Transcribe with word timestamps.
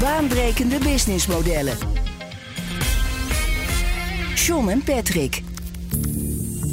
Baanbrekende 0.00 0.78
businessmodellen. 0.78 1.76
John 4.34 4.68
en 4.68 4.82
Patrick. 4.84 5.42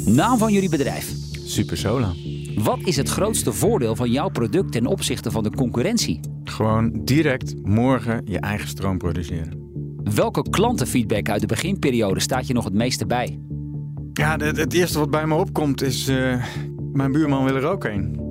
Naam 0.04 0.38
van 0.38 0.52
jullie 0.52 0.68
bedrijf. 0.68 1.12
Supersola. 1.44 2.12
Wat 2.54 2.78
is 2.84 2.96
het 2.96 3.08
grootste 3.08 3.52
voordeel 3.52 3.96
van 3.96 4.10
jouw 4.10 4.28
product 4.28 4.72
ten 4.72 4.86
opzichte 4.86 5.30
van 5.30 5.42
de 5.42 5.50
concurrentie? 5.50 6.20
Gewoon 6.44 7.04
direct 7.04 7.54
morgen 7.62 8.22
je 8.24 8.40
eigen 8.40 8.68
stroom 8.68 8.98
produceren. 8.98 9.62
Welke 10.14 10.50
klantenfeedback 10.50 11.28
uit 11.28 11.40
de 11.40 11.46
beginperiode 11.46 12.20
staat 12.20 12.46
je 12.46 12.54
nog 12.54 12.64
het 12.64 12.74
meeste 12.74 13.06
bij? 13.06 13.38
Ja, 14.12 14.36
het, 14.36 14.56
het 14.56 14.72
eerste 14.72 14.98
wat 14.98 15.10
bij 15.10 15.26
me 15.26 15.34
opkomt 15.34 15.82
is... 15.82 16.08
eh, 16.08 16.44
mijn 16.92 17.12
buurman 17.12 17.44
wil 17.44 17.54
er 17.56 17.66
ook 17.66 17.84
een. 17.84 18.22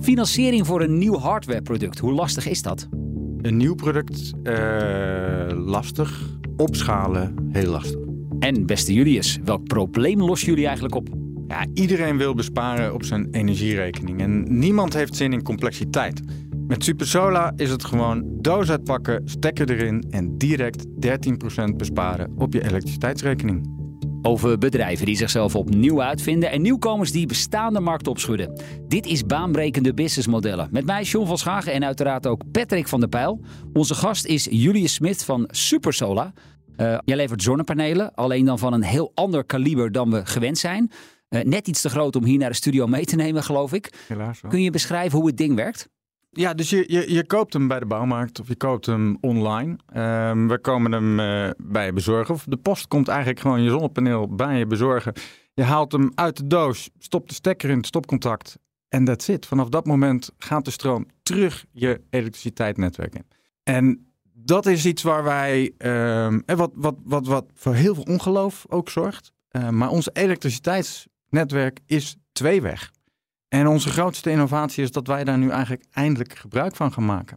Financiering 0.00 0.66
voor 0.66 0.80
een 0.82 0.98
nieuw 0.98 1.18
hardwareproduct, 1.18 1.98
hoe 1.98 2.12
lastig 2.12 2.48
is 2.48 2.62
dat? 2.62 2.88
Een 3.46 3.56
nieuw 3.56 3.74
product, 3.74 4.32
eh, 4.42 4.54
lastig. 5.66 6.38
Opschalen, 6.56 7.34
heel 7.52 7.70
lastig. 7.70 8.00
En 8.38 8.66
beste 8.66 8.92
Julius, 8.92 9.38
welk 9.44 9.64
probleem 9.64 10.22
lossen 10.22 10.48
jullie 10.48 10.64
eigenlijk 10.64 10.94
op? 10.94 11.08
Ja, 11.48 11.66
iedereen 11.74 12.16
wil 12.16 12.34
besparen 12.34 12.94
op 12.94 13.04
zijn 13.04 13.28
energierekening. 13.30 14.20
En 14.20 14.58
niemand 14.58 14.94
heeft 14.94 15.16
zin 15.16 15.32
in 15.32 15.42
complexiteit. 15.42 16.20
Met 16.66 16.84
Supersola 16.84 17.52
is 17.56 17.70
het 17.70 17.84
gewoon 17.84 18.24
doos 18.40 18.70
uitpakken, 18.70 19.22
stekker 19.24 19.70
erin... 19.70 20.04
en 20.10 20.38
direct 20.38 20.86
13% 20.86 21.76
besparen 21.76 22.32
op 22.36 22.52
je 22.52 22.64
elektriciteitsrekening. 22.64 23.75
Over 24.26 24.58
bedrijven 24.58 25.06
die 25.06 25.16
zichzelf 25.16 25.54
opnieuw 25.54 26.02
uitvinden 26.02 26.50
en 26.50 26.62
nieuwkomers 26.62 27.12
die 27.12 27.26
bestaande 27.26 27.80
markten 27.80 28.12
opschudden. 28.12 28.60
Dit 28.88 29.06
is 29.06 29.26
baanbrekende 29.26 29.94
businessmodellen. 29.94 30.68
Met 30.70 30.86
mij 30.86 31.02
John 31.02 31.26
van 31.26 31.38
Schagen 31.38 31.72
en 31.72 31.84
uiteraard 31.84 32.26
ook 32.26 32.50
Patrick 32.50 32.88
van 32.88 33.00
der 33.00 33.08
Pijl. 33.08 33.40
Onze 33.72 33.94
gast 33.94 34.24
is 34.24 34.46
Julius 34.50 34.94
Smit 34.94 35.24
van 35.24 35.48
Supersola. 35.50 36.32
Eh, 36.76 36.98
jij 37.04 37.16
levert 37.16 37.42
zonnepanelen, 37.42 38.14
alleen 38.14 38.44
dan 38.44 38.58
van 38.58 38.72
een 38.72 38.82
heel 38.82 39.12
ander 39.14 39.44
kaliber 39.44 39.92
dan 39.92 40.10
we 40.10 40.26
gewend 40.26 40.58
zijn. 40.58 40.90
Eh, 41.28 41.44
net 41.44 41.68
iets 41.68 41.80
te 41.80 41.88
groot 41.88 42.16
om 42.16 42.24
hier 42.24 42.38
naar 42.38 42.50
de 42.50 42.56
studio 42.56 42.86
mee 42.86 43.04
te 43.04 43.16
nemen, 43.16 43.42
geloof 43.42 43.72
ik. 43.72 43.92
Helaas 44.08 44.40
wel. 44.40 44.50
Kun 44.50 44.62
je 44.62 44.70
beschrijven 44.70 45.18
hoe 45.18 45.26
het 45.26 45.36
ding 45.36 45.54
werkt? 45.54 45.88
Ja, 46.36 46.54
dus 46.54 46.70
je, 46.70 46.84
je, 46.86 47.12
je 47.12 47.26
koopt 47.26 47.52
hem 47.52 47.68
bij 47.68 47.78
de 47.78 47.86
bouwmarkt 47.86 48.40
of 48.40 48.48
je 48.48 48.56
koopt 48.56 48.86
hem 48.86 49.18
online. 49.20 49.78
Ehm, 49.86 50.46
we 50.46 50.58
komen 50.58 50.92
hem 50.92 51.20
eh, 51.20 51.50
bij 51.56 51.86
je 51.86 51.92
bezorgen. 51.92 52.34
Of 52.34 52.44
de 52.44 52.56
post 52.56 52.88
komt 52.88 53.08
eigenlijk 53.08 53.40
gewoon 53.40 53.62
je 53.62 53.70
zonnepaneel 53.70 54.34
bij 54.34 54.58
je 54.58 54.66
bezorgen. 54.66 55.12
Je 55.54 55.62
haalt 55.62 55.92
hem 55.92 56.12
uit 56.14 56.36
de 56.36 56.46
doos, 56.46 56.90
stopt 56.98 57.28
de 57.28 57.34
stekker 57.34 57.70
in 57.70 57.76
het 57.76 57.86
stopcontact. 57.86 58.58
En 58.88 59.04
that's 59.04 59.28
it. 59.28 59.46
Vanaf 59.46 59.68
dat 59.68 59.86
moment 59.86 60.30
gaat 60.38 60.64
de 60.64 60.70
stroom 60.70 61.06
terug 61.22 61.64
je 61.72 62.00
elektriciteitsnetwerk 62.10 63.14
in. 63.14 63.26
En 63.62 64.06
dat 64.32 64.66
is 64.66 64.86
iets 64.86 65.02
waar 65.02 65.24
wij, 65.24 65.72
ehm, 65.78 66.40
en 66.46 66.56
wat, 66.56 66.70
wat, 66.74 66.94
wat, 67.04 67.26
wat 67.26 67.44
voor 67.54 67.74
heel 67.74 67.94
veel 67.94 68.06
ongeloof 68.08 68.64
ook 68.68 68.90
zorgt. 68.90 69.32
Eh, 69.48 69.68
maar 69.68 69.88
ons 69.88 70.08
elektriciteitsnetwerk 70.12 71.80
is 71.86 72.16
tweeweg. 72.32 72.90
En 73.48 73.66
onze 73.66 73.88
grootste 73.88 74.30
innovatie 74.30 74.82
is 74.82 74.90
dat 74.90 75.06
wij 75.06 75.24
daar 75.24 75.38
nu 75.38 75.50
eigenlijk 75.50 75.84
eindelijk 75.92 76.34
gebruik 76.34 76.76
van 76.76 76.92
gaan 76.92 77.04
maken. 77.04 77.36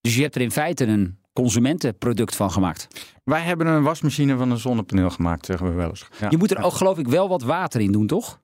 Dus 0.00 0.16
je 0.16 0.22
hebt 0.22 0.34
er 0.34 0.40
in 0.40 0.50
feite 0.50 0.86
een 0.86 1.18
consumentenproduct 1.32 2.36
van 2.36 2.50
gemaakt. 2.50 2.88
Wij 3.24 3.40
hebben 3.40 3.66
een 3.66 3.82
wasmachine 3.82 4.36
van 4.36 4.50
een 4.50 4.58
zonnepaneel 4.58 5.10
gemaakt, 5.10 5.46
zeggen 5.46 5.68
we 5.68 5.74
wel 5.74 5.88
eens. 5.88 6.08
Ja. 6.20 6.30
Je 6.30 6.36
moet 6.36 6.50
er 6.50 6.62
ook 6.62 6.72
geloof 6.72 6.98
ik 6.98 7.08
wel 7.08 7.28
wat 7.28 7.42
water 7.42 7.80
in 7.80 7.92
doen, 7.92 8.06
toch? 8.06 8.40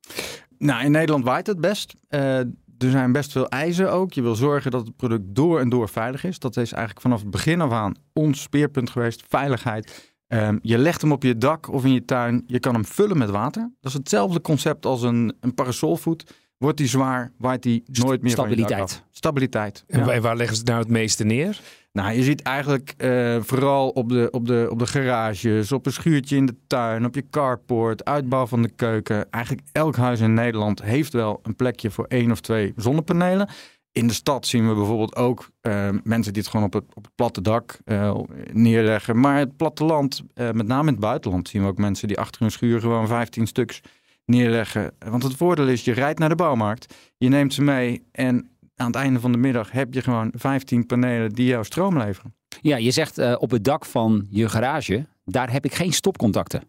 Nou, 0.59 0.85
in 0.85 0.91
Nederland 0.91 1.25
waait 1.25 1.47
het 1.47 1.61
best. 1.61 1.95
Eh, 2.09 2.39
er 2.79 2.91
zijn 2.91 3.13
best 3.13 3.33
veel 3.33 3.49
eisen 3.49 3.93
ook. 3.93 4.13
Je 4.13 4.23
wil 4.23 4.35
zorgen 4.35 4.71
dat 4.71 4.87
het 4.87 4.97
product 4.97 5.25
door 5.27 5.61
en 5.61 5.69
door 5.69 5.89
veilig 5.89 6.25
is. 6.25 6.39
Dat 6.39 6.57
is 6.57 6.73
eigenlijk 6.73 7.01
vanaf 7.03 7.21
het 7.21 7.31
begin 7.31 7.61
af 7.61 7.71
aan 7.71 7.95
ons 8.13 8.43
speerpunt 8.43 8.91
geweest, 8.91 9.25
veiligheid. 9.29 10.13
Ehm, 10.27 10.59
je 10.63 10.79
legt 10.79 11.01
hem 11.01 11.13
op 11.13 11.23
je 11.23 11.39
dak 11.39 11.73
of 11.73 11.85
in 11.85 11.93
je 11.93 12.05
tuin. 12.05 12.45
Je 12.47 12.59
kan 12.59 12.75
hem 12.75 12.85
vullen 12.85 13.19
met 13.19 13.31
water. 13.31 13.71
Dat 13.81 13.93
is 13.93 13.99
hetzelfde 13.99 14.41
concept 14.41 14.87
als 14.87 15.03
een, 15.03 15.37
een 15.41 15.55
parasolvoet. 15.55 16.35
Wordt 16.63 16.79
die 16.79 16.87
zwaar, 16.89 17.33
waait 17.39 17.63
die 17.63 17.83
nooit 17.93 18.23
meer 18.23 18.35
van 18.35 18.49
je 18.51 18.57
dak 18.57 18.67
Stabiliteit. 18.67 18.81
af. 18.81 19.05
Stabiliteit. 19.11 19.85
En 19.87 19.99
ja. 19.99 20.05
waar- 20.07 20.21
waar 20.21 20.37
leggen 20.37 20.55
ze 20.57 20.61
het 20.61 20.71
nou 20.71 20.81
het 20.83 20.91
meeste 20.91 21.25
neer? 21.25 21.61
Nou, 21.93 22.13
je 22.13 22.23
ziet 22.23 22.43
eigenlijk 22.43 22.95
eh, 22.97 23.37
vooral 23.41 23.89
op 23.89 24.09
de, 24.09 24.29
op, 24.31 24.47
de, 24.47 24.67
op 24.71 24.79
de 24.79 24.87
garages, 24.87 25.73
op 25.73 25.87
een 25.87 25.93
schuurtje 25.93 26.37
in 26.37 26.47
de 26.47 26.57
tuin, 26.67 27.05
op 27.05 27.15
je 27.15 27.25
carport, 27.31 28.05
uitbouw 28.05 28.47
van 28.47 28.63
de 28.63 28.69
keuken. 28.69 29.31
Eigenlijk 29.31 29.67
elk 29.73 29.97
huis 29.97 30.21
in 30.21 30.35
Nederland 30.35 30.83
heeft 30.83 31.13
wel 31.13 31.41
een 31.43 31.57
plekje 31.57 31.91
voor 31.91 32.05
één 32.09 32.31
of 32.31 32.41
twee 32.41 32.73
zonnepanelen. 32.77 33.49
In 33.93 34.07
de 34.07 34.13
stad 34.15 34.47
zien 34.47 34.69
we 34.69 34.75
bijvoorbeeld 34.75 35.17
ook 35.17 35.51
eh, 35.61 35.89
mensen 36.03 36.33
die 36.33 36.43
het 36.43 36.51
gewoon 36.51 36.67
op 36.67 36.73
het, 36.73 36.85
op 36.95 37.05
het 37.05 37.15
platte 37.15 37.41
dak 37.41 37.79
eh, 37.85 38.15
neerleggen. 38.53 39.21
Maar 39.21 39.39
het 39.39 39.57
platteland, 39.57 40.23
eh, 40.35 40.51
met 40.51 40.67
name 40.67 40.87
in 40.87 40.93
het 40.95 41.01
buitenland, 41.03 41.49
zien 41.49 41.63
we 41.63 41.69
ook 41.69 41.79
mensen 41.79 42.09
die 42.09 42.19
achter 42.19 42.41
hun 42.41 42.51
schuur 42.51 42.81
gewoon 42.81 43.07
15 43.07 43.47
stuks 43.47 43.81
neerleggen. 44.25 44.93
Want 44.99 45.23
het 45.23 45.35
voordeel 45.37 45.69
is, 45.69 45.85
je 45.85 45.93
rijdt 45.93 46.19
naar 46.19 46.29
de 46.29 46.35
bouwmarkt, 46.35 46.95
je 47.17 47.29
neemt 47.29 47.55
ze 47.55 47.63
mee 47.63 48.03
en 48.13 48.51
aan 48.77 48.87
het 48.87 48.97
einde 48.97 49.21
van 49.21 49.33
de 49.33 49.39
middag 49.39 49.71
heb 49.73 49.95
je 49.95 50.03
gewoon 50.03 50.33
15 50.37 50.87
panelen 50.87 51.31
die 51.33 51.47
jouw 51.47 51.63
stroom 51.63 51.99
leveren. 51.99 52.35
Ja, 52.61 52.77
je 52.77 52.91
zegt 52.91 53.19
eh, 53.19 53.35
op 53.39 53.51
het 53.51 53.65
dak 53.65 53.85
van 53.85 54.27
je 54.31 54.49
garage, 54.49 55.07
daar 55.25 55.53
heb 55.53 55.65
ik 55.65 55.75
geen 55.75 55.93
stopcontacten. 55.93 56.63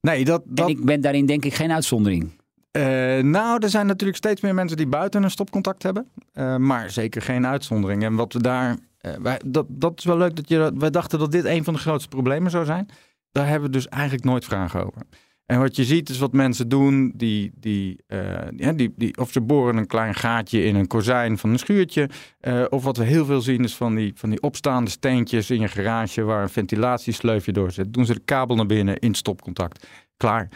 Nee, 0.00 0.24
dat, 0.24 0.42
dat, 0.46 0.68
En 0.68 0.76
ik 0.76 0.84
ben 0.84 1.00
daarin 1.00 1.26
denk 1.26 1.44
ik 1.44 1.54
geen 1.54 1.72
uitzondering. 1.72 2.30
eh, 2.70 2.82
nou, 3.18 3.58
er 3.62 3.68
zijn 3.68 3.86
natuurlijk 3.86 4.18
steeds 4.18 4.40
meer 4.40 4.54
mensen 4.54 4.76
die 4.76 4.86
buiten 4.86 5.22
een 5.22 5.30
stopcontact 5.30 5.82
hebben. 5.82 6.06
eh, 6.32 6.56
maar 6.56 6.90
zeker 6.90 7.22
geen 7.22 7.46
uitzondering. 7.46 8.02
En 8.04 8.14
wat 8.14 8.32
we 8.32 8.40
daar. 8.42 8.76
wij, 9.22 9.40
dat, 9.46 9.66
dat 9.68 9.98
is 9.98 10.04
wel 10.04 10.16
leuk 10.16 10.36
dat 10.36 10.48
je. 10.48 10.72
Wij 10.74 10.90
dachten 10.90 11.18
dat 11.18 11.32
dit 11.32 11.44
een 11.44 11.64
van 11.64 11.74
de 11.74 11.80
grootste 11.80 12.08
problemen 12.08 12.50
zou 12.50 12.64
zijn. 12.64 12.88
Daar 13.32 13.46
hebben 13.48 13.68
we 13.70 13.76
dus 13.76 13.88
eigenlijk 13.88 14.24
nooit 14.24 14.44
vragen 14.44 14.86
over. 14.86 15.02
En 15.46 15.58
wat 15.58 15.76
je 15.76 15.84
ziet 15.84 16.08
is 16.08 16.18
wat 16.18 16.32
mensen 16.32 16.68
doen, 16.68 17.12
die, 17.16 17.52
die, 17.54 17.98
eh, 18.06 18.18
ja, 18.56 18.72
die, 18.72 18.92
die, 18.96 19.16
of 19.18 19.32
ze 19.32 19.40
boren 19.40 19.76
een 19.76 19.86
klein 19.86 20.14
gaatje 20.14 20.64
in 20.64 20.74
een 20.74 20.86
kozijn 20.86 21.38
van 21.38 21.50
een 21.50 21.58
schuurtje. 21.58 22.08
eh, 22.40 22.64
of 22.68 22.84
wat 22.84 22.96
we 22.96 23.04
heel 23.04 23.24
veel 23.24 23.40
zien 23.40 23.64
is 23.64 23.74
van 23.74 23.94
die, 23.94 24.12
van 24.14 24.30
die 24.30 24.40
opstaande 24.40 24.90
steentjes 24.90 25.50
in 25.50 25.60
je 25.60 25.68
garage 25.68 26.22
waar 26.22 26.42
een 26.42 26.48
ventilatiesleufje 26.48 27.52
door 27.52 27.70
zit. 27.70 27.92
Doen 27.92 28.06
ze 28.06 28.14
de 28.14 28.20
kabel 28.24 28.56
naar 28.56 28.66
binnen 28.66 28.98
in 28.98 29.14
stopcontact. 29.14 29.86
Klaar. 30.16 30.48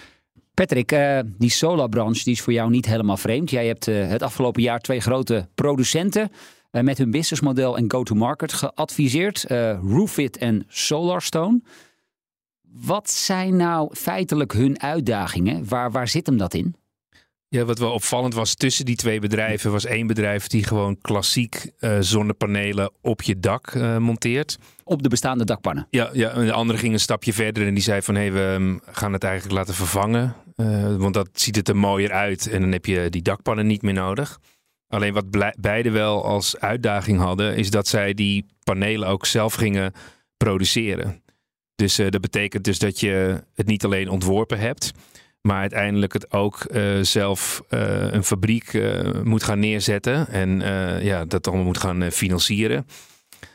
Patrick, 0.55 0.93
eh, 0.93 1.19
die 1.39 1.51
solarbranche 1.51 2.25
die 2.25 2.33
is 2.33 2.41
voor 2.41 2.53
jou 2.53 2.71
niet 2.71 2.87
helemaal 2.87 3.17
vreemd. 3.17 3.51
Jij 3.51 3.67
hebt 3.67 3.87
het 3.87 4.23
afgelopen 4.23 4.63
jaar 4.63 4.81
twee 4.81 5.01
grote 5.01 5.49
producenten 5.55 6.31
met 6.71 6.99
hun 6.99 7.11
businessmodel 7.11 7.77
en 7.77 7.91
go-to-market 7.91 8.53
geadviseerd. 8.53 9.45
Roofit 9.83 10.37
en 10.37 10.65
Solarstone. 10.69 11.61
Wat 12.73 13.11
zijn 13.11 13.57
nou 13.57 13.95
feitelijk 13.95 14.53
hun 14.53 14.81
uitdagingen? 14.81 15.69
Waar, 15.69 15.91
waar 15.91 16.09
zit 16.09 16.27
hem 16.27 16.37
dat 16.37 16.55
in? 16.55 16.75
Ja, 17.51 17.65
wat 17.65 17.79
wel 17.79 17.93
opvallend 17.93 18.35
was 18.35 18.55
tussen 18.55 18.85
die 18.85 18.97
twee 18.97 19.21
bedrijven 19.21 19.73
was 19.73 19.85
één 19.85 20.07
bedrijf 20.07 20.47
die 20.47 20.65
gewoon 20.65 20.99
klassiek 21.01 21.71
eh, 21.79 21.97
zonnepanelen 22.01 22.91
op 23.01 23.23
je 23.23 23.41
dak 23.41 23.67
eh, 23.67 23.97
monteert. 23.97 24.59
Op 24.85 25.03
de 25.03 25.09
bestaande 25.09 25.45
dakpannen. 25.45 25.87
Ja, 25.91 26.11
ja, 26.13 26.31
en 26.31 26.47
de 26.47 26.53
andere 26.53 26.79
ging 26.79 26.93
een 26.93 27.01
stapje 27.01 27.33
verder 27.33 27.67
en 27.67 27.75
die 27.75 27.83
zei 27.83 28.03
van 28.03 28.15
hé, 28.15 28.21
hey, 28.21 28.33
we 28.33 28.59
mm, 28.59 28.81
gaan 28.91 29.13
het 29.13 29.25
eigenlijk 29.25 29.55
laten 29.55 29.75
vervangen. 29.75 30.35
eh, 30.57 30.97
want 30.97 31.15
dat 31.15 31.29
ziet 31.33 31.57
het 31.57 31.69
er 31.69 31.77
mooier 31.77 32.13
uit 32.13 32.49
en 32.49 32.61
dan 32.61 32.73
heb 32.73 32.87
je 32.87 33.11
die 33.11 33.23
dakpannen 33.23 33.67
niet 33.67 33.83
meer 33.83 33.95
nodig. 33.95 34.39
Alleen 34.89 35.13
wat 35.13 35.55
beide 35.61 35.91
wel 35.91 36.25
als 36.25 36.59
uitdaging 36.59 37.19
hadden, 37.19 37.57
is 37.57 37.71
dat 37.71 37.89
zij 37.89 38.15
die 38.15 38.47
panelen 38.65 39.09
ook 39.09 39.27
zelf 39.27 39.55
gingen 39.55 39.93
produceren. 40.37 41.23
Dus 41.79 41.99
eh, 41.99 42.11
dat 42.11 42.21
betekent 42.21 42.65
dus 42.65 42.79
dat 42.79 43.01
je 43.01 43.43
het 43.55 43.67
niet 43.67 43.85
alleen 43.85 44.09
ontworpen 44.09 44.59
hebt, 44.59 44.93
maar 45.41 45.61
uiteindelijk 45.61 46.13
het 46.13 46.33
ook 46.33 46.61
eh, 46.61 46.99
zelf 47.03 47.63
eh, 47.69 48.13
een 48.13 48.25
fabriek 48.25 48.81
moet 49.25 49.43
gaan 49.43 49.59
neerzetten 49.59 50.29
en 50.29 50.61
ja, 51.03 51.25
dat 51.25 51.47
allemaal 51.47 51.65
moet 51.65 51.79
gaan 51.79 52.11
financieren. 52.13 52.87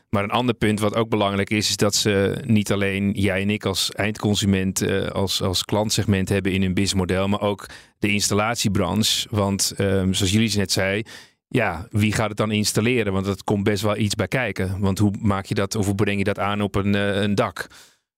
Maar 0.10 0.24
een 0.24 0.32
ander 0.32 0.56
punt 0.56 0.80
wat 0.80 0.96
ook 0.96 1.10
belangrijk 1.10 1.50
is, 1.50 1.70
is 1.70 1.78
dat 1.78 1.96
ze 1.96 2.42
niet 2.46 2.72
alleen 2.72 3.12
jij 3.12 3.42
en 3.42 3.50
ik 3.50 3.66
als 3.66 3.92
eindconsument, 3.92 5.12
als, 5.12 5.42
als 5.42 5.66
klantsegment 5.66 6.30
hebben 6.30 6.52
in 6.52 6.62
hun 6.62 6.74
businessmodel, 6.74 7.28
maar 7.28 7.42
ook 7.42 7.66
de 8.00 8.08
installatiebranche. 8.08 9.28
Want 9.32 9.74
ehm, 9.78 10.14
zoals 10.14 10.32
jullie 10.32 10.58
net 10.58 10.72
zei, 10.72 11.04
ja, 11.48 11.88
wie 11.90 12.14
gaat 12.14 12.30
het 12.30 12.38
dan 12.38 12.52
installeren? 12.52 13.14
Want 13.14 13.26
dat 13.26 13.44
komt 13.44 13.64
best 13.64 13.84
wel 13.84 13.98
iets 13.98 14.16
bij 14.16 14.28
kijken. 14.28 14.80
Want 14.80 15.00
hoe 15.00 15.14
maak 15.20 15.46
je 15.46 15.56
dat 15.56 15.76
of 15.76 15.86
hoe 15.86 15.96
breng 15.96 16.18
je 16.18 16.24
dat 16.24 16.40
aan 16.40 16.62
op 16.62 16.76
een, 16.76 16.94
een 16.94 17.36
dak? 17.36 17.68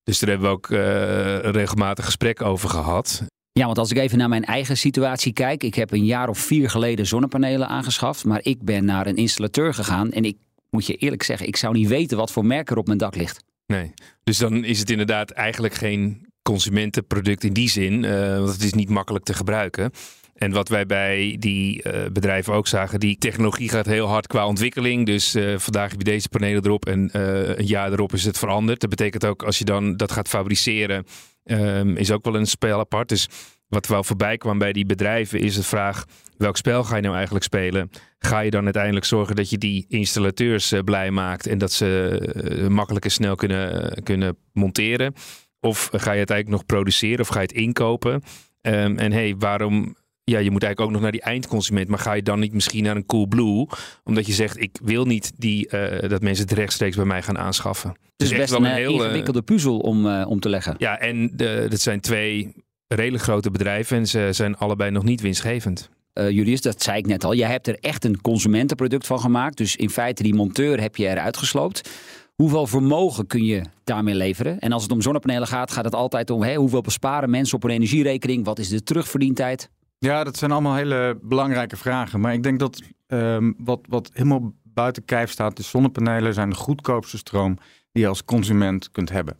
Dus 0.05 0.19
daar 0.19 0.29
hebben 0.29 0.49
we 0.49 0.55
ook 0.55 0.69
uh, 0.69 1.39
regelmatig 1.39 2.05
gesprek 2.05 2.41
over 2.41 2.69
gehad. 2.69 3.23
Ja, 3.51 3.65
want 3.65 3.77
als 3.77 3.91
ik 3.91 3.97
even 3.97 4.17
naar 4.17 4.29
mijn 4.29 4.45
eigen 4.45 4.77
situatie 4.77 5.33
kijk. 5.33 5.63
Ik 5.63 5.75
heb 5.75 5.91
een 5.91 6.05
jaar 6.05 6.29
of 6.29 6.39
vier 6.39 6.69
geleden 6.69 7.05
zonnepanelen 7.05 7.67
aangeschaft. 7.67 8.25
Maar 8.25 8.39
ik 8.43 8.63
ben 8.63 8.85
naar 8.85 9.07
een 9.07 9.15
installateur 9.15 9.73
gegaan. 9.73 10.11
En 10.11 10.25
ik 10.25 10.37
moet 10.69 10.85
je 10.85 10.95
eerlijk 10.95 11.23
zeggen, 11.23 11.47
ik 11.47 11.55
zou 11.55 11.73
niet 11.73 11.87
weten 11.87 12.17
wat 12.17 12.31
voor 12.31 12.45
merk 12.45 12.69
er 12.69 12.77
op 12.77 12.85
mijn 12.87 12.97
dak 12.97 13.15
ligt. 13.15 13.43
Nee, 13.65 13.93
dus 14.23 14.37
dan 14.37 14.63
is 14.63 14.79
het 14.79 14.89
inderdaad 14.89 15.31
eigenlijk 15.31 15.73
geen 15.73 16.27
consumentenproduct 16.41 17.43
in 17.43 17.53
die 17.53 17.69
zin. 17.69 18.03
Uh, 18.03 18.37
want 18.37 18.51
het 18.51 18.63
is 18.63 18.73
niet 18.73 18.89
makkelijk 18.89 19.25
te 19.25 19.33
gebruiken. 19.33 19.91
En 20.35 20.51
wat 20.51 20.69
wij 20.69 20.85
bij 20.85 21.35
die 21.39 21.83
uh, 21.83 22.05
bedrijven 22.11 22.53
ook 22.53 22.67
zagen, 22.67 22.99
die 22.99 23.17
technologie 23.17 23.69
gaat 23.69 23.85
heel 23.85 24.07
hard 24.07 24.27
qua 24.27 24.47
ontwikkeling. 24.47 25.05
Dus 25.05 25.35
uh, 25.35 25.57
vandaag 25.57 25.89
heb 25.89 25.99
je 25.99 26.05
deze 26.05 26.29
panelen 26.29 26.65
erop 26.65 26.85
en 26.85 27.09
uh, 27.15 27.57
een 27.57 27.65
jaar 27.65 27.91
erop 27.91 28.13
is 28.13 28.23
het 28.23 28.37
veranderd. 28.37 28.79
Dat 28.79 28.89
betekent 28.89 29.25
ook 29.25 29.43
als 29.43 29.57
je 29.57 29.65
dan 29.65 29.97
dat 29.97 30.11
gaat 30.11 30.27
fabriceren, 30.27 31.05
um, 31.43 31.97
is 31.97 32.11
ook 32.11 32.25
wel 32.25 32.35
een 32.35 32.45
spel 32.45 32.79
apart. 32.79 33.09
Dus 33.09 33.29
wat 33.67 33.87
wel 33.87 34.03
voorbij 34.03 34.37
kwam 34.37 34.57
bij 34.57 34.73
die 34.73 34.85
bedrijven 34.85 35.39
is 35.39 35.55
de 35.55 35.63
vraag: 35.63 36.05
welk 36.37 36.57
spel 36.57 36.83
ga 36.83 36.95
je 36.95 37.01
nou 37.01 37.15
eigenlijk 37.15 37.45
spelen? 37.45 37.89
Ga 38.19 38.39
je 38.39 38.51
dan 38.51 38.63
uiteindelijk 38.63 39.05
zorgen 39.05 39.35
dat 39.35 39.49
je 39.49 39.57
die 39.57 39.85
installateurs 39.87 40.73
blij 40.85 41.11
maakt 41.11 41.47
en 41.47 41.57
dat 41.57 41.71
ze 41.71 42.67
makkelijk 42.69 43.05
en 43.05 43.11
snel 43.11 43.35
kunnen, 43.35 44.03
kunnen 44.03 44.37
monteren? 44.53 45.13
Of 45.59 45.89
ga 45.91 46.11
je 46.11 46.19
het 46.19 46.29
eigenlijk 46.29 46.49
nog 46.49 46.65
produceren 46.65 47.19
of 47.19 47.27
ga 47.27 47.39
je 47.39 47.47
het 47.47 47.55
inkopen? 47.55 48.13
Um, 48.61 48.97
en 48.97 49.11
hey, 49.11 49.35
waarom 49.37 49.95
ja, 50.31 50.39
je 50.39 50.51
moet 50.51 50.63
eigenlijk 50.63 50.79
ook 50.79 50.91
nog 50.91 51.01
naar 51.01 51.11
die 51.11 51.21
eindconsument. 51.21 51.87
Maar 51.87 51.99
ga 51.99 52.13
je 52.13 52.23
dan 52.23 52.39
niet 52.39 52.53
misschien 52.53 52.83
naar 52.83 52.95
een 52.95 53.05
Coolblue? 53.05 53.67
Omdat 54.03 54.25
je 54.25 54.33
zegt, 54.33 54.61
ik 54.61 54.79
wil 54.83 55.05
niet 55.05 55.31
die, 55.37 55.67
uh, 55.71 56.09
dat 56.09 56.21
mensen 56.21 56.45
het 56.47 56.57
rechtstreeks 56.57 56.95
bij 56.95 57.05
mij 57.05 57.21
gaan 57.21 57.37
aanschaffen. 57.37 57.89
Het 57.89 58.31
is 58.31 58.37
best 58.37 58.49
wel 58.49 58.59
een, 58.59 58.65
een 58.65 58.75
heel, 58.75 59.03
ingewikkelde 59.03 59.41
puzzel 59.41 59.79
om, 59.79 60.05
uh, 60.05 60.25
om 60.27 60.39
te 60.39 60.49
leggen. 60.49 60.75
Ja, 60.77 60.99
en 60.99 61.31
de, 61.33 61.65
dat 61.69 61.79
zijn 61.79 61.99
twee 61.99 62.53
redelijk 62.87 63.23
grote 63.23 63.51
bedrijven. 63.51 63.97
En 63.97 64.07
ze 64.07 64.27
zijn 64.31 64.57
allebei 64.57 64.91
nog 64.91 65.03
niet 65.03 65.21
winstgevend. 65.21 65.89
Uh, 66.13 66.29
Julius, 66.29 66.61
dat 66.61 66.83
zei 66.83 66.97
ik 66.97 67.07
net 67.07 67.23
al. 67.23 67.35
Jij 67.35 67.49
hebt 67.49 67.67
er 67.67 67.77
echt 67.79 68.05
een 68.05 68.21
consumentenproduct 68.21 69.07
van 69.07 69.19
gemaakt. 69.19 69.57
Dus 69.57 69.75
in 69.75 69.89
feite 69.89 70.23
die 70.23 70.33
monteur 70.33 70.81
heb 70.81 70.95
je 70.95 71.07
eruit 71.07 71.37
gesloopt. 71.37 71.89
Hoeveel 72.35 72.67
vermogen 72.67 73.27
kun 73.27 73.43
je 73.43 73.61
daarmee 73.83 74.15
leveren? 74.15 74.59
En 74.59 74.71
als 74.71 74.83
het 74.83 74.91
om 74.91 75.01
zonnepanelen 75.01 75.47
gaat, 75.47 75.71
gaat 75.71 75.85
het 75.85 75.95
altijd 75.95 76.29
om 76.29 76.41
hey, 76.41 76.55
hoeveel 76.55 76.81
besparen 76.81 77.29
mensen 77.29 77.55
op 77.55 77.63
een 77.63 77.69
energierekening? 77.69 78.45
Wat 78.45 78.59
is 78.59 78.69
de 78.69 78.83
terugverdientijd? 78.83 79.69
Ja, 79.97 80.23
dat 80.23 80.37
zijn 80.37 80.51
allemaal 80.51 80.75
hele 80.75 81.19
belangrijke 81.21 81.77
vragen. 81.77 82.19
Maar 82.19 82.33
ik 82.33 82.43
denk 82.43 82.59
dat 82.59 82.81
um, 83.07 83.55
wat, 83.57 83.79
wat 83.89 84.09
helemaal 84.13 84.53
buiten 84.63 85.05
kijf 85.05 85.31
staat, 85.31 85.57
de 85.57 85.63
zonnepanelen 85.63 86.33
zijn 86.33 86.49
de 86.49 86.55
goedkoopste 86.55 87.17
stroom 87.17 87.57
die 87.91 88.03
je 88.03 88.09
als 88.09 88.25
consument 88.25 88.91
kunt 88.91 89.09
hebben. 89.09 89.37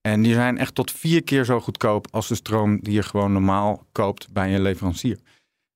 En 0.00 0.22
die 0.22 0.34
zijn 0.34 0.58
echt 0.58 0.74
tot 0.74 0.90
vier 0.90 1.22
keer 1.22 1.44
zo 1.44 1.60
goedkoop 1.60 2.06
als 2.10 2.28
de 2.28 2.34
stroom 2.34 2.80
die 2.80 2.92
je 2.92 3.02
gewoon 3.02 3.32
normaal 3.32 3.86
koopt 3.92 4.32
bij 4.32 4.50
je 4.50 4.60
leverancier. 4.60 5.18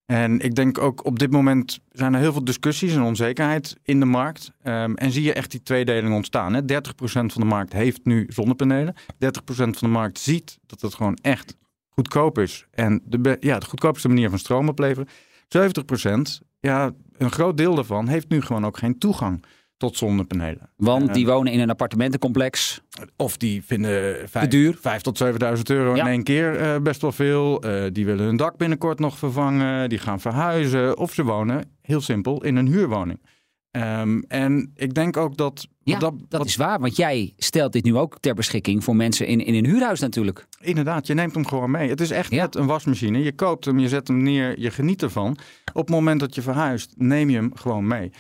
En 0.07 0.41
ik 0.41 0.55
denk 0.55 0.79
ook 0.79 1.05
op 1.05 1.19
dit 1.19 1.31
moment 1.31 1.81
zijn 1.93 2.15
er 2.15 2.21
heel 2.21 2.33
veel 2.33 2.45
discussies 2.45 2.95
en 2.95 3.03
onzekerheid 3.03 3.77
in 3.83 4.01
de 4.01 4.07
markt. 4.07 4.53
Um, 4.63 4.97
en 4.97 5.11
zie 5.11 5.23
je 5.23 5.33
echt 5.33 5.51
die 5.51 5.63
tweedeling 5.63 6.15
ontstaan. 6.15 6.55
Hè? 6.55 6.61
30% 6.63 6.67
van 7.11 7.29
de 7.35 7.45
markt 7.45 7.73
heeft 7.73 8.05
nu 8.05 8.27
zonnepanelen. 8.29 8.95
30% 8.97 8.99
van 9.49 9.73
de 9.81 9.89
markt 9.89 10.19
ziet 10.19 10.59
dat 10.67 10.81
het 10.81 10.95
gewoon 10.95 11.19
echt 11.23 11.57
goedkoop 11.97 12.39
is. 12.39 12.67
En 12.71 13.01
de, 13.05 13.37
ja, 13.41 13.59
de 13.59 13.67
goedkoopste 13.67 14.09
manier 14.09 14.31
van 14.31 14.39
stroom 14.39 14.69
opleveren. 14.69 15.09
70%, 15.09 16.47
ja, 16.61 16.91
een 17.17 17.31
groot 17.31 17.57
deel 17.57 17.75
daarvan 17.75 18.09
heeft 18.09 18.29
nu 18.29 18.41
gewoon 18.41 18.67
ook 18.67 18.79
geen 18.79 18.99
toegang 18.99 19.45
tot 19.77 19.97
zonnepanelen. 19.97 20.71
Want 20.77 21.15
die 21.15 21.27
wonen 21.27 21.53
in 21.53 21.61
een 21.61 21.71
appartementencomplex. 21.71 22.83
Of 23.17 23.37
die 23.37 23.65
vinden 23.65 24.29
vijf, 24.29 24.49
duur. 24.49 24.77
5 24.81 25.03
tot 25.03 25.19
7000 25.19 25.71
euro 25.71 25.95
in 25.95 26.07
één 26.07 26.23
keer 26.23 26.61
uh, 26.61 26.83
best 26.83 27.01
wel 27.01 27.13
veel. 27.13 27.67
Uh, 27.67 27.85
die 27.93 28.07
willen 28.07 28.25
hun 28.25 28.37
dak 28.37 28.57
binnenkort 28.57 28.99
nog 28.99 29.19
vervangen. 29.19 29.89
Die 29.89 29.99
gaan 29.99 30.21
verhuizen. 30.21 30.99
Of 30.99 31.13
ze 31.13 31.25
wonen, 31.25 31.77
heel 31.83 32.01
simpel, 32.01 32.45
in 32.45 32.57
een 32.57 32.67
huurwoning. 32.67 33.21
Um, 33.71 34.25
en 34.29 34.71
ik 34.75 34.95
denk 34.95 35.17
ook 35.17 35.37
dat. 35.37 35.69
Ja, 35.93 35.99
dat, 35.99 36.15
dat 36.29 36.39
wat... 36.39 36.47
is 36.47 36.57
waar, 36.57 36.81
want 36.81 36.97
jij 36.97 37.33
stelt 37.37 37.73
dit 37.73 37.85
nu 37.85 37.97
ook 37.97 38.19
ter 38.21 38.35
beschikking 38.35 38.85
voor 38.85 38.97
mensen 38.97 39.27
in, 39.27 39.45
in 39.45 39.55
een 39.55 39.65
huurhuis 39.65 40.01
natuurlijk. 40.01 40.47
Inderdaad, 40.61 41.07
je 41.07 41.15
neemt 41.15 41.35
hem 41.35 41.47
gewoon 41.47 41.71
mee. 41.71 41.89
Het 41.89 42.01
is 42.01 42.11
echt 42.11 42.31
ja. 42.31 42.43
net 42.43 42.55
een 42.55 42.67
wasmachine. 42.67 43.23
Je 43.23 43.33
koopt 43.33 43.65
hem, 43.65 43.79
je 43.79 43.89
zet 43.89 44.09
hem 44.09 44.23
neer, 44.23 44.61
je 44.61 44.71
geniet 44.71 45.03
ervan. 45.03 45.37
Op 45.73 45.87
het 45.87 45.91
moment 45.91 46.21
dat 46.21 46.35
je 46.35 46.43
verhuist, 46.43 46.93
neem 46.97 47.31
je 47.31 47.37
hem 47.37 47.51
gewoon 47.55 47.87
mee. 47.87 48.11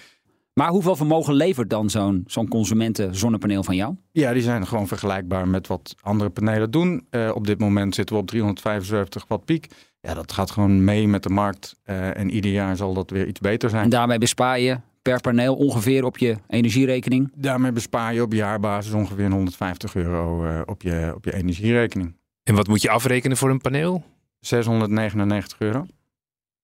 Maar 0.53 0.69
hoeveel 0.69 0.97
vermogen 0.97 1.35
levert 1.35 1.71
dan 1.71 1.91
zo'n 1.91 2.25
zo'n 2.27 2.49
consumenten 2.49 3.15
zonnepaneel 3.15 3.63
van 3.63 3.77
jou? 3.77 3.95
Ja, 4.13 4.33
die 4.33 4.43
zijn 4.43 4.67
gewoon 4.67 4.89
vergelijkbaar 4.89 5.49
met 5.49 5.67
wat 5.67 5.95
andere 6.01 6.31
panelen 6.31 6.71
doen. 6.71 7.07
Uh, 7.11 7.31
op 7.35 7.47
dit 7.47 7.59
moment 7.59 7.95
zitten 7.95 8.15
we 8.15 8.21
op 8.21 8.29
375 8.29 9.25
watt 9.29 9.45
piek. 9.45 9.67
Ja, 10.01 10.15
dat 10.15 10.33
gaat 10.33 10.51
gewoon 10.51 10.85
mee 10.85 11.09
met 11.09 11.23
de 11.23 11.29
markt. 11.29 11.75
Uh, 11.87 12.17
en 12.17 12.31
ieder 12.31 12.51
jaar 12.51 12.77
zal 12.77 12.95
dat 12.95 13.11
weer 13.11 13.27
iets 13.27 13.41
beter 13.41 13.71
zijn. 13.71 13.85
En 13.85 13.91
daarmee 13.91 14.19
bespaar 14.19 14.61
je 14.61 14.79
per 15.11 15.21
paneel 15.21 15.55
ongeveer 15.55 16.05
op 16.05 16.19
je 16.19 16.37
energierekening? 16.49 17.33
Daarmee 17.35 17.73
bespaar 17.73 18.15
je 18.15 18.23
op 18.23 18.33
jaarbasis 18.33 18.93
ongeveer 18.93 19.31
150 19.31 19.95
euro 19.95 20.45
uh, 20.45 20.61
op, 20.65 20.83
je, 20.83 21.13
op 21.15 21.25
je 21.25 21.35
energierekening. 21.35 22.17
En 22.43 22.55
wat 22.55 22.69
moet 22.69 22.83
je 22.83 22.91
afrekenen 22.91 23.37
voor 23.37 23.51
een 23.51 23.61
paneel? 23.61 24.05
699 24.41 25.59
euro. 25.59 25.87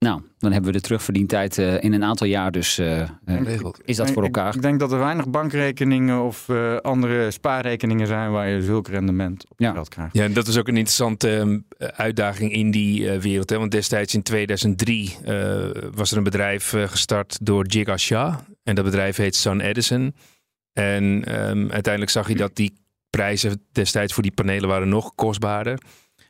Nou, 0.03 0.21
dan 0.39 0.53
hebben 0.53 0.73
we 0.73 0.79
de 0.79 0.85
terugverdientijd 0.85 1.59
uh, 1.59 1.83
in 1.83 1.93
een 1.93 2.05
aantal 2.05 2.27
jaar 2.27 2.53
dus 2.53 2.79
uh, 2.79 3.09
is 3.85 3.97
dat 3.97 4.11
voor 4.11 4.23
elkaar. 4.23 4.49
Ik, 4.49 4.55
ik, 4.55 4.63
denk 4.63 4.81
dat 4.81 4.93
er 4.93 4.99
weinig 4.99 5.29
bankrekeningen 5.29 6.23
of 6.23 6.49
uh, 6.49 6.77
andere 6.77 7.31
spaarrekeningen 7.31 8.07
zijn 8.07 8.31
waar 8.31 8.49
je 8.49 8.63
zulk 8.63 8.89
rendement 8.89 9.45
op 9.51 9.61
ja. 9.61 9.73
geld 9.73 9.89
krijgt. 9.89 10.15
Ja, 10.15 10.25
en 10.25 10.33
dat 10.33 10.47
is 10.47 10.59
ook 10.59 10.69
een 10.69 10.77
interessante 10.77 11.63
uitdaging 11.79 12.53
in 12.53 12.71
die 12.71 13.11
wereld. 13.11 13.51
Hè? 13.51 13.59
Want 13.59 13.71
destijds 13.71 14.15
in 14.15 14.23
2003 14.23 15.17
was 15.95 16.11
er 16.11 16.17
een 16.17 16.23
bedrijf 16.23 16.75
gestart 16.87 17.39
door 17.43 17.67
Jiga 17.67 17.97
Shah. 17.97 18.35
En 18.63 18.75
dat 18.75 18.85
bedrijf 18.85 19.17
heet 19.17 19.37
Sun 19.37 19.61
Edison. 19.61 20.15
En 20.73 21.05
um, 21.05 21.71
uiteindelijk 21.71 22.13
zag 22.13 22.29
je 22.29 22.37
dat 22.37 22.57
die 22.57 22.73
prijzen 23.11 23.63
destijds 23.73 24.13
voor 24.13 24.23
die 24.23 24.33
panelen 24.33 24.69
waren 24.69 24.89
nog 24.89 25.15
kostbaarder. 25.15 25.79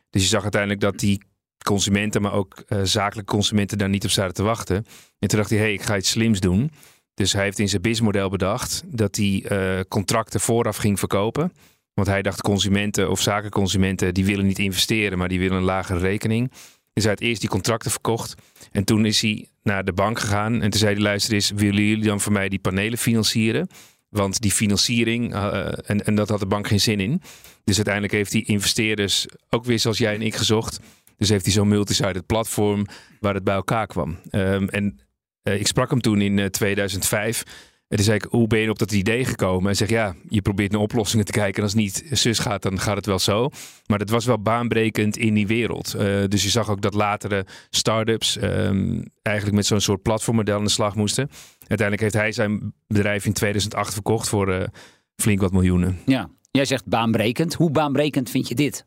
Dus 0.09 0.21
je 0.21 0.27
zag 0.27 0.41
uiteindelijk 0.41 0.81
dat 0.81 0.99
die 0.99 1.21
consumenten, 1.63 2.21
maar 2.21 2.33
ook 2.33 2.63
uh, 2.67 2.79
zakelijke 2.83 3.31
consumenten 3.31 3.77
daar 3.77 3.89
niet 3.89 4.03
op 4.03 4.09
zaten 4.09 4.33
te 4.33 4.43
wachten. 4.43 4.85
En 5.19 5.27
toen 5.27 5.39
dacht 5.39 5.49
hij, 5.49 5.59
hey, 5.59 5.73
ik 5.73 5.81
ga 5.81 5.97
iets 5.97 6.09
slims 6.09 6.39
doen. 6.39 6.71
Dus 7.13 7.33
hij 7.33 7.43
heeft 7.43 7.59
in 7.59 7.69
zijn 7.69 7.81
businessmodel 7.81 8.29
bedacht 8.29 8.83
dat 8.85 9.15
hij 9.15 9.45
uh, 9.51 9.79
contracten 9.87 10.39
vooraf 10.39 10.77
ging 10.77 10.99
verkopen. 10.99 11.51
Want 11.93 12.07
hij 12.07 12.21
dacht 12.21 12.41
consumenten 12.41 13.09
of 13.09 13.21
zakenconsumenten 13.21 14.13
die 14.13 14.25
willen 14.25 14.45
niet 14.45 14.59
investeren, 14.59 15.17
maar 15.17 15.29
die 15.29 15.39
willen 15.39 15.57
een 15.57 15.63
lagere 15.63 15.99
rekening. 15.99 16.51
Dus 16.93 17.03
hij 17.03 17.13
had 17.13 17.21
eerst 17.21 17.41
die 17.41 17.49
contracten 17.49 17.91
verkocht. 17.91 18.35
En 18.71 18.83
toen 18.83 19.05
is 19.05 19.21
hij 19.21 19.47
naar 19.63 19.85
de 19.85 19.93
bank 19.93 20.19
gegaan. 20.19 20.61
En 20.61 20.69
toen 20.69 20.79
zei 20.79 20.93
hij, 20.93 21.01
luister 21.01 21.33
eens, 21.33 21.51
willen 21.51 21.83
jullie 21.83 22.05
dan 22.05 22.21
voor 22.21 22.31
mij 22.31 22.49
die 22.49 22.59
panelen 22.59 22.97
financieren? 22.97 23.67
Want 24.09 24.41
die 24.41 24.51
financiering, 24.51 25.33
uh, 25.33 25.65
en, 25.89 26.05
en 26.05 26.15
dat 26.15 26.29
had 26.29 26.39
de 26.39 26.45
bank 26.45 26.67
geen 26.67 26.79
zin 26.79 26.99
in. 26.99 27.21
Dus 27.63 27.75
uiteindelijk 27.75 28.13
heeft 28.13 28.33
hij 28.33 28.41
investeerders, 28.41 29.25
ook 29.49 29.65
weer 29.65 29.79
zoals 29.79 29.97
jij 29.97 30.13
en 30.13 30.21
ik, 30.21 30.35
gezocht 30.35 30.79
dus 31.23 31.31
heeft 31.31 31.45
hij 31.45 31.53
zo'n 31.53 31.67
multi-sided 31.67 32.25
platform 32.25 32.85
waar 33.19 33.33
het 33.33 33.43
bij 33.43 33.55
elkaar 33.55 33.87
kwam. 33.87 34.17
Um, 34.31 34.69
en 34.69 34.99
uh, 35.43 35.59
ik 35.59 35.67
sprak 35.67 35.89
hem 35.89 36.01
toen 36.01 36.21
in 36.21 36.37
uh, 36.37 36.45
2005. 36.45 37.43
En 37.87 37.99
toen 37.99 38.05
zei 38.05 38.17
ik, 38.17 38.27
hoe 38.29 38.47
ben 38.47 38.59
je 38.59 38.69
op 38.69 38.79
dat 38.79 38.91
idee 38.91 39.25
gekomen? 39.25 39.69
En 39.69 39.75
zeg 39.75 39.89
ja, 39.89 40.15
je 40.29 40.41
probeert 40.41 40.71
naar 40.71 40.81
oplossingen 40.81 41.25
te 41.25 41.31
kijken. 41.31 41.55
En 41.55 41.63
als 41.63 41.71
het 41.71 41.81
niet 41.81 42.03
zus 42.11 42.39
gaat, 42.39 42.61
dan 42.61 42.79
gaat 42.79 42.95
het 42.95 43.05
wel 43.05 43.19
zo. 43.19 43.49
Maar 43.85 43.99
dat 43.99 44.09
was 44.09 44.25
wel 44.25 44.41
baanbrekend 44.41 45.17
in 45.17 45.33
die 45.33 45.47
wereld. 45.47 45.95
Uh, 45.95 46.23
dus 46.27 46.43
je 46.43 46.49
zag 46.49 46.69
ook 46.69 46.81
dat 46.81 46.93
latere 46.93 47.45
start-ups 47.69 48.41
um, 48.41 49.03
eigenlijk 49.21 49.55
met 49.55 49.65
zo'n 49.65 49.81
soort 49.81 50.01
platformmodel 50.01 50.57
aan 50.57 50.63
de 50.63 50.69
slag 50.69 50.95
moesten. 50.95 51.29
Uiteindelijk 51.59 52.01
heeft 52.01 52.13
hij 52.13 52.31
zijn 52.31 52.73
bedrijf 52.87 53.25
in 53.25 53.33
2008 53.33 53.93
verkocht 53.93 54.29
voor 54.29 54.69
flink 55.15 55.41
wat 55.41 55.51
miljoenen. 55.51 55.99
Ja, 56.05 56.29
jij 56.51 56.65
zegt 56.65 56.85
baanbrekend. 56.85 57.53
Hoe 57.53 57.71
baanbrekend 57.71 58.29
vind 58.29 58.47
je 58.47 58.55
dit? 58.55 58.85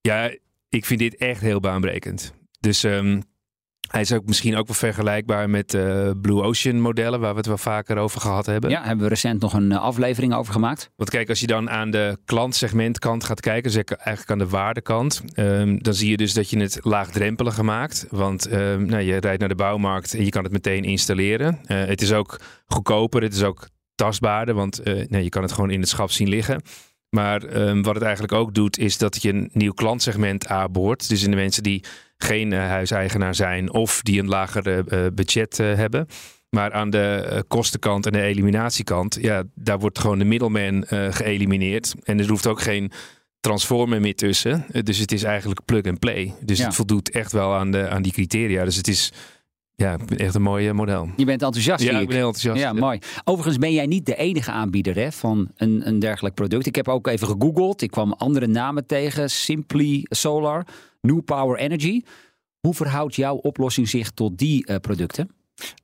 Ja, 0.00 0.30
ik 0.68 0.84
vind 0.84 1.00
dit 1.00 1.16
echt 1.16 1.40
heel 1.40 1.60
baanbrekend. 1.60 2.34
Dus 2.60 2.82
um, 2.82 3.22
hij 3.88 4.00
is 4.00 4.12
ook 4.12 4.26
misschien 4.26 4.56
ook 4.56 4.66
wel 4.66 4.76
vergelijkbaar 4.76 5.50
met 5.50 5.74
uh, 5.74 6.10
Blue 6.20 6.42
Ocean 6.42 6.80
modellen, 6.80 7.20
waar 7.20 7.30
we 7.30 7.36
het 7.36 7.46
wel 7.46 7.58
vaker 7.58 7.96
over 7.96 8.20
gehad 8.20 8.46
hebben. 8.46 8.70
Ja, 8.70 8.82
hebben 8.82 9.04
we 9.04 9.08
recent 9.08 9.40
nog 9.40 9.52
een 9.52 9.70
uh, 9.70 9.80
aflevering 9.80 10.34
over 10.34 10.52
gemaakt. 10.52 10.90
Want 10.96 11.10
kijk, 11.10 11.28
als 11.28 11.40
je 11.40 11.46
dan 11.46 11.70
aan 11.70 11.90
de 11.90 12.18
klantsegmentkant 12.24 13.24
gaat 13.24 13.40
kijken, 13.40 13.70
zeg 13.70 13.84
eigenlijk 13.84 14.30
aan 14.30 14.38
de 14.38 14.48
waardekant, 14.48 15.22
um, 15.34 15.82
dan 15.82 15.94
zie 15.94 16.10
je 16.10 16.16
dus 16.16 16.34
dat 16.34 16.50
je 16.50 16.58
het 16.60 16.78
laagdrempeliger 16.82 17.64
maakt. 17.64 18.06
Want 18.10 18.52
um, 18.52 18.86
nou, 18.86 19.02
je 19.02 19.16
rijdt 19.16 19.40
naar 19.40 19.48
de 19.48 19.54
bouwmarkt 19.54 20.14
en 20.14 20.24
je 20.24 20.30
kan 20.30 20.42
het 20.42 20.52
meteen 20.52 20.84
installeren. 20.84 21.58
Uh, 21.66 21.84
het 21.84 22.02
is 22.02 22.12
ook 22.12 22.40
goedkoper, 22.66 23.22
het 23.22 23.34
is 23.34 23.42
ook 23.42 23.68
tastbaarder, 23.94 24.54
want 24.54 24.84
nee, 24.84 25.22
je 25.22 25.28
kan 25.28 25.42
het 25.42 25.52
gewoon 25.52 25.70
in 25.70 25.80
het 25.80 25.88
schap 25.88 26.10
zien 26.10 26.28
liggen. 26.28 26.62
Maar 27.10 27.42
um, 27.68 27.82
wat 27.82 27.94
het 27.94 28.04
eigenlijk 28.04 28.32
ook 28.32 28.54
doet, 28.54 28.78
is 28.78 28.98
dat 28.98 29.22
je 29.22 29.32
een 29.32 29.50
nieuw 29.52 29.72
klantsegment 29.72 30.46
aanboort. 30.46 31.08
Dus 31.08 31.22
in 31.22 31.30
de 31.30 31.36
mensen 31.36 31.62
die 31.62 31.84
geen 32.16 32.50
uh, 32.50 32.58
huiseigenaar 32.58 33.34
zijn 33.34 33.72
of 33.72 34.02
die 34.02 34.20
een 34.20 34.28
lager 34.28 34.66
uh, 34.92 35.06
budget 35.14 35.58
uh, 35.58 35.74
hebben. 35.74 36.06
Maar 36.50 36.72
aan 36.72 36.90
de 36.90 37.44
kostenkant 37.48 38.06
en 38.06 38.12
de 38.12 38.20
eliminatiekant, 38.22 39.18
ja, 39.20 39.42
daar 39.54 39.78
wordt 39.78 39.98
gewoon 39.98 40.18
de 40.18 40.24
middleman 40.24 40.84
geëlimineerd. 40.88 41.94
En 42.04 42.18
er 42.18 42.28
hoeft 42.28 42.46
ook 42.46 42.60
geen 42.60 42.92
transformer 43.40 44.00
meer 44.00 44.14
tussen. 44.14 44.64
Eh, 44.72 44.82
Dus 44.82 44.98
het 44.98 45.12
is 45.12 45.22
eigenlijk 45.22 45.64
plug 45.64 45.82
and 45.84 45.98
play. 45.98 46.34
Dus 46.40 46.58
Ja. 46.58 46.64
het 46.64 46.74
voldoet 46.74 47.10
echt 47.10 47.32
wel 47.32 47.54
aan, 47.54 47.70
de, 47.70 47.88
aan 47.88 48.02
die 48.02 48.12
criteria. 48.12 48.64
Dus 48.64 48.76
het 48.76 48.88
is 48.88 49.12
ja, 49.84 49.96
echt 50.16 50.34
een 50.34 50.42
mooi 50.42 50.68
eh, 50.68 50.74
model. 50.74 51.08
Je 51.16 51.24
bent 51.24 51.42
enthousiast, 51.42 51.84
Ja, 51.84 51.90
ik. 51.90 52.00
ik 52.00 52.06
ben 52.06 52.16
heel 52.16 52.26
enthousiast. 52.26 52.60
Ja, 52.60 52.72
mooi. 52.72 52.98
Overigens 53.24 53.58
ben 53.58 53.72
jij 53.72 53.86
niet 53.86 54.06
de 54.06 54.16
enige 54.16 54.50
aanbieder 54.50 54.94
hè, 54.94 55.12
van 55.12 55.50
een, 55.56 55.88
een 55.88 55.98
dergelijk 55.98 56.34
product. 56.34 56.66
Ik 56.66 56.74
heb 56.74 56.88
ook 56.88 57.06
even 57.06 57.26
gegoogeld. 57.26 57.82
Ik 57.82 57.90
kwam 57.90 58.12
andere 58.12 58.46
namen 58.46 58.86
tegen. 58.86 59.30
Simply 59.30 60.06
Solar, 60.08 60.66
New 61.00 61.24
Power 61.24 61.58
Energy. 61.58 62.02
Hoe 62.60 62.74
verhoudt 62.74 63.14
jouw 63.14 63.34
oplossing 63.34 63.88
zich 63.88 64.10
tot 64.10 64.38
die 64.38 64.66
eh, 64.66 64.76
producten? 64.76 65.30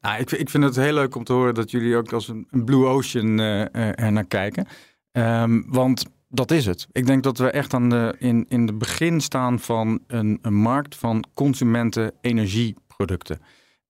Nou, 0.00 0.20
ik, 0.20 0.30
ik 0.30 0.50
vind 0.50 0.64
het 0.64 0.76
heel 0.76 0.92
leuk 0.92 1.14
om 1.14 1.24
te 1.24 1.32
horen 1.32 1.54
dat 1.54 1.70
jullie 1.70 1.96
ook 1.96 2.12
als 2.12 2.28
een, 2.28 2.46
een 2.50 2.64
Blue 2.64 2.86
Ocean 2.86 3.40
eh, 3.40 3.60
eh, 3.60 4.04
er 4.04 4.12
naar 4.12 4.26
kijken. 4.26 4.66
Ehm, 5.12 5.62
want 5.66 6.04
dat 6.28 6.50
is 6.50 6.66
het. 6.66 6.86
Ik 6.92 7.06
denk 7.06 7.22
dat 7.22 7.38
we 7.38 7.50
echt 7.50 7.74
aan 7.74 7.88
de, 7.88 8.14
in, 8.18 8.46
in 8.48 8.66
de 8.66 8.74
begin 8.74 9.20
staan 9.20 9.60
van 9.60 10.00
een, 10.06 10.38
een 10.42 10.54
markt 10.54 10.96
van 10.96 11.24
consumenten 11.34 12.12
energieproducten. 12.20 13.40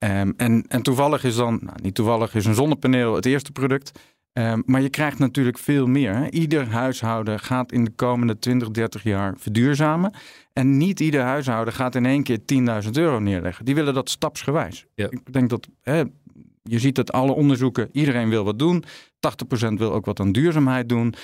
Ehm, 0.05 0.33
en, 0.37 0.65
en 0.69 0.83
toevallig 0.83 1.25
is 1.25 1.37
dan, 1.37 1.59
nou, 1.63 1.77
niet 1.83 1.95
toevallig 1.95 2.35
is 2.35 2.45
een 2.45 2.55
zonnepaneel 2.55 3.15
het 3.15 3.27
eerste 3.27 3.53
product. 3.53 4.01
Ehm, 4.33 4.63
maar 4.67 4.81
je 4.81 4.89
krijgt 4.89 5.19
natuurlijk 5.19 5.59
veel 5.59 5.87
meer. 5.87 6.15
Hè? 6.15 6.31
Ieder 6.31 6.69
huishouden 6.69 7.41
gaat 7.41 7.73
in 7.73 7.85
de 7.85 7.91
komende 7.91 8.39
20, 8.39 8.71
30 8.71 9.03
jaar 9.03 9.35
verduurzamen. 9.39 10.15
En 10.53 10.77
niet 10.77 11.01
ieder 11.01 11.23
huishouden 11.23 11.75
gaat 11.75 11.95
in 11.95 12.07
één 12.07 12.23
keer 12.23 12.39
10.000 12.85 12.91
euro 12.93 13.19
neerleggen. 13.19 13.65
Die 13.65 13.75
willen 13.75 13.95
dat 13.95 14.11
stapsgewijs. 14.11 14.87
Ja. 14.95 15.07
Ik 15.11 15.33
denk 15.33 15.51
dat 15.51 15.69
hè, 15.83 16.03
je 16.63 16.79
ziet 16.79 16.95
dat 16.95 17.13
alle 17.13 17.33
onderzoeken, 17.33 17.89
iedereen 17.93 18.29
wil 18.29 18.45
wat 18.45 18.59
doen. 18.59 18.85
80% 19.65 19.73
wil 19.75 19.93
ook 19.93 20.05
wat 20.05 20.21
aan 20.21 20.33
duurzaamheid 20.33 20.89
doen. 20.89 21.15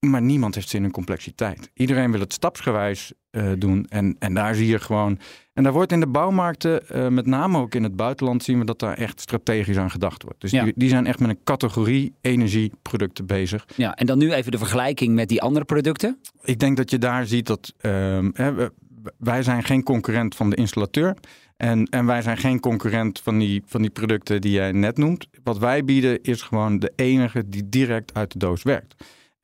Maar 0.00 0.22
niemand 0.22 0.54
heeft 0.54 0.68
zin 0.68 0.84
in 0.84 0.90
complexiteit. 0.90 1.70
Iedereen 1.74 2.10
wil 2.10 2.20
het 2.20 2.32
stapsgewijs 2.32 3.12
eh, 3.30 3.52
doen. 3.58 3.86
En, 3.88 4.16
en 4.18 4.34
daar 4.34 4.54
zie 4.54 4.66
je 4.66 4.78
gewoon. 4.78 5.18
En 5.52 5.62
daar 5.62 5.72
wordt 5.72 5.92
in 5.92 6.00
de 6.00 6.06
bouwmarkten, 6.06 6.88
eh, 6.88 7.08
met 7.08 7.26
name 7.26 7.58
ook 7.58 7.74
in 7.74 7.82
het 7.82 7.96
buitenland, 7.96 8.42
zien 8.42 8.58
we 8.58 8.64
dat 8.64 8.78
daar 8.78 8.96
echt 8.98 9.20
strategisch 9.20 9.76
aan 9.76 9.90
gedacht 9.90 10.22
wordt. 10.22 10.40
Dus 10.40 10.50
Ja. 10.50 10.64
die, 10.64 10.72
die 10.76 10.88
zijn 10.88 11.06
echt 11.06 11.18
met 11.20 11.30
een 11.30 11.38
categorie 11.44 12.12
energieproducten 12.20 13.26
bezig. 13.26 13.66
Ja, 13.76 13.94
en 13.94 14.06
dan 14.06 14.18
nu 14.18 14.32
even 14.32 14.52
de 14.52 14.58
vergelijking 14.58 15.14
met 15.14 15.28
die 15.28 15.42
andere 15.42 15.64
producten. 15.64 16.18
Ik 16.42 16.58
denk 16.58 16.76
dat 16.76 16.90
je 16.90 16.98
daar 16.98 17.26
ziet 17.26 17.46
dat 17.46 17.72
we- 17.80 18.72
wij 19.18 19.42
zijn 19.42 19.62
geen 19.64 19.82
concurrent 19.82 20.34
van 20.36 20.50
de 20.50 20.56
installateur. 20.56 21.16
En, 21.56 21.84
en 21.86 22.06
wij 22.06 22.22
zijn 22.22 22.36
geen 22.36 22.60
concurrent 22.60 23.20
van 23.20 23.38
die, 23.38 23.62
van 23.66 23.80
die 23.82 23.90
producten 23.90 24.40
die 24.40 24.52
jij 24.52 24.72
net 24.72 24.96
noemt. 24.96 25.26
Wat 25.42 25.58
wij 25.58 25.84
bieden 25.84 26.22
is 26.22 26.42
gewoon 26.42 26.78
de 26.78 26.92
enige 26.96 27.48
die 27.48 27.68
direct 27.68 28.14
uit 28.14 28.32
de 28.32 28.38
doos 28.38 28.62
werkt. 28.62 28.94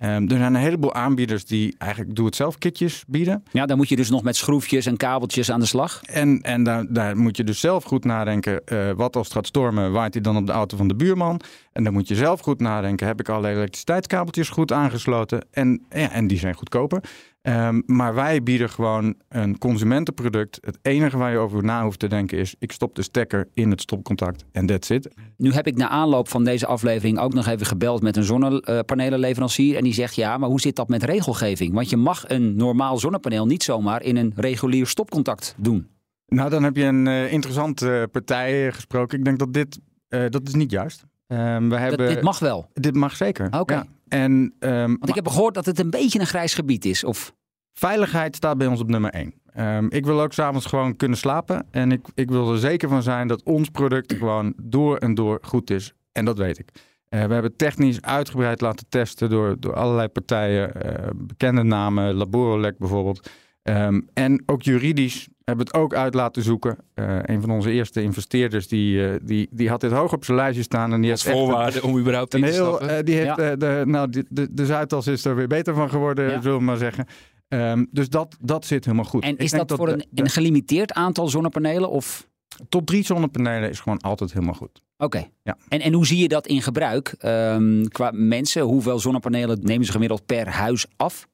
Ehm, 0.03 0.23
er 0.23 0.39
zijn 0.39 0.55
een 0.55 0.61
heleboel 0.61 0.95
aanbieders 0.95 1.45
die 1.45 1.75
eigenlijk 1.79 2.17
doe-het-zelf 2.17 2.59
kitjes 2.59 3.05
bieden. 3.07 3.43
Ja, 3.53 3.67
dan 3.67 3.77
moet 3.77 3.89
je 3.89 3.97
dus 3.97 4.11
nog 4.11 4.23
met 4.23 4.37
schroefjes 4.37 4.87
en 4.87 4.97
kabeltjes 4.97 5.51
aan 5.51 5.61
de 5.61 5.67
slag. 5.67 6.03
En, 6.03 6.41
en 6.41 6.63
daar, 6.63 6.87
daar 6.89 7.17
moet 7.17 7.37
je 7.37 7.45
dus 7.45 7.61
zelf 7.61 7.85
goed 7.85 8.05
nadenken. 8.05 8.65
eh, 8.65 8.91
wat 8.97 9.17
als 9.17 9.27
het 9.27 9.37
gaat 9.37 9.47
stormen, 9.47 9.93
waait 9.93 10.15
hij 10.15 10.23
dan 10.23 10.37
op 10.37 10.47
de 10.47 10.53
auto 10.53 10.77
van 10.77 10.89
de 10.89 10.95
buurman? 10.95 11.41
En 11.73 11.85
dan 11.85 11.93
moet 11.93 12.09
je 12.09 12.15
zelf 12.15 12.41
goed 12.41 12.61
nadenken. 12.61 13.07
Heb 13.07 13.21
ik 13.21 13.29
alle 13.29 13.49
elektriciteitskabeltjes 13.49 14.49
goed 14.49 14.73
aangesloten? 14.73 15.47
En, 15.51 15.83
ja, 15.91 16.11
en 16.11 16.27
die 16.27 16.39
zijn 16.39 16.55
goedkoper. 16.55 17.03
Ehm, 17.43 17.81
maar 17.87 18.15
wij 18.15 18.43
bieden 18.43 18.71
gewoon 18.71 19.15
een 19.29 19.59
consumentenproduct. 19.59 20.59
Het 20.61 20.79
enige 20.83 21.17
waar 21.19 21.31
je 21.31 21.39
over 21.39 21.65
na 21.65 21.83
hoeft 21.85 21.99
te 21.99 22.07
denken 22.07 22.39
is... 22.39 22.55
ik 22.59 22.73
stop 22.73 22.95
de 22.95 23.03
stekker 23.03 23.49
in 23.55 23.71
het 23.71 23.81
stopcontact 23.81 24.45
en 24.53 24.67
that's 24.67 24.91
it. 24.91 25.15
Nu 25.37 25.53
heb 25.53 25.67
ik 25.67 25.77
na 25.77 25.89
aanloop 25.89 26.29
van 26.29 26.45
deze 26.45 26.67
aflevering 26.67 27.19
ook 27.19 27.35
nog 27.35 27.47
even 27.47 27.67
gebeld 27.67 28.03
met 28.03 28.17
een 28.17 28.25
zonnepanelenleverancier. 28.25 29.77
En 29.77 29.85
die 29.85 29.93
zegt 29.95 30.15
ja, 30.15 30.39
maar 30.39 30.49
hoe 30.49 30.61
zit 30.61 30.77
dat 30.77 30.89
met 30.89 31.03
regelgeving? 31.03 31.75
Want 31.75 31.91
je 31.91 31.97
mag 31.97 32.25
een 32.29 32.57
normaal 32.57 32.99
zonnepaneel 32.99 33.47
niet 33.47 33.63
zomaar 33.63 34.03
in 34.03 34.17
een 34.17 34.33
regulier 34.37 34.87
stopcontact 34.87 35.55
doen. 35.59 35.87
Nou, 36.27 36.51
dan 36.51 36.63
heb 36.63 36.77
je 36.77 36.85
een 36.85 37.07
eh, 37.07 37.33
interessante 37.33 38.09
partij 38.13 38.67
eh, 38.67 38.73
gesproken. 38.73 39.19
Ik 39.19 39.25
denk 39.25 39.39
dat 39.39 39.53
dit... 39.53 39.79
eh, 40.09 40.25
dat 40.29 40.49
is 40.49 40.55
niet 40.55 40.71
juist. 40.71 41.05
Ehm, 41.27 41.63
we 41.63 41.69
Dat, 41.69 41.79
hebben, 41.79 42.09
dit 42.09 42.23
mag 42.23 42.39
wel. 42.39 42.69
dit 42.73 42.95
mag 42.95 43.17
zeker. 43.17 43.49
Oké. 43.61 43.75
Ja. 43.75 43.85
En, 44.13 44.55
ehm, 44.59 44.87
Want 44.87 45.09
ik 45.09 45.15
heb 45.15 45.29
gehoord 45.29 45.55
dat 45.55 45.67
het 45.67 45.79
een 45.79 45.91
beetje 45.91 46.21
een 46.21 46.27
grijs 46.27 46.55
gebied 46.55 46.85
is. 46.85 47.05
Of 47.05 47.35
Veiligheid 47.73 48.37
staat 48.37 48.59
bij 48.59 48.67
ons 48.67 48.81
op 48.81 48.89
nummer 48.89 49.11
1. 49.15 49.89
ik 49.89 50.05
wil 50.05 50.21
ook 50.21 50.33
s'avonds 50.33 50.67
gewoon 50.67 50.97
kunnen 50.97 51.19
slapen. 51.19 51.67
En 51.71 51.93
ik, 51.93 52.07
ik 52.15 52.31
wil 52.31 52.53
er 52.53 52.59
zeker 52.59 52.89
van 52.89 53.03
zijn 53.03 53.29
dat 53.29 53.43
ons 53.43 53.69
product 53.69 54.13
gewoon 54.19 54.55
door 54.63 54.97
en 54.97 55.15
door 55.15 55.39
goed 55.43 55.71
is. 55.71 55.93
En 56.13 56.25
dat 56.25 56.39
weet 56.39 56.59
ik. 56.59 56.69
Eh, 57.09 57.25
we 57.25 57.33
hebben 57.33 57.57
technisch 57.57 58.01
uitgebreid 58.01 58.61
laten 58.61 58.87
testen 58.89 59.31
door, 59.31 59.57
door 59.61 59.75
allerlei 59.75 60.09
partijen. 60.09 60.75
eh, 60.75 61.11
bekende 61.17 61.63
namen, 61.63 62.15
Laborolec 62.15 62.79
bijvoorbeeld. 62.79 63.31
Ehm, 63.63 64.01
en 64.13 64.43
ook 64.47 64.63
juridisch 64.63 65.29
hebben 65.45 65.67
we 65.67 65.71
het 65.73 65.81
ook 65.83 65.95
uit 65.95 66.15
laten 66.15 66.43
zoeken. 66.43 66.77
Eh, 66.95 67.19
een 67.23 67.41
van 67.41 67.51
onze 67.51 67.71
eerste 67.71 68.03
investeerders 68.03 68.69
die, 68.69 69.07
eh, 69.09 69.15
die, 69.23 69.49
die 69.51 69.69
had 69.69 69.81
dit 69.81 69.91
hoog 69.93 70.13
op 70.13 70.25
zijn 70.25 70.37
lijstje 70.37 70.63
staan. 70.63 70.93
En 70.93 71.01
die 71.01 71.11
Als 71.11 71.23
heeft 71.25 71.35
echt 71.37 71.45
een- 71.47 71.51
voorwaarde 71.53 71.83
om 71.83 71.99
überhaupt 71.99 72.35
een 72.35 72.41
te 72.43 72.47
heel, 72.47 72.67
stappen. 72.67 72.97
eh, 72.97 73.05
die 73.05 73.15
heeft, 73.15 73.37
Ja. 73.37 73.57
de, 73.57 73.83
nou, 73.87 74.09
de, 74.11 74.25
de, 74.29 74.55
de 74.55 74.67
Zuidas 74.67 75.07
is 75.07 75.25
er 75.25 75.37
weer 75.37 75.47
beter 75.49 75.75
van 75.75 75.91
geworden, 75.91 76.31
Ja. 76.31 76.41
zullen 76.41 76.59
we 76.59 76.65
maar 76.65 76.77
zeggen. 76.77 77.07
Ehm, 77.49 77.85
dus 77.91 78.09
dat, 78.09 78.37
dat 78.41 78.65
zit 78.67 78.85
helemaal 78.85 79.05
goed. 79.07 79.23
En 79.23 79.33
Ik 79.33 79.39
is 79.43 79.51
denk 79.51 79.69
dat 79.69 79.79
voor 79.79 79.87
de- 79.87 80.07
een, 80.15 80.31
gelimiteerd 80.31 80.93
aantal 80.93 81.29
zonnepanelen? 81.29 81.91
Of 81.91 82.29
tot 82.69 82.87
drie 82.87 83.05
zonnepanelen 83.05 83.71
is 83.71 83.81
gewoon 83.81 83.99
altijd 84.01 84.33
helemaal 84.33 84.55
goed. 84.55 84.81
Oké. 84.97 85.25
Ja. 85.43 85.57
En, 85.69 85.81
en 85.81 85.93
hoe 85.93 86.07
zie 86.07 86.19
je 86.19 86.29
dat 86.29 86.47
in 86.47 86.63
gebruik? 86.63 87.15
Ehm, 87.19 87.85
qua 87.85 88.11
mensen, 88.15 88.63
hoeveel 88.63 88.99
zonnepanelen 88.99 89.59
nemen 89.63 89.87
ze 89.87 89.93
gemiddeld 89.93 90.27
per 90.27 90.49
huis 90.49 90.87
af? 90.97 91.29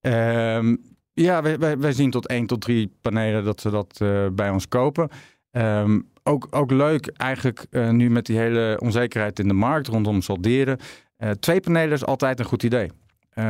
Ehm, 0.00 0.76
ja, 1.22 1.42
wij, 1.42 1.58
wij, 1.58 1.78
wij 1.78 1.92
zien 1.92 2.10
tot 2.10 2.26
één 2.26 2.46
tot 2.46 2.60
drie 2.60 2.92
panelen 3.00 3.44
dat 3.44 3.60
ze 3.60 3.70
dat 3.70 4.00
eh, 4.00 4.26
bij 4.32 4.50
ons 4.50 4.68
kopen. 4.68 5.08
Ehm, 5.50 6.00
ook, 6.22 6.46
ook 6.50 6.70
leuk 6.70 7.06
eigenlijk 7.06 7.66
eh, 7.70 7.90
nu 7.90 8.10
met 8.10 8.26
die 8.26 8.38
hele 8.38 8.76
onzekerheid 8.82 9.38
in 9.38 9.48
de 9.48 9.54
markt 9.54 9.86
rondom 9.86 10.22
solderen. 10.22 10.78
Eh, 11.16 11.30
twee 11.30 11.60
panelen 11.60 11.92
is 11.92 12.04
altijd 12.04 12.38
een 12.38 12.44
goed 12.44 12.62
idee. 12.62 12.90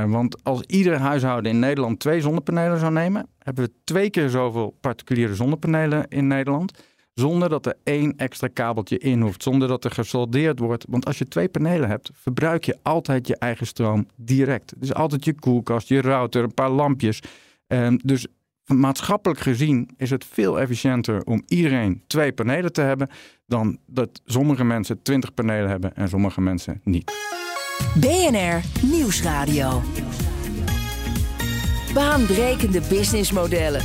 Want 0.07 0.45
als 0.45 0.63
ieder 0.63 0.99
huishouden 0.99 1.51
in 1.51 1.59
Nederland 1.59 2.01
twee 2.01 2.21
zonnepanelen 2.21 2.79
zou 2.79 2.93
nemen, 2.93 3.29
hebben 3.39 3.65
we 3.65 3.73
twee 3.85 4.11
keer 4.11 4.29
zoveel 4.29 4.77
particuliere 4.81 5.35
zonnepanelen 5.35 6.09
in 6.09 6.27
Nederland. 6.27 6.85
Zonder 7.15 7.49
dat 7.49 7.67
er 7.67 7.75
één 7.85 8.17
extra 8.17 8.49
kabeltje 8.53 8.99
in 8.99 9.21
hoeft, 9.21 9.43
zonder 9.43 9.69
dat 9.69 9.85
er 9.85 9.91
gesoldeerd 9.91 10.59
wordt. 10.59 10.85
Want 10.89 11.07
als 11.07 11.19
je 11.19 11.29
twee 11.29 11.49
panelen 11.49 11.89
hebt, 11.89 12.11
verbruik 12.15 12.65
je 12.65 12.79
altijd 12.83 13.27
je 13.27 13.37
eigen 13.37 13.67
stroom 13.67 14.07
direct. 14.17 14.73
Dus 14.77 14.95
altijd 14.95 15.25
je 15.25 15.35
koelkast, 15.35 15.89
je 15.89 16.01
router, 16.01 16.43
een 16.43 16.55
paar 16.55 16.71
lampjes. 16.71 17.23
Ehm, 17.67 17.97
dus 18.03 18.27
maatschappelijk 18.65 19.41
gezien 19.41 19.91
is 19.97 20.11
het 20.11 20.25
veel 20.25 20.61
efficiënter 20.61 21.25
om 21.25 21.43
iedereen 21.47 22.03
twee 22.07 22.33
panelen 22.33 22.73
te 22.73 22.81
hebben. 22.81 23.09
dan 23.49 23.79
dat 23.87 24.21
sommige 24.25 24.65
mensen 24.65 25.03
twintig 25.03 25.35
panelen 25.35 25.71
hebben 25.71 25.95
en 25.95 26.09
sommige 26.09 26.41
mensen 26.41 26.81
niet. 26.85 27.13
BNR 28.01 28.61
Nieuwsradio. 28.83 29.83
Baanbrekende 31.95 32.81
businessmodellen. 32.89 33.81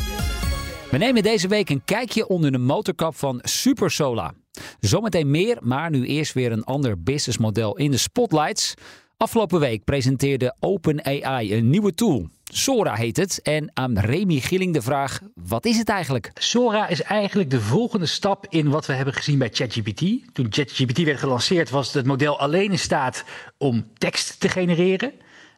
We 0.92 0.98
nemen 0.98 1.24
deze 1.24 1.48
week 1.48 1.70
een 1.70 1.84
kijkje 1.86 2.28
onder 2.28 2.52
de 2.52 2.58
motorkap 2.58 3.16
van 3.16 3.40
Supersola. 3.44 4.34
Zometeen 4.80 5.32
meer, 5.32 5.58
maar 5.62 5.90
nu 5.90 6.06
eerst 6.06 6.34
weer 6.34 6.52
een 6.52 6.64
ander 6.64 7.04
businessmodel 7.04 7.78
in 7.78 7.92
de 7.92 7.98
spotlights. 7.98 8.74
Afgelopen 9.18 9.60
week 9.60 9.84
presenteerde 9.84 10.56
OpenAI 10.60 11.54
een 11.58 11.70
nieuwe 11.70 11.94
tool. 11.94 12.30
Sora 12.54 12.96
heet 12.96 13.18
het. 13.18 13.42
En 13.42 13.72
aan 13.74 14.00
Remy 14.00 14.40
Gilling 14.40 14.74
de 14.74 14.82
vraag: 14.82 15.20
wat 15.36 15.66
is 15.66 15.78
het 15.78 15.90
eigenlijk? 15.90 16.32
Sora 16.34 16.88
is 16.88 17.02
eigenlijk 17.02 17.50
de 17.50 17.62
volgende 17.62 18.06
stap 18.06 18.46
in 18.50 18.70
wat 18.70 18.86
we 18.86 18.94
hebben 18.94 19.14
gezien 19.14 19.38
bij 19.38 19.50
ChatGPT. 19.52 20.34
Toen 20.34 20.48
ChatGPT 20.50 21.04
werd 21.04 21.20
gelanceerd 21.20 21.70
was 21.70 21.94
het 21.94 22.06
model 22.06 22.40
alleen 22.40 22.72
in 22.72 22.80
staat 22.80 23.24
om 23.58 23.88
tekst 23.98 24.40
te 24.40 24.50
genereren. 24.50 25.12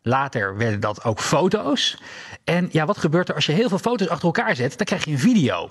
Later 0.06 0.58
werden 0.58 0.80
dat 0.80 1.04
ook 1.04 1.20
foto's. 1.20 1.98
En 2.44 2.70
ja, 2.72 2.86
wat 2.86 2.98
gebeurt 2.98 3.30
er 3.30 3.36
als 3.36 3.46
je 3.46 3.52
heel 3.52 3.70
veel 3.70 3.78
foto's 3.78 4.08
achter 4.08 4.26
elkaar 4.26 4.56
zet? 4.56 4.78
Dan 4.78 4.86
krijg 4.86 5.06
je 5.06 5.12
een 5.12 5.20
video. 5.20 5.70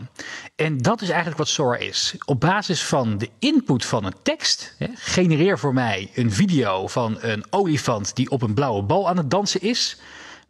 En 0.57 0.79
dat 0.79 1.03
is 1.03 1.09
eigenlijk 1.09 1.39
wat 1.39 1.49
Sora 1.49 1.77
is. 1.77 2.15
Op 2.25 2.41
basis 2.41 2.83
van 2.85 3.19
de 3.19 3.29
input 3.39 3.85
van 3.85 4.05
een 4.05 4.15
tekst, 4.23 4.75
hè, 4.79 4.87
genereer 4.95 5.59
voor 5.59 5.75
mij 5.75 6.11
een 6.15 6.33
video 6.33 6.87
van 6.87 7.19
een 7.21 7.45
olifant 7.51 8.17
die 8.17 8.31
op 8.31 8.43
een 8.43 8.55
blauwe 8.55 8.83
bal 8.83 9.09
aan 9.09 9.17
het 9.17 9.31
dansen 9.31 9.61
is. 9.61 10.01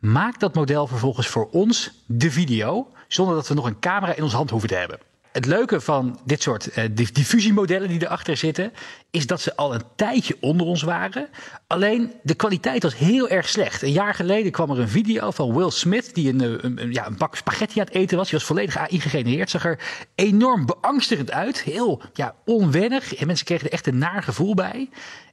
Maakt 0.02 0.40
dat 0.40 0.54
model 0.54 0.86
vervolgens 0.86 1.26
voor 1.26 1.48
ons 1.50 1.90
de 2.06 2.30
video, 2.30 2.88
zonder 3.08 3.34
dat 3.34 3.48
we 3.48 3.54
nog 3.54 3.66
een 3.66 3.78
camera 3.78 4.14
in 4.14 4.22
onze 4.22 4.36
hand 4.36 4.50
hoeven 4.50 4.68
te 4.68 4.74
hebben. 4.74 4.98
Het 5.32 5.46
leuke 5.46 5.80
van 5.80 6.18
dit 6.24 6.42
soort 6.42 6.68
dif- 6.90 7.12
diffusiemodellen 7.12 7.88
die 7.88 8.02
erachter 8.02 8.36
zitten, 8.36 8.72
is 9.10 9.26
dat 9.26 9.40
ze 9.40 9.56
al 9.56 9.74
een 9.74 9.82
tijdje 9.96 10.36
onder 10.40 10.66
ons 10.66 10.82
waren. 10.82 11.28
Alleen 11.66 12.12
de 12.22 12.34
kwaliteit 12.34 12.82
was 12.82 12.96
heel 12.96 13.28
erg 13.28 13.48
slecht. 13.48 13.82
Een 13.82 13.92
jaar 13.92 14.14
geleden 14.14 14.52
kwam 14.52 14.70
er 14.70 14.78
een 14.78 14.88
video 14.88 15.30
van 15.30 15.54
Will 15.56 15.70
Smith, 15.70 16.14
die 16.14 16.28
een, 16.28 16.40
eh, 16.40 16.70
een- 16.70 16.92
ja, 16.92 17.06
een 17.06 17.16
bak 17.16 17.36
spaghetti 17.36 17.80
aan 17.80 17.86
het 17.86 17.94
eten 17.94 18.16
was. 18.16 18.28
Die 18.30 18.38
was 18.38 18.46
volledig 18.46 18.76
AI 18.76 19.00
gegenereerd. 19.00 19.50
Zag 19.50 19.64
er 19.64 19.78
enorm 20.14 20.66
beangstigend 20.66 21.30
uit. 21.30 21.62
Heel 21.62 22.02
ja, 22.12 22.34
onwennig. 22.44 23.14
En 23.14 23.26
mensen 23.26 23.46
kregen 23.46 23.66
er 23.66 23.72
echt 23.72 23.86
een 23.86 23.98
naar 23.98 24.22
gevoel 24.22 24.54
bij. 24.54 24.88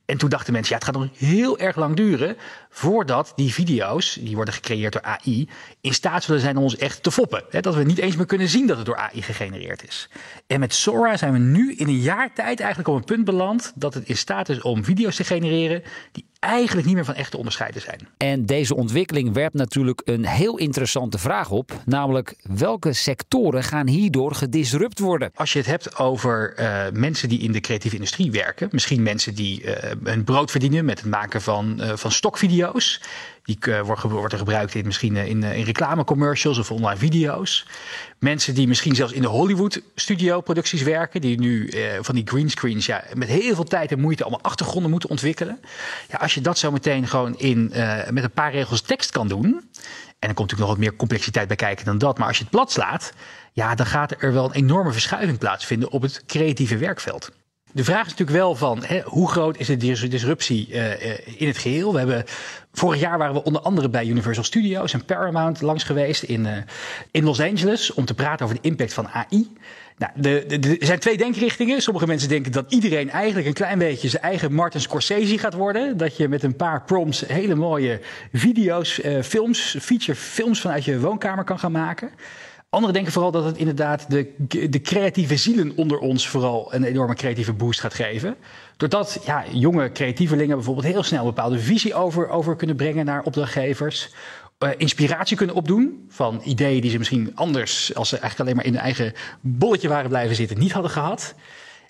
En 0.05 0.17
toen 0.17 0.29
dachten 0.29 0.53
mensen, 0.53 0.71
ja, 0.71 0.85
het 0.85 0.85
gaat 0.95 1.01
nog 1.03 1.17
heel 1.17 1.59
erg 1.59 1.75
lang 1.75 1.95
duren 1.95 2.37
voordat 2.69 3.33
die 3.35 3.53
video's, 3.53 4.17
die 4.21 4.35
worden 4.35 4.53
gecreëerd 4.53 4.93
door 4.93 5.01
AI, 5.01 5.49
in 5.81 5.93
staat 5.93 6.23
zullen 6.23 6.41
zijn 6.41 6.57
om 6.57 6.63
ons 6.63 6.77
echt 6.77 7.03
te 7.03 7.11
foppen. 7.11 7.43
Hè, 7.49 7.59
dat 7.59 7.75
we 7.75 7.83
niet 7.83 7.97
eens 7.97 8.15
meer 8.15 8.25
kunnen 8.25 8.47
zien 8.47 8.67
dat 8.67 8.77
het 8.77 8.85
door 8.85 8.97
AI 8.97 9.21
gegenereerd 9.21 9.87
is. 9.87 10.09
En 10.47 10.59
met 10.59 10.73
Sora 10.73 11.17
zijn 11.17 11.33
we 11.33 11.39
nu 11.39 11.75
in 11.75 11.87
een 11.87 11.99
jaar 11.99 12.33
tijd 12.33 12.59
eigenlijk 12.59 12.89
op 12.89 12.95
een 12.95 13.03
punt 13.03 13.25
beland 13.25 13.71
dat 13.75 13.93
het 13.93 14.07
in 14.07 14.17
staat 14.17 14.49
is 14.49 14.61
om 14.61 14.83
video's 14.83 15.15
te 15.15 15.23
genereren 15.23 15.83
die 16.11 16.25
eigenlijk 16.39 16.87
niet 16.87 16.95
meer 16.95 17.05
van 17.05 17.13
echt 17.13 17.31
te 17.31 17.37
onderscheiden 17.37 17.81
zijn. 17.81 18.07
En 18.17 18.45
deze 18.45 18.75
ontwikkeling 18.75 19.33
werpt 19.33 19.55
natuurlijk 19.55 20.01
een 20.05 20.25
heel 20.25 20.57
interessante 20.57 21.17
vraag 21.17 21.51
op. 21.51 21.81
Namelijk, 21.85 22.35
welke 22.41 22.93
sectoren 22.93 23.63
gaan 23.63 23.87
hierdoor 23.87 24.35
gedisrupt 24.35 24.99
worden? 24.99 25.31
Als 25.35 25.53
je 25.53 25.59
het 25.59 25.67
hebt 25.67 25.97
over 25.97 26.59
uh, 26.59 26.83
mensen 26.93 27.29
die 27.29 27.39
in 27.39 27.51
de 27.51 27.59
creatieve 27.59 27.95
industrie 27.95 28.31
werken, 28.31 28.67
misschien 28.71 29.03
mensen 29.03 29.35
die 29.35 29.63
uh, 29.63 29.73
hun 30.03 30.23
brood 30.23 30.51
verdienen 30.51 30.85
met 30.85 30.99
het 30.99 31.09
maken 31.09 31.41
van, 31.41 31.75
uh, 31.79 31.91
van 31.95 32.11
stokvideo's. 32.11 32.58
Die 33.43 33.57
wordt, 33.83 34.01
wordt 34.01 34.33
er 34.33 34.39
gebruikt 34.39 34.75
in, 34.75 34.85
misschien 34.85 35.15
in, 35.15 35.43
in 35.43 35.63
reclamecommercials 35.63 36.57
of 36.57 36.71
online 36.71 36.99
video's. 36.99 37.65
Mensen 38.19 38.53
die 38.53 38.67
misschien 38.67 38.95
zelfs 38.95 39.13
in 39.13 39.21
de 39.21 39.27
Hollywood 39.27 39.81
studio 39.95 40.41
producties 40.41 40.81
werken, 40.81 41.21
die 41.21 41.39
nu 41.39 41.71
van 42.01 42.15
die 42.15 42.27
greenscreens 42.27 42.85
ja, 42.85 43.03
met 43.13 43.27
heel 43.27 43.55
veel 43.55 43.63
tijd 43.63 43.91
en 43.91 43.99
moeite 43.99 44.23
allemaal 44.23 44.41
achtergronden 44.41 44.91
moeten 44.91 45.09
ontwikkelen. 45.09 45.59
Ja, 46.09 46.17
als 46.17 46.33
je 46.33 46.41
dat 46.41 46.57
zo 46.57 46.71
meteen 46.71 47.07
gewoon 47.07 47.37
in, 47.37 47.73
met 48.09 48.23
een 48.23 48.31
paar 48.31 48.51
regels 48.51 48.81
tekst 48.81 49.11
kan 49.11 49.27
doen. 49.27 49.69
En 50.19 50.29
er 50.29 50.35
komt 50.35 50.51
natuurlijk 50.51 50.59
nog 50.59 50.69
wat 50.69 50.77
meer 50.77 50.95
complexiteit 50.95 51.47
bij 51.47 51.55
kijken 51.55 51.85
dan 51.85 51.97
dat. 51.97 52.17
Maar 52.17 52.27
als 52.27 52.37
je 52.37 52.43
het 52.43 52.51
plat 52.51 52.71
slaat, 52.71 53.13
ja, 53.53 53.75
dan 53.75 53.85
gaat 53.85 54.15
er 54.19 54.33
wel 54.33 54.45
een 54.45 54.51
enorme 54.51 54.91
verschuiving 54.91 55.37
plaatsvinden 55.37 55.91
op 55.91 56.01
het 56.01 56.23
creatieve 56.25 56.77
werkveld. 56.77 57.31
De 57.71 57.83
vraag 57.83 58.05
is 58.05 58.11
natuurlijk 58.11 58.37
wel 58.37 58.55
van 58.55 58.83
hè, 58.83 59.01
hoe 59.01 59.29
groot 59.29 59.57
is 59.57 59.67
de 59.67 60.07
disruptie 60.07 60.67
uh, 60.69 61.01
in 61.39 61.47
het 61.47 61.57
geheel? 61.57 61.91
We 61.91 61.97
hebben, 61.97 62.23
vorig 62.73 62.99
jaar 62.99 63.17
waren 63.17 63.33
we 63.33 63.43
onder 63.43 63.61
andere 63.61 63.89
bij 63.89 64.05
Universal 64.05 64.43
Studios 64.43 64.93
en 64.93 65.05
Paramount 65.05 65.61
langs 65.61 65.83
geweest 65.83 66.23
in, 66.23 66.45
uh, 66.45 66.51
in 67.11 67.23
Los 67.23 67.41
Angeles 67.41 67.93
om 67.93 68.05
te 68.05 68.13
praten 68.13 68.45
over 68.45 68.61
de 68.61 68.67
impact 68.67 68.93
van 68.93 69.07
AI. 69.07 69.47
Nou, 69.97 70.11
er 70.21 70.77
zijn 70.79 70.99
twee 70.99 71.17
denkrichtingen. 71.17 71.81
Sommige 71.81 72.07
mensen 72.07 72.29
denken 72.29 72.51
dat 72.51 72.71
iedereen 72.71 73.09
eigenlijk 73.09 73.47
een 73.47 73.53
klein 73.53 73.79
beetje 73.79 74.09
zijn 74.09 74.23
eigen 74.23 74.53
Martin 74.53 74.81
Scorsese 74.81 75.37
gaat 75.37 75.53
worden. 75.53 75.97
Dat 75.97 76.17
je 76.17 76.27
met 76.27 76.43
een 76.43 76.55
paar 76.55 76.81
prompts 76.83 77.23
hele 77.27 77.55
mooie 77.55 77.99
video's, 78.33 79.01
films, 79.23 79.75
feature 79.79 80.15
films 80.15 80.61
vanuit 80.61 80.85
je 80.85 80.99
woonkamer 80.99 81.43
kan 81.43 81.59
gaan 81.59 81.71
maken. 81.71 82.11
Anderen 82.71 82.95
denken 82.95 83.13
vooral 83.13 83.31
dat 83.31 83.45
het 83.45 83.57
inderdaad 83.57 84.11
de, 84.11 84.33
de 84.69 84.81
creatieve 84.81 85.37
zielen 85.37 85.73
onder 85.75 85.99
ons 85.99 86.27
vooral 86.27 86.73
een 86.73 86.83
enorme 86.83 87.15
creatieve 87.15 87.53
boost 87.53 87.79
gaat 87.79 87.93
geven. 87.93 88.35
Doordat 88.77 89.21
ja, 89.25 89.43
jonge 89.51 89.91
creatievelingen 89.91 90.55
bijvoorbeeld 90.55 90.85
heel 90.85 91.03
snel 91.03 91.19
een 91.19 91.25
bepaalde 91.25 91.59
visie 91.59 91.93
over, 91.93 92.29
over 92.29 92.55
kunnen 92.55 92.75
brengen 92.75 93.05
naar 93.05 93.23
opdrachtgevers. 93.23 94.09
Uh, 94.59 94.69
inspiratie 94.77 95.37
kunnen 95.37 95.55
opdoen 95.55 96.05
van 96.09 96.41
ideeën 96.43 96.81
die 96.81 96.91
ze 96.91 96.97
misschien 96.97 97.31
anders, 97.35 97.95
als 97.95 98.09
ze 98.09 98.17
eigenlijk 98.17 98.49
alleen 98.49 98.55
maar 98.55 98.65
in 98.65 98.73
hun 98.73 98.83
eigen 98.83 99.13
bolletje 99.41 99.87
waren 99.87 100.09
blijven 100.09 100.35
zitten, 100.35 100.59
niet 100.59 100.71
hadden 100.71 100.91
gehad. 100.91 101.35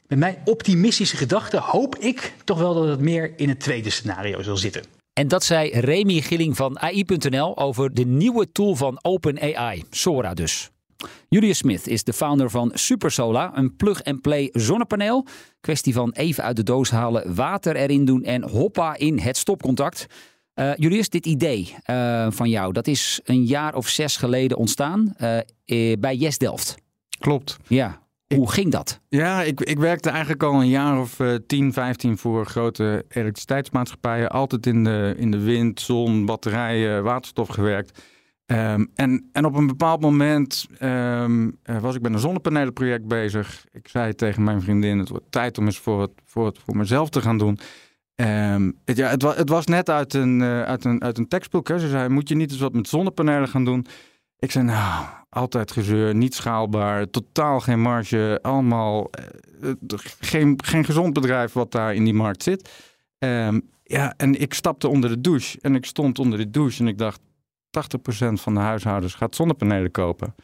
Met 0.08 0.20
mijn 0.20 0.38
optimistische 0.46 1.18
gedachten 1.18 1.62
hoop 1.62 1.96
ik 1.96 2.34
toch 2.44 2.60
wel 2.60 2.74
dat 2.74 2.88
het 2.88 3.00
meer 3.00 3.34
in 3.36 3.50
het 3.50 3.60
tweede 3.60 3.90
scenario 3.90 4.42
zal 4.42 4.58
zitten. 4.58 4.99
En 5.20 5.28
dat 5.28 5.44
zei 5.44 5.70
Remy 5.70 6.22
Gilling 6.22 6.56
van 6.56 6.80
AI.nl 6.80 7.58
over 7.58 7.94
de 7.94 8.06
nieuwe 8.06 8.52
tool 8.52 8.76
van 8.76 9.00
OpenAI, 9.02 9.84
Sora 9.90 10.34
dus. 10.34 10.70
Julius 11.30 11.58
Smith 11.58 11.88
is 11.88 12.04
de 12.04 12.14
founder 12.14 12.50
van 12.50 12.72
SuperSola, 12.74 13.58
een 13.58 13.76
plug-and-play 13.76 14.50
zonnepaneel. 14.52 15.26
Kwestie 15.62 15.94
van 15.94 16.12
even 16.12 16.44
uit 16.44 16.56
de 16.56 16.64
doos 16.64 16.90
halen, 16.90 17.36
water 17.36 17.76
erin 17.76 18.06
doen 18.06 18.24
en 18.24 18.50
hoppa 18.50 18.98
in 18.98 19.20
het 19.20 19.38
stopcontact. 19.38 20.06
Uh, 20.56 20.72
Julius, 20.76 21.10
dit 21.10 21.26
idee 21.26 21.76
uh, 21.90 22.28
van 22.30 22.50
jou, 22.50 22.74
dat 22.74 22.88
is 22.88 23.20
een 23.24 23.44
jaar 23.46 23.76
of 23.76 23.88
zes 23.88 24.18
geleden 24.18 24.58
ontstaan 24.58 25.14
uh, 25.22 25.38
bij 26.00 26.16
Yes 26.16 26.38
Delft. 26.38 26.76
Klopt. 27.20 27.58
Ja, 27.68 28.00
hoe 28.36 28.52
ging 28.52 28.72
dat? 28.72 29.00
Ja, 29.10 29.42
ik, 29.42 29.62
ik 29.62 29.80
werkte 29.80 30.10
eigenlijk 30.10 30.44
al 30.44 30.62
een 30.62 30.68
jaar 30.68 31.00
of 31.00 31.20
uh, 31.20 31.36
10, 31.48 31.74
15 31.74 32.18
voor 32.18 32.46
grote 32.46 33.06
elektriciteitsmaatschappijen. 33.10 34.30
Altijd 34.30 34.66
in 34.66 34.84
de, 34.84 35.14
in 35.18 35.32
de 35.32 35.40
wind, 35.40 35.82
zon, 35.82 36.26
batterijen, 36.26 37.04
waterstof 37.04 37.48
gewerkt. 37.48 38.04
Um, 38.46 38.92
en, 38.96 39.30
en 39.32 39.46
op 39.46 39.56
een 39.56 39.68
bepaald 39.68 40.02
moment 40.02 40.68
um, 40.82 41.58
was 41.64 41.96
ik 41.96 42.02
met 42.02 42.14
een 42.14 42.20
zonnepanelenproject 42.20 43.08
bezig. 43.08 43.66
Ik 43.72 43.88
zei 43.88 44.14
tegen 44.14 44.44
mijn 44.44 44.62
vriendin, 44.62 44.98
het 44.98 45.10
wordt 45.10 45.32
tijd 45.32 45.58
om 45.58 45.66
eens 45.66 45.80
voor, 45.80 46.02
het, 46.02 46.12
voor, 46.26 46.46
het, 46.46 46.60
voor 46.66 46.78
mezelf 46.78 47.10
te 47.10 47.22
gaan 47.22 47.38
doen. 47.38 47.60
Um, 48.16 48.80
het, 48.86 48.98
ja, 48.98 49.10
het, 49.10 49.22
was, 49.22 49.36
het 49.36 49.50
was 49.50 49.66
net 49.66 49.90
uit 49.90 50.14
een, 50.14 50.40
uh, 50.40 50.62
uit 50.62 50.86
een, 50.86 51.02
uit 51.02 51.18
een 51.18 51.28
tekstboek. 51.28 51.68
Hè. 51.68 51.80
Ze 51.80 51.88
zei, 51.88 52.10
moet 52.10 52.30
je 52.30 52.36
niet 52.36 52.52
eens 52.52 52.60
wat 52.60 52.74
met 52.74 52.88
zonnepanelen 52.88 53.48
gaan 53.48 53.66
doen? 53.66 53.86
Ik 54.40 54.52
zei, 54.52 54.66
nou, 54.66 55.06
altijd 55.30 55.72
gezeur, 55.72 56.16
niet 56.16 56.36
schaalbaar, 56.36 57.10
totaal 57.10 57.60
geen 57.60 57.82
marge, 57.82 58.40
allemaal 58.42 59.10
uh, 59.62 59.74
geen, 60.20 60.60
geen 60.64 60.86
gezond 60.86 61.14
bedrijf 61.14 61.54
wat 61.54 61.72
daar 61.72 61.96
in 61.96 62.04
die 62.04 62.14
markt 62.14 62.44
zit. 62.44 62.70
Um, 63.18 63.70
ja, 63.84 64.14
en 64.18 64.42
ik 64.42 64.54
stapte 64.54 64.88
onder 64.88 65.10
de 65.10 65.22
douche 65.22 65.58
en 65.62 65.76
ik 65.76 65.86
stond 65.86 66.20
onder 66.20 66.38
de 66.38 66.50
douche 66.50 66.82
en 66.82 66.88
ik 66.88 66.98
dacht, 66.98 67.22
80% 67.22 68.34
van 68.34 68.54
de 68.54 68.60
huishoudens 68.60 69.14
gaat 69.14 69.36
zonnepanelen 69.36 69.92
kopen. 69.92 70.36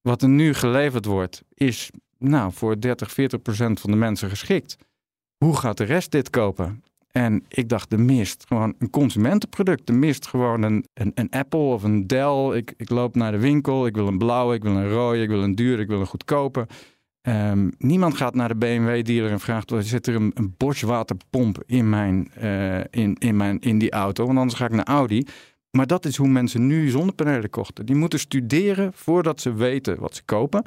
Wat 0.00 0.22
er 0.22 0.28
nu 0.28 0.54
geleverd 0.54 1.04
wordt, 1.04 1.42
is 1.54 1.90
nou, 2.18 2.52
voor 2.52 2.80
30, 2.80 3.10
40% 3.10 3.14
van 3.72 3.90
de 3.90 3.96
mensen 3.96 4.28
geschikt. 4.28 4.76
Hoe 5.36 5.56
gaat 5.56 5.76
de 5.76 5.84
rest 5.84 6.10
dit 6.10 6.30
kopen? 6.30 6.84
En 7.18 7.44
ik 7.48 7.68
dacht, 7.68 7.90
de 7.90 7.98
mist, 7.98 8.44
gewoon 8.48 8.74
een 8.78 8.90
consumentenproduct. 8.90 9.86
De 9.86 9.92
mist 9.92 10.26
gewoon 10.26 10.62
een, 10.62 10.84
een, 10.94 11.12
een 11.14 11.30
Apple 11.30 11.58
of 11.58 11.82
een 11.82 12.06
Dell. 12.06 12.56
Ik, 12.56 12.74
ik 12.76 12.90
loop 12.90 13.14
naar 13.14 13.32
de 13.32 13.38
winkel, 13.38 13.86
ik 13.86 13.94
wil 13.94 14.06
een 14.06 14.18
blauwe, 14.18 14.54
ik 14.54 14.62
wil 14.62 14.76
een 14.76 14.88
rode, 14.88 15.22
ik 15.22 15.28
wil 15.28 15.42
een 15.42 15.54
duur, 15.54 15.80
ik 15.80 15.88
wil 15.88 16.00
een 16.00 16.06
goedkope. 16.06 16.66
Um, 17.22 17.72
niemand 17.78 18.16
gaat 18.16 18.34
naar 18.34 18.48
de 18.48 18.56
BMW-dealer 18.56 19.30
en 19.30 19.40
vraagt: 19.40 19.72
zit 19.78 20.06
er 20.06 20.14
een, 20.14 20.32
een 20.34 20.54
waterpomp 20.86 21.62
in, 21.66 21.88
mijn, 21.88 22.30
uh, 22.42 22.78
in, 22.78 23.14
in, 23.18 23.36
mijn, 23.36 23.58
in 23.58 23.78
die 23.78 23.90
auto? 23.90 24.26
Want 24.26 24.38
anders 24.38 24.58
ga 24.58 24.64
ik 24.64 24.72
naar 24.72 24.86
Audi. 24.86 25.26
Maar 25.70 25.86
dat 25.86 26.04
is 26.04 26.16
hoe 26.16 26.28
mensen 26.28 26.66
nu 26.66 26.88
zonnepanelen 26.88 27.50
kochten. 27.50 27.86
Die 27.86 27.96
moeten 27.96 28.18
studeren 28.18 28.92
voordat 28.94 29.40
ze 29.40 29.54
weten 29.54 30.00
wat 30.00 30.14
ze 30.14 30.22
kopen. 30.24 30.64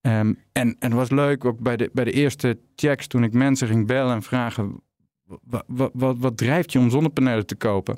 Um, 0.00 0.10
en, 0.10 0.36
en 0.52 0.76
het 0.78 0.92
was 0.92 1.10
leuk 1.10 1.44
ook 1.44 1.58
bij 1.58 1.76
de, 1.76 1.90
bij 1.92 2.04
de 2.04 2.12
eerste 2.12 2.58
checks 2.76 3.06
toen 3.06 3.24
ik 3.24 3.32
mensen 3.32 3.68
ging 3.68 3.86
bellen 3.86 4.14
en 4.14 4.22
vragen: 4.22 4.82
wat, 5.42 5.90
wat, 5.92 6.16
wat, 6.18 6.36
drijft 6.36 6.72
je 6.72 6.78
om 6.78 6.90
zonnepanelen 6.90 7.46
te 7.46 7.56
kopen? 7.56 7.96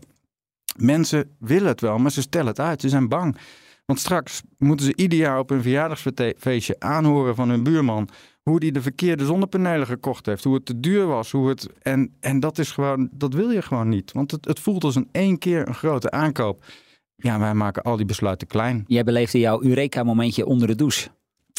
Mensen 0.77 1.37
willen 1.39 1.69
het 1.69 1.81
wel, 1.81 1.99
maar 1.99 2.11
ze 2.11 2.21
stellen 2.21 2.47
het 2.47 2.61
uit. 2.61 2.81
Ze 2.81 2.89
zijn 2.89 3.09
bang. 3.09 3.37
Want 3.85 4.01
straks 4.01 4.43
moeten 4.59 4.87
ze 4.87 4.97
ieder 4.97 5.19
jaar 5.19 5.39
op 5.39 5.51
een 5.51 5.63
verjaardagsfeestje 5.63 6.77
aanhoren 6.79 7.35
van 7.35 7.49
hun 7.49 7.63
buurman 7.63 8.09
hoe 8.51 8.61
die 8.61 8.73
de 8.73 8.83
verkeerde 8.83 9.25
zonnepanelen 9.25 9.87
gekocht 9.87 10.27
heeft, 10.27 10.45
hoe 10.45 10.55
het 10.55 10.65
te 10.65 10.81
duur 10.81 11.07
was, 11.07 11.31
hoe 11.31 11.49
het 11.49 11.69
en 11.83 12.17
en 12.21 12.41
dat 12.41 12.59
is 12.59 12.71
gewoon 12.71 13.09
dat 13.13 13.35
wil 13.35 13.51
je 13.51 13.63
gewoon 13.63 13.89
niet, 13.89 14.13
want 14.13 14.31
het, 14.31 14.45
het 14.45 14.61
voelt 14.61 14.85
als 14.85 14.95
een 14.95 15.09
één 15.13 15.39
keer 15.39 15.69
een 15.69 15.75
grote 15.75 16.11
aankoop. 16.11 16.65
Ja, 17.17 17.39
wij 17.39 17.55
maken 17.55 17.83
al 17.83 17.97
die 17.97 18.07
besluiten 18.07 18.47
klein. 18.47 18.85
Jij 18.87 19.05
beleefde 19.05 19.39
jouw 19.39 19.63
Eureka-momentje 19.63 20.47
onder 20.47 20.69
de 20.69 20.75
douche. 20.75 21.09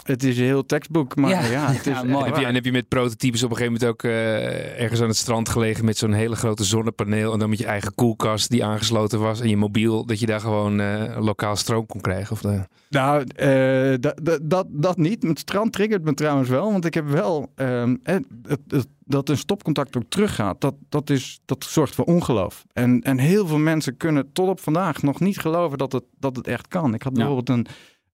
Het 0.07 0.23
is 0.23 0.37
een 0.37 0.43
heel 0.43 0.65
tekstboek, 0.65 1.15
maar 1.15 1.29
ja, 1.29 1.45
ja 1.45 1.71
het 1.71 1.87
is 1.93 1.93
ja, 1.93 2.03
mooi. 2.03 2.25
Heb 2.25 2.35
je, 2.35 2.45
en 2.45 2.55
heb 2.55 2.65
je 2.65 2.71
met 2.71 2.87
prototypes 2.87 3.43
op 3.43 3.49
een 3.49 3.55
gegeven 3.57 3.79
moment 3.79 3.91
ook 3.91 4.03
uh, 4.03 4.81
ergens 4.81 5.01
aan 5.01 5.07
het 5.07 5.17
strand 5.17 5.49
gelegen 5.49 5.85
met 5.85 5.97
zo'n 5.97 6.11
hele 6.11 6.35
grote 6.35 6.63
zonnepaneel 6.63 7.33
en 7.33 7.39
dan 7.39 7.49
met 7.49 7.57
je 7.57 7.65
eigen 7.65 7.95
koelkast 7.95 8.49
die 8.49 8.65
aangesloten 8.65 9.19
was 9.19 9.41
en 9.41 9.49
je 9.49 9.57
mobiel, 9.57 10.05
dat 10.05 10.19
je 10.19 10.25
daar 10.25 10.39
gewoon 10.39 10.79
uh, 10.79 11.17
lokaal 11.19 11.55
stroom 11.55 11.85
kon 11.85 12.01
krijgen? 12.01 12.31
Of 12.31 12.41
de... 12.41 12.61
Nou, 12.89 13.25
uh, 13.39 13.95
dat, 13.99 14.39
dat, 14.43 14.65
dat 14.69 14.97
niet. 14.97 15.23
Met 15.23 15.39
strand 15.39 15.73
triggert 15.73 16.03
me 16.03 16.13
trouwens 16.13 16.49
wel, 16.49 16.71
want 16.71 16.85
ik 16.85 16.93
heb 16.93 17.07
wel 17.07 17.51
um, 17.55 17.99
het, 18.03 18.25
het, 18.67 18.87
dat 19.05 19.29
een 19.29 19.37
stopcontact 19.37 19.97
ook 19.97 20.09
teruggaat. 20.09 20.61
Dat, 20.61 20.75
dat, 20.89 21.09
is, 21.09 21.39
dat 21.45 21.63
zorgt 21.63 21.95
voor 21.95 22.05
ongeloof. 22.05 22.65
En, 22.73 23.01
en 23.01 23.17
heel 23.17 23.47
veel 23.47 23.57
mensen 23.57 23.97
kunnen 23.97 24.31
tot 24.33 24.49
op 24.49 24.59
vandaag 24.59 25.01
nog 25.01 25.19
niet 25.19 25.39
geloven 25.39 25.77
dat 25.77 25.91
het, 25.91 26.03
dat 26.19 26.35
het 26.35 26.47
echt 26.47 26.67
kan. 26.67 26.93
Ik 26.93 27.03
had 27.03 27.13
bijvoorbeeld 27.13 27.49
een. 27.49 27.67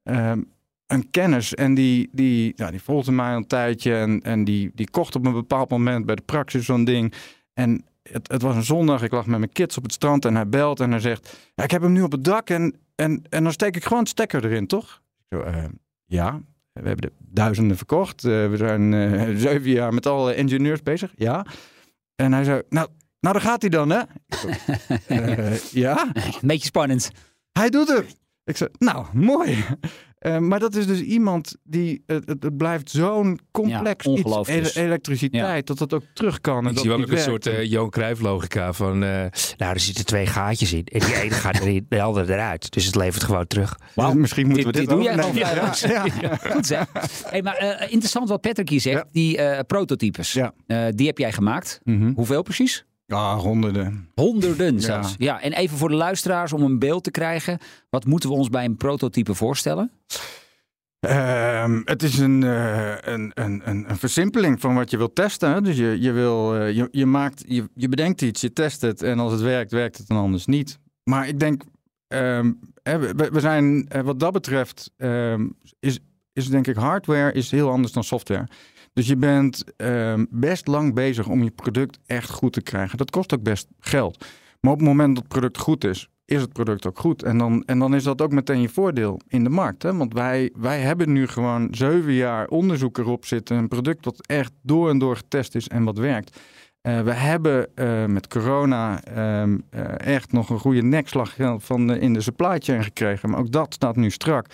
Um, 0.04 0.52
een 0.88 1.10
kennis 1.10 1.54
en 1.54 1.74
die, 1.74 2.10
die, 2.12 2.54
ja, 2.56 2.72
die 2.72 2.82
volgde 2.82 3.12
mij 3.12 3.34
een 3.34 3.48
tijdje 3.48 3.96
en, 3.96 4.22
en 4.22 4.44
die, 4.44 4.72
die 4.76 4.90
kocht 4.90 5.16
op 5.16 5.26
een 5.26 5.34
bepaald 5.34 5.70
moment 5.70 6.06
bij 6.06 6.16
de 6.16 6.22
praxis 6.22 6.66
zo'n 6.66 6.84
ding. 6.84 7.14
En 7.54 7.86
het, 8.04 8.32
het 8.32 8.42
was 8.42 8.56
een 8.56 8.64
zondag, 8.64 9.02
ik 9.02 9.12
lag 9.12 9.26
met 9.26 9.40
mijn 9.40 9.52
kids 9.52 9.78
op 9.78 9.84
het 9.84 9.94
strand 9.94 10.26
en 10.26 10.36
hij 10.36 10.50
belt 10.50 10.80
en 10.80 10.92
hij 10.92 11.00
zegt, 11.00 11.52
ja, 11.56 11.64
ik 11.64 11.72
heb 11.72 11.82
hem 11.82 11.92
nu 11.92 12.02
op 12.02 12.12
het 12.12 12.24
dak 12.24 12.50
en, 12.50 12.76
en, 12.96 13.24
en 13.30 13.44
dan 13.44 13.52
steek 13.52 13.76
ik 13.76 13.84
gewoon 13.84 14.00
het 14.00 14.10
stekker 14.10 14.46
erin, 14.46 14.68
toch? 14.68 15.02
Ik 15.30 15.38
zo, 15.38 15.46
uh, 15.46 15.64
ja, 16.06 16.42
we 16.74 16.88
hebben 16.88 17.10
er 17.10 17.16
duizenden 17.20 17.78
verkocht. 17.78 18.24
Uh, 18.24 18.50
we 18.50 18.58
zijn 18.58 18.92
uh, 18.92 19.38
zeven 19.48 19.70
jaar 19.70 19.94
met 19.94 20.06
alle 20.06 20.36
ingenieurs 20.36 20.84
bezig, 20.84 21.12
ja. 21.16 21.46
En 22.16 22.34
hij 22.34 22.44
zei, 22.44 22.62
nou, 22.70 22.88
nou 23.20 23.34
daar 23.34 23.44
gaat 23.44 23.62
hij 23.62 23.70
dan, 23.70 23.90
hè? 23.90 24.02
Ja. 25.72 26.12
Een 26.14 26.48
beetje 26.48 26.66
spannend. 26.66 27.12
Hij 27.52 27.70
doet 27.70 27.88
het. 27.88 28.22
Ik 28.44 28.58
zei, 28.58 28.70
nou, 28.78 29.06
mooi. 29.14 29.66
Eh, 30.24 30.38
maar 30.38 30.60
dat 30.60 30.76
is 30.76 30.88
dus 30.88 31.02
iemand 31.02 31.56
die, 31.64 32.04
het, 32.06 32.28
het, 32.28 32.58
blijft 32.58 32.90
zo'n 32.90 33.40
complex 33.52 34.06
Ja, 34.06 34.12
iets, 34.12 34.46
dus. 34.46 34.76
elektriciteit, 34.76 35.68
dat 35.68 35.78
dat 35.78 35.94
ook 35.94 36.04
terug 36.14 36.42
kan. 36.42 36.64
En 36.64 36.70
Ik 36.70 36.74
dat 36.76 36.84
zie 36.84 36.90
wel 36.90 37.02
ook 37.02 37.12
een 37.12 37.18
soort 37.20 37.48
eh 37.48 37.64
Johan 37.64 37.90
Cruijff 37.90 38.22
logica 38.22 38.74
van... 38.74 39.04
eh, 39.04 39.10
nou, 39.58 39.74
er 39.74 39.80
zitten 39.80 40.06
twee 40.06 40.26
gaatjes 40.26 40.74
in. 40.74 40.84
En 40.86 41.00
die 41.00 41.16
ene 41.22 41.32
gaat 41.34 41.60
erin, 41.60 41.86
de 41.90 42.02
andere 42.02 42.34
eruit. 42.34 42.72
Dus 42.72 42.86
het 42.86 42.96
levert 42.96 43.24
gewoon 43.24 43.48
terug. 43.48 43.78
Dus 43.96 44.14
misschien 44.14 44.48
moeten 44.48 44.66
we 44.66 44.72
dit, 44.72 44.90
doe 44.90 45.02
jij 45.02 45.12
overnemen. 45.24 45.54
gewoon 45.54 45.76
vrijwillig. 45.76 46.22
Ja, 46.22 46.30
ja. 46.44 46.52
Goed 46.52 46.66
zeg. 46.66 46.86
Hey, 47.26 47.42
maar 47.42 47.56
eh, 47.56 47.92
interessant 47.92 48.30
wat 48.30 48.42
Patrick 48.42 48.70
hier 48.70 48.82
zegt. 48.82 48.98
Ja. 48.98 49.06
Die 49.12 49.38
eh, 49.38 49.60
prototypes. 49.68 50.34
Ja. 50.34 50.54
Eh, 50.68 50.86
die 50.90 51.08
heb 51.08 51.18
jij 51.18 51.32
gemaakt. 51.32 51.80
Mhm. 51.84 52.12
Hoeveel 52.16 52.42
precies? 52.42 52.86
Ah, 53.08 53.40
honderden. 53.40 54.10
Honderden 54.16 54.74
Ja. 54.74 54.80
zelfs. 54.82 55.16
Ja. 55.18 55.42
en 55.42 55.54
even 55.54 55.78
voor 55.78 55.90
de 55.90 55.96
luisteraars 55.96 56.54
om 56.54 56.62
een 56.62 56.80
beeld 56.80 57.04
te 57.04 57.12
krijgen. 57.12 57.58
Wat 57.90 58.06
moeten 58.06 58.30
we 58.30 58.36
ons 58.36 58.50
bij 58.50 58.66
een 58.66 58.78
prototype 58.78 59.34
voorstellen? 59.34 59.92
Ehm, 61.00 61.82
het 61.86 62.04
is 62.04 62.20
een, 62.20 62.44
eh, 62.44 62.96
een, 63.02 63.32
een, 63.34 63.62
een, 63.70 63.90
een 63.90 63.98
versimpeling 63.98 64.60
van 64.62 64.76
wat 64.76 64.90
je 64.92 64.98
wilt 64.98 65.16
testen. 65.16 65.52
Hè? 65.54 65.62
Dus 65.62 65.78
je, 65.78 66.02
je, 66.02 66.12
wil, 66.12 66.56
eh, 66.56 66.72
je, 66.72 66.88
je, 66.92 67.06
maakt, 67.06 67.44
je, 67.48 67.70
je 67.76 67.90
bedenkt 67.90 68.22
iets, 68.22 68.42
je 68.42 68.54
test 68.54 68.82
het 68.82 69.02
en 69.02 69.20
als 69.20 69.32
het 69.32 69.42
werkt, 69.42 69.72
werkt 69.72 69.98
het 69.98 70.08
dan 70.08 70.18
anders 70.18 70.46
niet. 70.46 70.80
Maar 71.04 71.28
ik 71.28 71.40
denk, 71.40 71.64
ehm, 72.08 72.52
we, 72.84 73.30
we 73.32 73.40
zijn 73.40 73.88
eh, 73.90 74.02
wat 74.02 74.20
dat 74.20 74.34
betreft, 74.34 74.92
ehm, 74.98 75.48
is, 75.80 76.00
is 76.34 76.48
denk 76.50 76.68
ik 76.68 76.76
hardware 76.76 77.32
is 77.32 77.52
heel 77.52 77.70
anders 77.70 77.94
dan 77.94 78.04
software. 78.04 78.48
Dus 78.94 79.08
je 79.08 79.18
bent 79.18 79.64
ehm, 79.78 80.26
best 80.30 80.68
lang 80.68 80.94
bezig 80.94 81.28
om 81.28 81.44
je 81.44 81.52
product 81.52 82.00
echt 82.06 82.30
goed 82.30 82.54
te 82.54 82.62
krijgen. 82.62 82.98
Dat 82.98 83.12
kost 83.12 83.34
ook 83.34 83.44
best 83.44 83.68
geld. 83.80 84.26
Maar 84.60 84.72
op 84.72 84.80
het 84.80 84.88
moment 84.88 85.16
dat 85.16 85.24
het 85.24 85.34
product 85.34 85.58
goed 85.58 85.84
is, 85.84 86.10
is 86.26 86.42
het 86.42 86.54
product 86.54 86.86
ook 86.86 87.00
goed. 87.00 87.24
En 87.24 87.38
dan, 87.38 87.64
en 87.66 87.80
dan 87.80 87.96
is 87.96 88.04
dat 88.04 88.22
ook 88.22 88.32
meteen 88.32 88.62
je 88.62 88.70
voordeel 88.70 89.20
in 89.28 89.44
de 89.44 89.50
markt. 89.50 89.84
Hè? 89.84 89.96
Want 89.96 90.14
wij, 90.14 90.52
wij 90.58 90.80
hebben 90.80 91.12
nu 91.12 91.28
gewoon 91.28 91.68
zeven 91.72 92.14
jaar 92.14 92.48
onderzoek 92.48 92.98
erop 92.98 93.26
zitten. 93.26 93.58
Een 93.58 93.68
product 93.68 94.04
dat 94.04 94.28
echt 94.28 94.52
door 94.62 94.90
en 94.90 94.98
door 94.98 95.16
getest 95.16 95.56
is 95.56 95.68
en 95.68 95.84
wat 95.84 95.98
werkt. 95.98 96.40
Eh, 96.82 97.02
we 97.02 97.12
hebben 97.12 97.76
eh, 97.76 98.06
met 98.06 98.28
corona 98.28 99.04
ehm, 99.04 99.58
eh, 99.70 100.00
echt 100.00 100.32
nog 100.32 100.50
een 100.50 100.60
goede 100.60 100.84
nekslag 100.84 101.36
van 101.58 101.96
in 101.96 102.14
de 102.14 102.22
supply 102.22 102.60
chain 102.60 102.84
gekregen. 102.84 103.30
Maar 103.30 103.40
ook 103.40 103.52
dat 103.52 103.74
staat 103.74 103.96
nu 103.96 104.10
strak. 104.10 104.46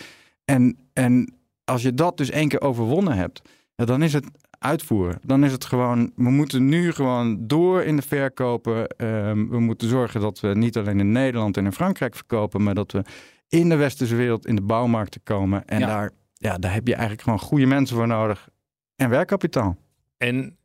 En, 0.45 0.78
en 0.93 1.34
als 1.63 1.82
je 1.82 1.93
dat 1.93 2.17
dus 2.17 2.30
één 2.30 2.47
keer 2.47 2.62
overwonnen 2.62 3.13
hebt, 3.13 3.41
ja, 3.80 3.86
dan 3.86 4.02
is 4.02 4.13
het 4.13 4.26
uitvoeren. 4.50 5.20
Dan 5.24 5.44
is 5.44 5.52
het 5.52 5.65
gewoon, 5.65 6.12
we 6.15 6.30
moeten 6.30 6.65
nu 6.65 6.92
gewoon 6.92 7.48
door 7.48 7.84
in 7.84 7.96
de 7.96 8.02
verkopen. 8.02 8.88
Ehm, 8.88 9.48
we 9.48 9.60
moeten 9.60 9.88
zorgen 9.88 10.22
dat 10.22 10.39
we 10.39 10.48
niet 10.48 10.78
alleen 10.78 11.00
in 11.00 11.12
Nederland 11.12 11.58
en 11.58 11.65
in 11.65 11.72
Frankrijk 11.72 12.15
verkopen, 12.15 12.63
maar 12.63 12.74
dat 12.74 12.92
we 12.92 13.04
in 13.48 13.70
de 13.70 13.76
westerse 13.76 14.15
wereld 14.15 14.46
in 14.46 14.56
de 14.56 14.62
bouwmarkten 14.62 15.22
komen. 15.24 15.65
En 15.65 15.80
Ja. 15.80 15.88
Daar, 15.88 16.12
ja, 16.34 16.58
daar 16.58 16.74
heb 16.74 16.88
je 16.88 16.94
eigenlijk 16.94 17.24
gewoon 17.24 17.39
goede 17.39 17.65
mensen 17.65 17.96
voor 17.96 18.08
nodig 18.08 18.50
en 18.96 19.10
werkkapitaal. 19.10 19.78
En 20.18 20.58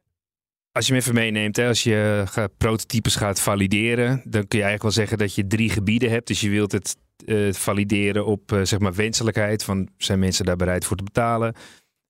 als 0.72 0.86
je 0.86 0.92
hem 0.92 1.00
even 1.00 1.14
meeneemt, 1.14 1.56
hè, 1.56 1.68
als 1.68 1.82
je 1.82 2.22
gaat, 2.26 2.56
prototypes 2.56 3.16
gaat 3.16 3.40
valideren, 3.40 4.08
dan 4.24 4.48
kun 4.48 4.58
je 4.58 4.64
eigenlijk 4.64 4.82
wel 4.82 4.90
zeggen 4.90 5.18
dat 5.18 5.34
je 5.34 5.46
drie 5.46 5.70
gebieden 5.70 6.10
hebt. 6.10 6.26
Dus 6.26 6.40
je 6.40 6.50
wilt 6.50 6.72
het 6.72 6.96
eh, 7.26 7.52
valideren 7.52 8.26
op 8.26 8.52
eh, 8.52 8.60
zeg 8.62 8.78
maar 8.78 8.94
wenselijkheid, 8.94 9.64
van 9.64 9.88
zijn 9.96 10.18
mensen 10.18 10.44
daar 10.44 10.56
bereid 10.56 10.84
voor 10.84 10.96
te 10.96 11.04
betalen. 11.04 11.54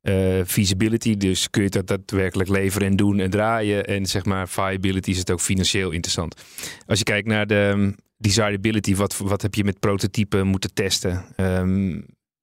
Eh, 0.05 0.41
feasibility, 0.47 1.17
dus 1.17 1.51
kun 1.51 1.63
je 1.63 1.69
dat 1.69 1.87
daadwerkelijk 1.87 2.49
leveren 2.49 2.89
en 2.89 2.97
doen 2.97 3.19
en 3.19 3.31
draaien. 3.31 3.85
En 3.85 4.07
zeg 4.07 4.25
maar 4.25 4.49
viability 4.49 5.11
is 5.11 5.19
het 5.19 5.31
ook 5.31 5.41
financieel 5.41 5.91
interessant. 5.91 6.43
Als 6.87 6.99
je 6.99 7.05
kijkt 7.05 7.29
naar 7.29 7.47
de 7.47 7.71
um, 7.75 7.97
desirability, 8.17 8.95
wat, 8.95 9.17
wat 9.17 9.43
heb 9.43 9.55
je 9.55 9.65
met 9.65 9.79
prototypen 9.79 10.47
moeten 10.47 10.75
testen? 10.75 11.25
Ehm, 11.37 12.01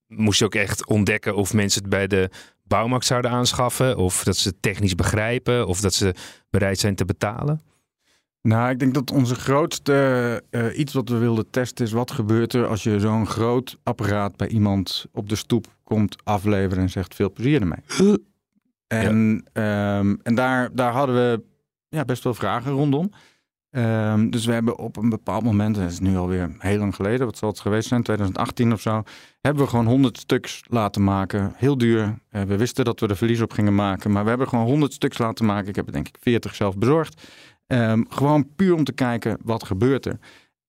moest 0.07 0.39
je 0.39 0.45
ook 0.45 0.55
echt 0.55 0.87
ontdekken 0.87 1.35
of 1.35 1.53
mensen 1.53 1.81
het 1.81 1.89
bij 1.89 2.07
de 2.07 2.29
bouwmarkt 2.63 3.05
zouden 3.05 3.31
aanschaffen? 3.31 3.97
Of 3.97 4.23
dat 4.23 4.37
ze 4.37 4.47
het 4.47 4.61
technisch 4.61 4.95
begrijpen? 4.95 5.67
Of 5.67 5.81
dat 5.81 5.93
ze 5.93 6.15
bereid 6.49 6.79
zijn 6.79 6.95
te 6.95 7.05
betalen? 7.05 7.61
Nou, 8.41 8.69
ik 8.69 8.79
denk 8.79 8.93
dat 8.93 9.11
onze 9.11 9.35
grootste 9.35 10.43
eh, 10.49 10.77
iets 10.77 10.93
wat 10.93 11.09
we 11.09 11.17
wilden 11.17 11.49
testen 11.49 11.85
is 11.85 11.91
wat 11.91 12.11
gebeurt 12.11 12.53
er 12.53 12.67
als 12.67 12.83
je 12.83 12.99
zo'n 12.99 13.27
groot 13.27 13.77
apparaat 13.83 14.35
bij 14.35 14.47
iemand 14.47 15.05
op 15.11 15.29
de 15.29 15.35
stoep 15.35 15.67
komt 15.83 16.15
afleveren 16.23 16.83
en 16.83 16.89
zegt 16.89 17.15
veel 17.15 17.31
plezier 17.31 17.61
ermee. 17.61 18.19
En, 18.87 19.45
ehm, 19.53 20.15
en 20.23 20.35
daar, 20.35 20.69
daar 20.75 20.91
hadden 20.91 21.15
we 21.15 21.43
ja, 21.89 22.05
best 22.05 22.23
wel 22.23 22.33
vragen 22.33 22.71
rondom. 22.71 23.11
Ehm, 23.71 24.29
dus 24.29 24.45
we 24.45 24.53
hebben 24.53 24.77
op 24.77 24.97
een 24.97 25.09
bepaald 25.09 25.43
moment, 25.43 25.75
en 25.75 25.83
dat 25.83 25.91
is 25.91 25.99
nu 25.99 26.17
alweer 26.17 26.55
heel 26.57 26.77
lang 26.77 26.95
geleden, 26.95 27.25
wat 27.25 27.37
zal 27.37 27.49
het 27.49 27.59
geweest 27.59 27.87
zijn, 27.87 28.03
2018 28.03 28.73
of 28.73 28.81
zo, 28.81 29.03
hebben 29.41 29.63
we 29.63 29.69
gewoon 29.69 29.85
100 29.85 30.17
stuks 30.17 30.63
laten 30.67 31.03
maken. 31.03 31.53
Heel 31.55 31.77
duur. 31.77 32.19
Eh, 32.29 32.41
we 32.41 32.57
wisten 32.57 32.85
dat 32.85 32.99
we 32.99 33.07
er 33.07 33.17
verlies 33.17 33.41
op 33.41 33.51
gingen 33.51 33.75
maken, 33.75 34.11
maar 34.11 34.23
we 34.23 34.29
hebben 34.29 34.47
gewoon 34.47 34.65
100 34.65 34.93
stuks 34.93 35.17
laten 35.17 35.45
maken. 35.45 35.69
Ik 35.69 35.75
heb 35.75 35.85
er 35.85 35.91
denk 35.91 36.07
ik 36.07 36.17
40 36.19 36.55
zelf 36.55 36.77
bezorgd. 36.77 37.21
Ehm, 37.71 38.03
gewoon 38.09 38.55
puur 38.55 38.75
om 38.75 38.83
te 38.83 38.91
kijken 38.91 39.37
wat 39.43 39.63
gebeurt 39.63 40.05
er. 40.05 40.19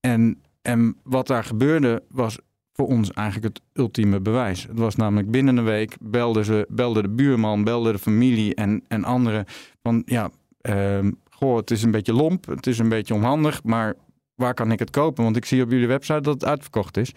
En, 0.01 0.43
en 0.63 0.97
wat 1.03 1.27
daar 1.27 1.45
gebeurde 1.45 2.03
was 2.09 2.39
voor 2.73 2.87
ons 2.87 3.13
eigenlijk 3.13 3.55
het 3.55 3.65
ultieme 3.73 4.21
bewijs. 4.21 4.63
Het 4.63 4.79
was 4.79 4.97
namelijk 4.97 5.31
binnen 5.31 5.57
een 5.57 5.65
week 5.65 5.97
belde, 6.01 6.45
ze, 6.45 6.67
belde 6.69 7.03
de 7.03 7.09
buurman, 7.09 7.65
belde 7.65 7.93
de 7.93 7.99
familie 7.99 8.55
en, 8.55 8.85
en 8.89 9.05
anderen 9.05 9.45
van 9.83 10.03
ja, 10.07 10.31
ehm, 10.61 11.11
goh, 11.31 11.57
het 11.57 11.71
is 11.71 11.83
een 11.83 11.91
beetje 11.91 12.15
lomp, 12.15 12.47
het 12.47 12.67
is 12.67 12.79
een 12.79 12.89
beetje 12.89 13.15
onhandig, 13.15 13.63
maar 13.63 13.95
waar 14.35 14.55
kan 14.55 14.73
ik 14.73 14.79
het 14.79 14.91
kopen? 14.91 15.25
Want 15.25 15.37
ik 15.37 15.45
zie 15.45 15.63
op 15.63 15.71
jullie 15.71 15.89
website 15.89 16.21
dat 16.21 16.35
het 16.35 16.45
uitverkocht 16.45 16.97
is. 16.97 17.13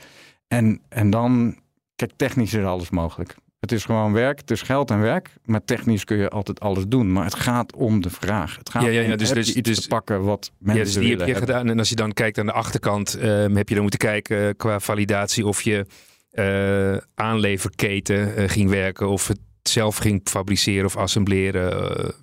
En, 0.47 0.81
en 0.89 1.09
dan, 1.09 1.55
kijk, 1.95 2.11
technisch 2.15 2.53
is 2.53 2.63
alles 2.63 2.89
mogelijk. 2.89 3.35
Het 3.59 3.71
is 3.71 3.85
gewoon 3.85 4.13
werk, 4.13 4.39
het 4.39 4.51
is 4.51 4.61
geld 4.61 4.91
en 4.91 4.99
werk. 4.99 5.29
Maar 5.45 5.63
technisch 5.65 6.03
kun 6.03 6.17
je 6.17 6.29
altijd 6.29 6.59
alles 6.59 6.83
doen. 6.87 7.11
Maar 7.11 7.23
het 7.23 7.35
gaat 7.35 7.75
om 7.75 8.01
de 8.01 8.09
vraag. 8.09 8.57
Het 8.57 8.69
gaat 8.69 8.81
Ja, 8.83 8.89
ja, 8.89 9.01
ja, 9.01 9.11
om, 9.11 9.17
dus- 9.17 9.29
dus- 9.29 9.53
iets 9.55 9.69
dus- 9.69 9.81
te 9.81 9.87
pakken 9.87 10.23
wat 10.23 10.51
Ja, 10.51 10.53
mensen 10.59 10.83
dus 10.83 10.93
die 10.93 11.09
heb 11.09 11.19
je 11.19 11.25
hebben. 11.33 11.47
gedaan. 11.49 11.69
En 11.69 11.79
als 11.79 11.89
je 11.89 11.95
dan 11.95 12.13
kijkt 12.13 12.37
aan 12.37 12.45
de 12.45 12.51
achterkant, 12.51 13.13
ehm, 13.13 13.55
heb 13.55 13.67
je 13.67 13.73
dan 13.73 13.81
moeten 13.81 13.99
kijken 13.99 14.47
eh, 14.47 14.53
qua 14.57 14.79
validatie 14.79 15.45
of 15.47 15.61
je 15.61 15.85
eh, 16.31 16.97
aanleverketen 17.13 18.35
eh, 18.35 18.49
ging 18.49 18.69
werken, 18.69 19.07
of 19.09 19.27
het 19.27 19.39
zelf 19.61 19.97
ging 19.97 20.21
fabriceren 20.23 20.85
of 20.85 20.97
assembleren. 20.97 22.13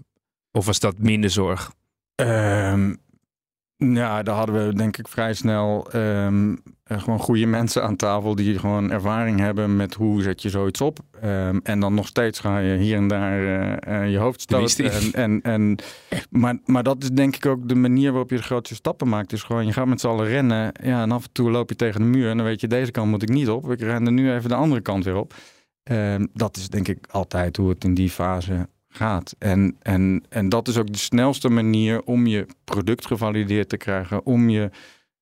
of 0.52 0.66
was 0.66 0.80
dat 0.80 0.98
minder 0.98 1.30
zorg? 1.30 1.72
Ehm, 2.14 2.94
ja, 3.76 4.22
daar 4.22 4.34
hadden 4.34 4.66
we 4.66 4.74
denk 4.74 4.96
ik 4.96 5.08
vrij 5.08 5.34
snel 5.34 5.90
ehm, 5.92 6.52
eh, 6.52 6.56
gewoon 7.00 7.18
goede 7.18 7.46
mensen 7.58 7.82
aan 7.82 7.96
tafel 7.96 8.34
die 8.34 8.58
gewoon 8.58 8.90
ervaring 8.90 9.40
hebben 9.40 9.76
met 9.76 9.94
hoe 9.94 10.22
zet 10.22 10.42
je 10.42 10.50
zoiets 10.50 10.80
op. 10.80 10.98
Ehm, 11.20 11.58
en 11.62 11.80
dan 11.80 11.94
nog 11.94 12.06
steeds 12.06 12.40
ga 12.40 12.58
je 12.58 12.76
hier 12.76 12.96
en 12.96 13.08
daar 13.08 13.40
eh, 13.42 14.02
eh, 14.02 14.10
je 14.10 14.18
hoofd 14.18 14.40
stoten. 14.40 14.92
En, 14.92 15.12
en, 15.12 15.40
en, 15.42 15.78
maar, 16.40 16.58
maar 16.64 16.82
dat 16.82 17.02
is 17.02 17.10
denk 17.10 17.36
ik 17.36 17.46
ook 17.46 17.68
de 17.68 17.74
manier 17.74 18.10
waarop 18.10 18.30
je 18.30 18.36
de 18.36 18.42
grootste 18.42 18.74
stappen 18.74 19.08
maakt. 19.08 19.32
Is 19.32 19.42
gewoon, 19.42 19.66
je 19.66 19.72
gaat 19.72 19.86
met 19.86 20.00
z'n 20.00 20.06
allen 20.06 20.26
rennen. 20.26 20.72
Ja, 20.82 21.02
en 21.02 21.12
af 21.12 21.24
en 21.24 21.32
toe 21.32 21.50
loop 21.50 21.68
je 21.68 21.76
tegen 21.76 22.00
de 22.00 22.06
muur 22.06 22.30
en 22.30 22.36
dan 22.36 22.46
weet 22.46 22.60
je, 22.60 22.68
deze 22.68 22.90
kant 22.90 23.10
moet 23.10 23.22
ik 23.22 23.28
niet 23.28 23.48
op. 23.48 23.70
Ik 23.70 23.80
ren 23.80 24.06
er 24.06 24.12
nu 24.12 24.32
even 24.32 24.48
de 24.48 24.54
andere 24.54 24.80
kant 24.80 25.04
weer 25.04 25.16
op. 25.16 25.34
Ehm, 25.82 26.26
dat 26.32 26.56
is 26.56 26.68
denk 26.68 26.88
ik 26.88 27.06
altijd 27.10 27.56
hoe 27.56 27.68
het 27.68 27.84
in 27.84 27.94
die 27.94 28.10
fase 28.10 28.68
gaat. 28.88 29.34
En, 29.38 29.76
en, 29.82 30.24
en 30.28 30.48
dat 30.48 30.68
is 30.68 30.78
ook 30.78 30.92
de 30.92 30.98
snelste 30.98 31.48
manier 31.48 32.02
om 32.02 32.26
je 32.26 32.46
product 32.64 33.06
gevalideerd 33.06 33.68
te 33.68 33.76
krijgen, 33.76 34.26
om 34.26 34.48
je 34.48 34.70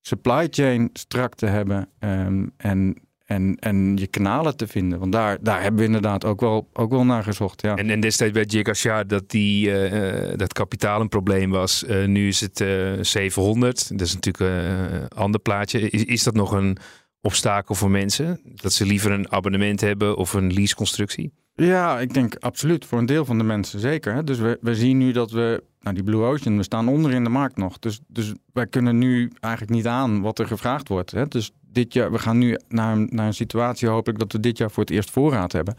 supply 0.01 0.47
chain 0.49 0.89
strak 0.93 1.35
te 1.35 1.45
hebben 1.45 1.89
ehm, 1.99 2.47
en, 2.57 2.95
en, 3.25 3.55
en 3.59 3.97
je 3.97 4.07
kanalen 4.07 4.57
te 4.57 4.67
vinden. 4.67 4.99
Want 4.99 5.11
daar, 5.11 5.37
daar 5.41 5.61
hebben 5.61 5.79
we 5.79 5.85
inderdaad 5.85 6.25
ook 6.25 6.39
wel, 6.39 6.69
ook 6.73 6.91
wel 6.91 7.05
naar 7.05 7.23
gezocht. 7.23 7.61
Ja. 7.61 7.75
En, 7.75 7.89
en 7.89 7.99
destijds 7.99 8.33
bij 8.33 8.45
Gigashard 8.47 9.09
dat, 9.09 9.29
die, 9.29 9.71
eh, 9.71 10.31
eh, 10.31 10.37
dat 10.37 10.53
kapitaal 10.53 11.01
een 11.01 11.09
probleem 11.09 11.49
was. 11.49 11.85
Eh, 11.85 12.05
nu 12.05 12.27
is 12.27 12.41
het 12.41 12.61
eh 12.61 12.91
700. 13.01 13.89
Dat 13.97 14.07
is 14.07 14.13
natuurlijk 14.13 14.53
een 14.91 15.07
ander 15.07 15.39
plaatje. 15.39 15.89
Is, 15.89 16.03
is 16.03 16.23
dat 16.23 16.33
nog 16.33 16.51
een 16.51 16.77
obstakel 17.21 17.75
voor 17.75 17.91
mensen? 17.91 18.39
Dat 18.43 18.73
ze 18.73 18.85
liever 18.85 19.11
een 19.11 19.31
abonnement 19.31 19.81
hebben 19.81 20.17
of 20.17 20.33
een 20.33 20.53
leaseconstructie? 20.53 21.33
Ja, 21.53 21.99
ik 21.99 22.13
denk 22.13 22.35
absoluut. 22.35 22.85
Voor 22.85 22.99
een 22.99 23.05
deel 23.05 23.25
van 23.25 23.37
de 23.37 23.43
mensen 23.43 23.79
zeker. 23.79 24.25
Dus 24.25 24.37
we, 24.37 24.57
we 24.61 24.75
zien 24.75 24.97
nu 24.97 25.11
dat 25.11 25.31
we, 25.31 25.63
nou 25.81 25.95
die 25.95 26.03
Blue 26.03 26.23
Ocean, 26.23 26.57
we 26.57 26.63
staan 26.63 26.87
onder 26.87 27.11
in 27.11 27.23
de 27.23 27.29
markt 27.29 27.57
nog. 27.57 27.79
Dus, 27.79 27.99
dus 28.07 28.33
wij 28.53 28.67
kunnen 28.67 28.97
nu 28.97 29.31
eigenlijk 29.39 29.73
niet 29.73 29.87
aan 29.87 30.21
wat 30.21 30.39
er 30.39 30.47
gevraagd 30.47 30.87
wordt. 30.87 31.31
Dus 31.31 31.51
dit 31.71 31.93
jaar, 31.93 32.11
we 32.11 32.19
gaan 32.19 32.37
nu 32.37 32.57
naar, 32.67 32.95
een- 32.95 33.09
naar 33.11 33.27
een 33.27 33.33
situatie 33.33 33.87
hopelijk 33.87 34.19
dat 34.19 34.31
we 34.31 34.39
dit 34.39 34.57
jaar 34.57 34.71
voor 34.71 34.83
het 34.83 34.91
eerst 34.91 35.09
voorraad 35.11 35.51
hebben. 35.51 35.75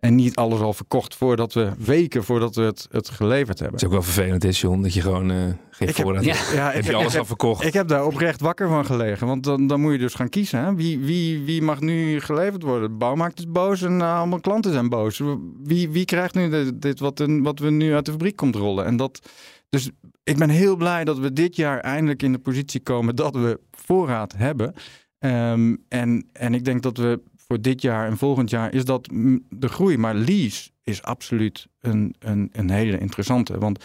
En 0.00 0.14
niet 0.14 0.36
alles 0.36 0.60
al 0.60 0.72
verkocht 0.72 1.14
voordat 1.14 1.52
we, 1.52 1.70
weken 1.78 2.24
voordat 2.24 2.54
we 2.54 2.62
het, 2.62 2.86
het 2.90 3.08
geleverd 3.08 3.58
hebben. 3.58 3.78
Dat 3.78 3.80
is 3.80 3.86
ook 3.86 4.02
wel 4.04 4.12
vervelend, 4.12 4.44
is 4.44 4.60
John, 4.60 4.82
dat 4.82 4.94
je 4.94 5.00
gewoon 5.00 5.30
eh, 5.30 5.36
geen 5.70 5.88
Ik 5.88 5.94
voorraad 5.94 6.24
Ja. 6.24 6.34
hebt. 6.34 6.52
Ja, 6.54 6.70
Heb 6.72 6.84
je 6.84 6.94
alles 6.94 7.16
al 7.18 7.24
verkocht? 7.24 7.64
Ik 7.64 7.72
heb 7.72 7.88
daar 7.88 8.04
oprecht 8.06 8.40
wakker 8.40 8.68
van 8.68 8.84
gelegen. 8.86 9.26
Want 9.26 9.44
dan, 9.44 9.66
dan 9.66 9.80
moet 9.80 9.92
je 9.92 9.98
dus 9.98 10.14
gaan 10.14 10.28
kiezen. 10.28 10.64
Hè? 10.64 10.74
Wie, 10.74 10.98
wie, 10.98 11.42
wie 11.42 11.62
mag 11.62 11.80
nu 11.80 12.20
geleverd 12.20 12.62
worden? 12.62 12.90
De 12.90 12.96
bouwmarkt 12.96 13.38
is 13.38 13.44
boos 13.48 13.82
en 13.82 14.00
eh, 14.00 14.18
allemaal 14.18 14.40
klanten 14.40 14.72
zijn 14.72 14.88
boos. 14.88 15.20
Wie, 15.62 15.88
wie 15.90 16.04
krijgt 16.04 16.34
nu 16.34 16.50
dit, 16.50 16.82
dit 16.82 17.00
wat, 17.00 17.20
een- 17.20 17.42
wat 17.42 17.58
we 17.58 17.70
nu 17.70 17.94
uit 17.94 18.04
de 18.04 18.10
fabriek 18.10 18.36
komt 18.36 18.54
rollen? 18.56 18.84
En 18.84 18.96
dat, 18.96 19.28
dus 19.68 19.90
ik 20.24 20.36
ben 20.38 20.48
heel 20.48 20.76
blij 20.76 21.04
dat 21.04 21.18
we 21.18 21.32
dit 21.32 21.56
jaar 21.56 21.80
eindelijk 21.80 22.22
in 22.22 22.32
de 22.32 22.38
positie 22.38 22.80
komen 22.80 23.16
dat 23.16 23.34
we 23.34 23.60
voorraad 23.70 24.34
hebben. 24.36 24.74
Ehm, 25.18 25.76
en, 25.88 26.28
en 26.32 26.54
ik 26.54 26.64
denk 26.64 26.82
dat 26.82 26.96
we 26.96 27.20
voor 27.36 27.60
dit 27.60 27.82
jaar 27.82 28.06
en 28.06 28.16
volgend 28.16 28.50
jaar 28.50 28.74
is 28.74 28.84
dat 28.84 29.08
de 29.48 29.68
groei. 29.68 29.98
Maar 29.98 30.14
lease 30.14 30.70
is 30.82 31.02
absoluut 31.02 31.66
een, 31.80 32.14
een, 32.18 32.48
een 32.52 32.70
hele 32.70 32.98
interessante. 32.98 33.58
Want 33.58 33.84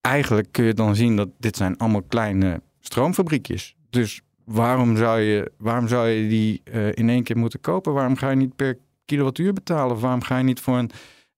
eigenlijk 0.00 0.48
kun 0.50 0.64
je 0.64 0.74
dan 0.74 0.96
zien 0.96 1.16
dat 1.16 1.28
dit 1.38 1.56
zijn 1.56 1.76
allemaal 1.76 2.02
kleine 2.02 2.62
stroomfabriekjes. 2.80 3.76
Dus 3.90 4.20
waarom 4.44 4.96
zou 4.96 5.20
je, 5.20 5.52
waarom 5.58 5.88
zou 5.88 6.08
je 6.08 6.28
die 6.28 6.60
eh, 6.64 6.92
in 6.92 7.08
één 7.08 7.22
keer 7.22 7.38
moeten 7.38 7.60
kopen? 7.60 7.92
Waarom 7.92 8.16
ga 8.16 8.30
je 8.30 8.36
niet 8.36 8.56
per 8.56 8.78
kilowattuur 9.04 9.52
betalen? 9.52 10.00
Waarom 10.00 10.22
ga 10.22 10.38
je 10.38 10.44
niet 10.44 10.60
voor 10.60 10.78
een, 10.78 10.90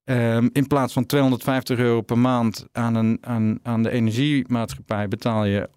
ehm, 0.04 0.48
in 0.52 0.66
plaats 0.66 0.92
van 0.92 1.06
250 1.06 1.78
euro 1.78 2.00
per 2.00 2.18
maand 2.18 2.66
aan, 2.72 2.94
een, 2.94 3.18
aan, 3.20 3.58
aan 3.62 3.82
de 3.82 3.90
energiemaatschappij, 3.90 5.08
betaal 5.08 5.44
je 5.44 5.68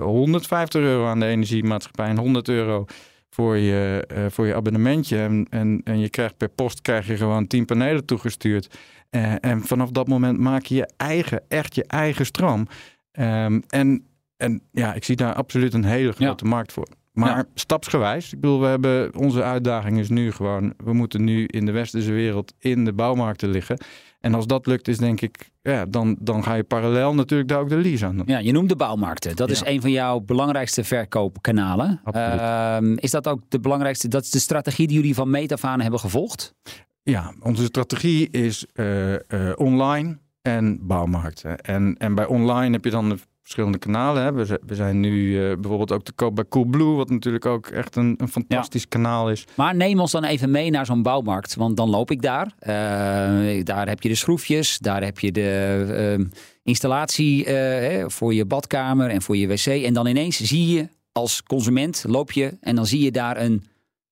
150 0.00 0.80
euro 0.80 1.06
aan 1.06 1.20
de 1.20 1.26
energiemaatschappij 1.26 2.06
en 2.08 2.18
100 2.18 2.48
euro 2.48 2.84
voor 3.30 3.56
je, 3.56 4.04
eh, 4.08 4.24
voor 4.28 4.46
je 4.46 4.54
abonnementje. 4.54 5.18
En, 5.18 5.46
en, 5.50 5.80
en 5.84 5.98
je 5.98 6.08
krijgt 6.08 6.36
per 6.36 6.48
post 6.48 6.80
krijg 6.80 7.06
je 7.06 7.16
gewoon 7.16 7.46
10 7.46 7.64
panelen 7.64 8.04
toegestuurd. 8.04 8.78
Eh, 9.10 9.44
en 9.44 9.60
vanaf 9.60 9.90
dat 9.90 10.08
moment 10.08 10.38
maak 10.38 10.64
je 10.64 10.74
je 10.74 10.88
eigen, 10.96 11.42
echt 11.48 11.74
je 11.74 11.84
eigen 11.84 12.26
stroom. 12.26 12.66
Ehm, 13.12 13.60
en, 13.68 14.06
en 14.36 14.62
ja, 14.72 14.94
ik 14.94 15.04
zie 15.04 15.16
daar 15.16 15.34
absoluut 15.34 15.74
een 15.74 15.84
hele 15.84 16.12
grote 16.12 16.44
markt 16.44 16.72
voor. 16.72 16.88
Maar 17.12 17.36
Ja. 17.36 17.44
stapsgewijs. 17.54 18.32
Ik 18.32 18.40
bedoel, 18.40 18.60
we 18.60 18.66
hebben 18.66 19.14
onze 19.16 19.42
uitdaging 19.42 19.98
is 19.98 20.08
nu 20.08 20.32
gewoon, 20.32 20.74
we 20.84 20.92
moeten 20.92 21.24
nu 21.24 21.44
in 21.46 21.66
de 21.66 21.72
westerse 21.72 22.12
wereld 22.12 22.54
in 22.58 22.84
de 22.84 22.92
bouwmarkten 22.92 23.48
liggen. 23.50 23.78
En 24.20 24.34
als 24.34 24.46
dat 24.46 24.66
lukt, 24.66 24.88
is 24.88 24.98
denk 24.98 25.20
ik, 25.20 25.50
ja, 25.62 25.86
dan, 25.86 26.16
dan 26.20 26.44
ga 26.44 26.54
je 26.54 26.64
parallel 26.64 27.14
natuurlijk 27.14 27.48
daar 27.48 27.60
ook 27.60 27.68
de 27.68 27.76
lease 27.76 28.06
aan 28.06 28.16
doen. 28.16 28.26
Ja, 28.26 28.38
je 28.38 28.52
noemt 28.52 28.68
de 28.68 28.76
bouwmarkten. 28.76 29.36
Dat 29.36 29.50
is 29.50 29.64
een 29.64 29.80
van 29.80 29.90
jouw 29.90 30.20
belangrijkste 30.20 30.84
verkoopkanalen. 30.84 32.00
Ehm, 32.04 32.92
is 32.94 33.10
dat 33.10 33.28
ook 33.28 33.40
de 33.48 33.60
belangrijkste? 33.60 34.08
Dat 34.08 34.22
is 34.22 34.30
de 34.30 34.38
strategie 34.38 34.86
die 34.86 34.96
jullie 34.96 35.14
van 35.14 35.30
meet 35.30 35.52
af 35.52 35.64
aan 35.64 35.80
hebben 35.80 36.00
gevolgd? 36.00 36.54
Ja, 37.02 37.34
onze 37.42 37.64
strategie 37.64 38.30
is 38.30 38.66
eh, 38.72 39.14
eh, 39.14 39.20
online 39.56 40.18
en 40.42 40.86
bouwmarkten. 40.86 41.58
En, 41.58 41.96
en 41.98 42.14
bij 42.14 42.26
online 42.26 42.72
heb 42.72 42.84
je 42.84 42.90
dan 42.90 43.18
verschillende 43.50 43.78
kanalen. 43.78 44.22
Hè. 44.22 44.32
We, 44.32 44.60
we 44.66 44.74
zijn 44.74 45.00
nu 45.00 45.36
eh, 45.36 45.54
bijvoorbeeld 45.56 45.92
ook 45.92 46.02
te 46.02 46.12
koop 46.12 46.34
bij 46.34 46.44
Coolblue, 46.48 46.94
wat 46.94 47.10
natuurlijk 47.10 47.46
ook 47.46 47.66
echt 47.66 47.96
een, 47.96 48.14
een 48.16 48.28
fantastisch 48.28 48.88
kanaal 48.88 49.30
is. 49.30 49.44
Maar 49.56 49.74
neem 49.76 50.00
ons 50.00 50.12
dan 50.12 50.24
even 50.24 50.50
mee 50.50 50.70
naar 50.70 50.86
zo'n 50.86 51.02
bouwmarkt, 51.02 51.54
want 51.54 51.76
dan 51.76 51.90
loop 51.90 52.10
ik 52.10 52.22
daar. 52.22 52.54
Eh, 52.58 53.64
daar 53.64 53.88
heb 53.88 54.02
je 54.02 54.08
de 54.08 54.14
schroefjes, 54.14 54.78
daar 54.78 55.02
heb 55.04 55.18
je 55.18 55.32
de 55.32 55.84
ehm, 55.88 56.26
installatie 56.62 57.44
eh, 57.44 58.04
voor 58.08 58.34
je 58.34 58.44
badkamer 58.44 59.10
en 59.10 59.22
voor 59.22 59.36
je 59.36 59.46
wc. 59.46 59.66
En 59.66 59.94
dan 59.94 60.06
ineens 60.06 60.40
zie 60.40 60.66
je 60.66 60.88
als 61.12 61.42
consument, 61.42 62.04
loop 62.08 62.32
je 62.32 62.56
en 62.60 62.76
dan 62.76 62.86
zie 62.86 63.00
je 63.00 63.10
daar 63.10 63.40
een 63.40 63.64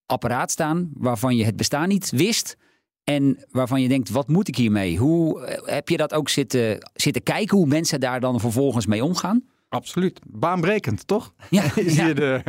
apparaat 0.06 0.50
staan 0.50 0.90
waarvan 0.94 1.36
je 1.36 1.44
het 1.44 1.56
bestaan 1.56 1.88
niet 1.88 2.10
wist. 2.10 2.56
En 3.08 3.38
waarvan 3.50 3.82
je 3.82 3.88
denkt, 3.88 4.10
wat 4.10 4.28
moet 4.28 4.48
ik 4.48 4.56
hiermee? 4.56 4.96
Hoe 4.98 5.44
eh, 5.44 5.74
heb 5.74 5.88
je 5.88 5.96
dat 5.96 6.14
ook 6.14 6.28
zitten, 6.28 6.90
zitten 6.94 7.22
kijken, 7.22 7.56
hoe 7.56 7.66
mensen 7.66 8.00
daar 8.00 8.20
dan 8.20 8.40
vervolgens 8.40 8.86
mee 8.86 9.04
omgaan? 9.04 9.42
Absoluut. 9.68 10.20
Baanbrekend, 10.26 11.06
toch? 11.06 11.34
Ja, 11.50 11.62
ja. 11.86 12.12
de, 12.12 12.42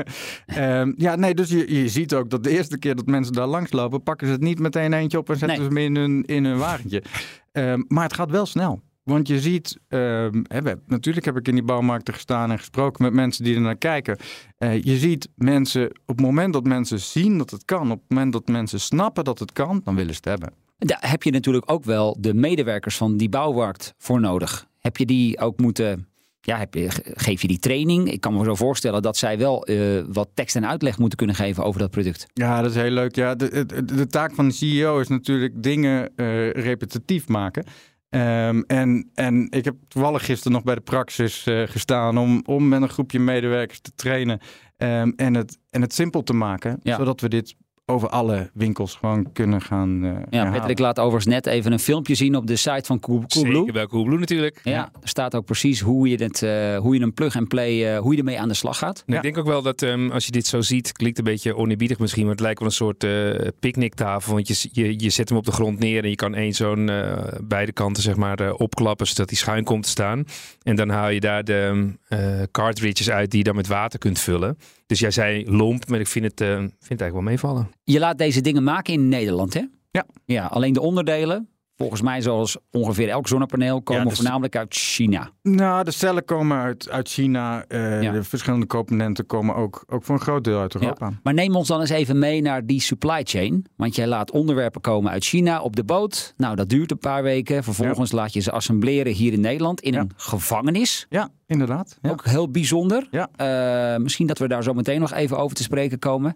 Ehm, 0.46 0.94
ja, 0.98 1.16
nee, 1.16 1.34
dus 1.34 1.50
je, 1.50 1.74
je 1.82 1.90
ziet 1.90 2.14
ook 2.14 2.30
dat 2.30 2.44
de 2.44 2.50
eerste 2.50 2.78
keer 2.78 2.96
dat 2.96 3.06
mensen 3.06 3.34
daar 3.34 3.48
langslopen, 3.48 4.04
pakken 4.04 4.28
ze 4.28 4.34
het 4.34 4.42
niet 4.42 4.60
meteen 4.60 4.94
eentje 4.94 5.18
op 5.18 5.30
en 5.30 5.38
zetten 5.38 5.58
Nee. 5.60 5.68
ze 5.70 5.74
hem 5.74 5.86
in 5.86 5.96
hun, 5.96 6.24
in 6.26 6.46
hun 6.46 6.58
wagentje. 6.58 7.04
Ehm, 7.52 7.82
maar 7.88 8.04
het 8.04 8.14
gaat 8.14 8.32
wel 8.32 8.46
snel. 8.46 8.82
Want 9.04 9.28
je 9.28 9.40
ziet, 9.40 9.80
ehm, 9.88 10.44
natuurlijk 10.88 11.26
heb 11.26 11.38
ik 11.38 11.48
in 11.48 11.54
die 11.54 11.64
bouwmarkten 11.64 12.14
gestaan 12.14 12.52
en 12.52 12.58
gesproken 12.58 13.04
met 13.04 13.14
mensen 13.14 13.44
die 13.44 13.56
er 13.56 13.62
naar 13.62 13.76
kijken. 13.76 14.18
Eh, 14.58 14.82
je 14.82 14.98
ziet 14.98 15.30
mensen, 15.36 15.86
op 15.86 16.18
het 16.18 16.22
moment 16.22 16.54
dat 16.54 16.64
mensen 16.64 17.00
zien 17.00 17.38
dat 17.38 17.50
het 17.50 17.66
kan, 17.66 17.92
op 17.92 18.00
het 18.00 18.10
moment 18.10 18.34
dat 18.34 18.48
mensen 18.48 18.80
snappen 18.80 19.24
dat 19.24 19.40
het 19.40 19.54
kan, 19.54 19.82
dan 19.84 19.96
willen 19.96 20.14
ze 20.14 20.20
het 20.24 20.30
hebben. 20.30 20.54
Daar 20.78 21.10
heb 21.10 21.24
je 21.24 21.32
natuurlijk 21.32 21.72
ook 21.72 21.84
wel 21.84 22.18
de 22.20 22.34
medewerkers 22.34 22.98
van 22.98 23.18
die 23.18 23.30
bouwmarkt 23.30 23.94
voor 23.98 24.20
nodig. 24.20 24.68
Heb 24.80 24.98
je 24.98 25.06
die 25.06 25.40
ook 25.40 25.60
moeten. 25.60 26.08
Ja, 26.42 26.58
heb 26.58 26.74
je, 26.74 26.88
geef 27.04 27.42
je 27.42 27.48
die 27.48 27.60
training? 27.60 28.12
Ik 28.12 28.22
kan 28.22 28.34
me 28.34 28.44
zo 28.44 28.56
voorstellen 28.56 29.02
dat 29.02 29.18
zij 29.18 29.38
wel 29.38 29.66
eh, 29.66 30.04
wat 30.08 30.30
tekst 30.34 30.56
en 30.56 30.68
uitleg 30.68 30.98
moeten 30.98 31.18
kunnen 31.18 31.36
geven 31.36 31.64
over 31.64 31.80
dat 31.80 31.92
product. 31.92 32.28
Ja, 32.34 32.62
dat 32.62 32.72
is 32.72 32.76
heel 32.76 32.92
leuk. 32.92 33.16
Ja, 33.16 33.36
de, 33.36 33.66
de, 33.66 33.86
de 33.86 34.08
taak 34.08 34.34
van 34.34 34.48
de 34.48 34.54
CEO 34.54 35.00
is 35.00 35.08
natuurlijk 35.08 35.64
dingen 35.64 36.16
eh, 36.16 36.52
repetitief 36.52 37.28
maken. 37.28 37.66
Ehm, 38.10 38.62
en, 38.68 39.10
en 39.14 39.48
ik 39.50 39.66
heb 39.66 39.76
toevallig 39.88 40.26
gisteren 40.26 40.52
nog 40.52 40.64
bij 40.64 40.76
de 40.76 40.82
praxis 40.82 41.46
eh, 41.46 41.64
gestaan 41.68 42.18
om, 42.18 42.42
om 42.46 42.68
met 42.68 42.82
een 42.82 42.90
groepje 42.90 43.20
medewerkers 43.20 43.80
te 43.80 43.92
trainen 43.96 44.40
ehm, 44.78 45.12
en, 45.16 45.34
het, 45.34 45.58
en 45.70 45.82
het 45.82 45.94
simpel 45.94 46.24
te 46.24 46.34
maken, 46.34 46.80
Ja. 46.84 46.96
zodat 46.96 47.22
we 47.22 47.28
dit 47.30 47.56
over 47.90 48.10
alle 48.10 48.50
winkels 48.54 48.96
gewoon 48.96 49.32
kunnen 49.32 49.62
gaan 49.62 50.04
eh 50.04 50.10
Ja, 50.10 50.20
herhalen. 50.30 50.60
Patrick 50.60 50.80
laat 50.80 51.00
overigens 51.00 51.26
net 51.26 51.46
even 51.46 51.72
een 51.72 51.80
filmpje 51.80 52.16
zien 52.16 52.36
op 52.36 52.48
de 52.48 52.56
site 52.56 52.84
van 52.84 53.00
Cool, 53.00 53.24
Coolblue. 53.28 53.56
Zeker 53.56 53.74
bij 53.74 53.88
Coolblue 53.88 54.20
natuurlijk. 54.20 54.60
Ja, 54.64 54.92
er 55.02 55.08
staat 55.08 55.36
ook 55.36 55.46
precies 55.46 55.80
hoe 55.80 56.10
je, 56.10 56.24
het, 56.24 56.44
eh, 56.44 56.78
hoe 56.78 56.96
je 56.96 57.02
een 57.02 57.14
plug-and-play, 57.14 57.94
eh, 57.96 58.00
hoe 58.00 58.12
je 58.12 58.18
ermee 58.18 58.40
aan 58.40 58.48
de 58.48 58.54
slag 58.54 58.78
gaat. 58.78 59.04
Ja. 59.06 59.16
Ik 59.16 59.22
denk 59.22 59.38
ook 59.38 59.46
wel 59.46 59.62
dat 59.62 59.82
ehm, 59.82 60.12
als 60.12 60.26
je 60.26 60.32
dit 60.32 60.48
zo 60.48 60.62
ziet, 60.62 60.92
klinkt 60.92 61.18
een 61.18 61.24
beetje 61.24 61.56
oneerbiedig 61.56 62.00
misschien, 62.00 62.24
maar 62.24 62.32
het 62.32 62.42
lijkt 62.42 62.60
wel 62.60 62.68
een 62.68 62.74
soort 62.74 63.04
eh 63.04 63.48
picknicktafel. 63.60 64.34
Want 64.34 64.48
je, 64.48 64.70
je, 64.72 65.00
je 65.00 65.10
zet 65.10 65.30
hem 65.30 65.38
op 65.38 65.46
de 65.46 65.52
grond 65.52 65.80
neer 65.80 66.04
en 66.04 66.10
je 66.10 66.16
kan 66.16 66.36
één 66.36 66.54
zo'n 66.54 66.90
eh, 66.90 67.24
beide 67.44 67.72
kanten 67.72 68.04
zeg 68.04 68.16
maar 68.16 68.40
eh, 68.40 68.54
opklappen 68.58 69.08
zodat 69.08 69.30
hij 69.30 69.38
schuin 69.38 69.64
komt 69.64 69.84
te 69.84 69.90
staan. 69.90 70.26
En 70.64 70.76
dan 70.76 70.90
haal 70.90 71.10
je 71.10 71.20
daar 71.20 71.44
de 71.44 71.94
eh 72.08 72.42
cartridges 72.52 73.10
uit 73.10 73.30
die 73.30 73.40
je 73.40 73.46
dan 73.46 73.56
met 73.56 73.68
water 73.68 74.00
kunt 74.00 74.20
vullen. 74.20 74.58
Dus 74.86 75.00
jij 75.00 75.12
zei 75.12 75.52
lomp, 75.52 75.88
maar 75.88 76.00
ik 76.00 76.08
vind 76.08 76.26
het, 76.26 76.42
eh, 76.42 76.48
vind 76.48 76.72
het 76.72 77.02
eigenlijk 77.02 77.14
wel 77.14 77.22
meevallen. 77.22 77.70
Je 77.92 78.00
laat 78.00 78.18
deze 78.18 78.42
dingen 78.42 78.64
maken 78.64 78.94
in 78.94 79.08
Nederland, 79.08 79.54
hè? 79.54 79.64
Ja. 79.92 80.06
Ja, 80.26 80.46
alleen 80.46 80.74
de 80.74 80.82
onderdelen, 80.82 81.50
volgens 81.76 82.02
mij 82.02 82.22
zoals 82.22 82.58
ongeveer 82.72 83.10
elk 83.10 83.28
zonnepaneel, 83.28 83.82
komen 83.82 84.08
dus- 84.08 84.16
voornamelijk 84.16 84.56
uit 84.56 84.74
China. 84.74 85.30
Nou, 85.42 85.84
de 85.84 85.92
cellen 85.92 86.26
komen 86.26 86.58
uit, 86.58 86.90
uit 86.90 87.10
China. 87.10 87.66
eh, 87.68 88.02
Ja. 88.02 88.12
De 88.12 88.24
verschillende 88.24 88.66
componenten 88.68 89.26
komen 89.26 89.56
ook, 89.56 89.84
ook 89.88 90.04
voor 90.04 90.16
een 90.16 90.22
groot 90.22 90.44
deel 90.44 90.60
uit 90.60 90.76
Europa. 90.76 91.12
Maar 91.24 91.34
neem 91.34 91.56
ons 91.56 91.68
dan 91.68 91.80
eens 91.80 91.90
even 91.90 92.20
mee 92.20 92.42
naar 92.42 92.66
die 92.66 92.82
supply 92.82 93.22
chain. 93.24 93.66
Want 93.76 93.96
jij 93.96 94.08
laat 94.08 94.32
onderwerpen 94.32 94.82
komen 94.82 95.12
uit 95.12 95.24
China 95.26 95.62
op 95.62 95.76
de 95.76 95.84
boot. 95.84 96.34
Nou, 96.38 96.56
dat 96.56 96.70
duurt 96.70 96.92
een 96.92 96.98
paar 96.98 97.24
weken. 97.24 97.64
Vervolgens 97.64 98.12
laat 98.12 98.34
je 98.34 98.40
ze 98.40 98.52
assembleren 98.52 99.14
hier 99.14 99.34
in 99.34 99.42
Nederland 99.42 99.82
in 99.82 99.94
Ja. 99.94 100.00
een 100.00 100.12
gevangenis. 100.16 101.06
Ja, 101.10 101.30
inderdaad. 101.48 101.98
Ja. 102.02 102.10
Ook 102.10 102.26
heel 102.26 102.50
bijzonder. 102.52 103.08
Ja. 103.12 103.30
Eh, 103.36 104.02
misschien 104.02 104.28
dat 104.28 104.38
we 104.38 104.48
daar 104.48 104.64
zo 104.64 104.74
meteen 104.74 105.00
nog 105.00 105.14
even 105.14 105.38
over 105.38 105.56
te 105.56 105.64
spreken 105.64 106.00
komen. 106.00 106.34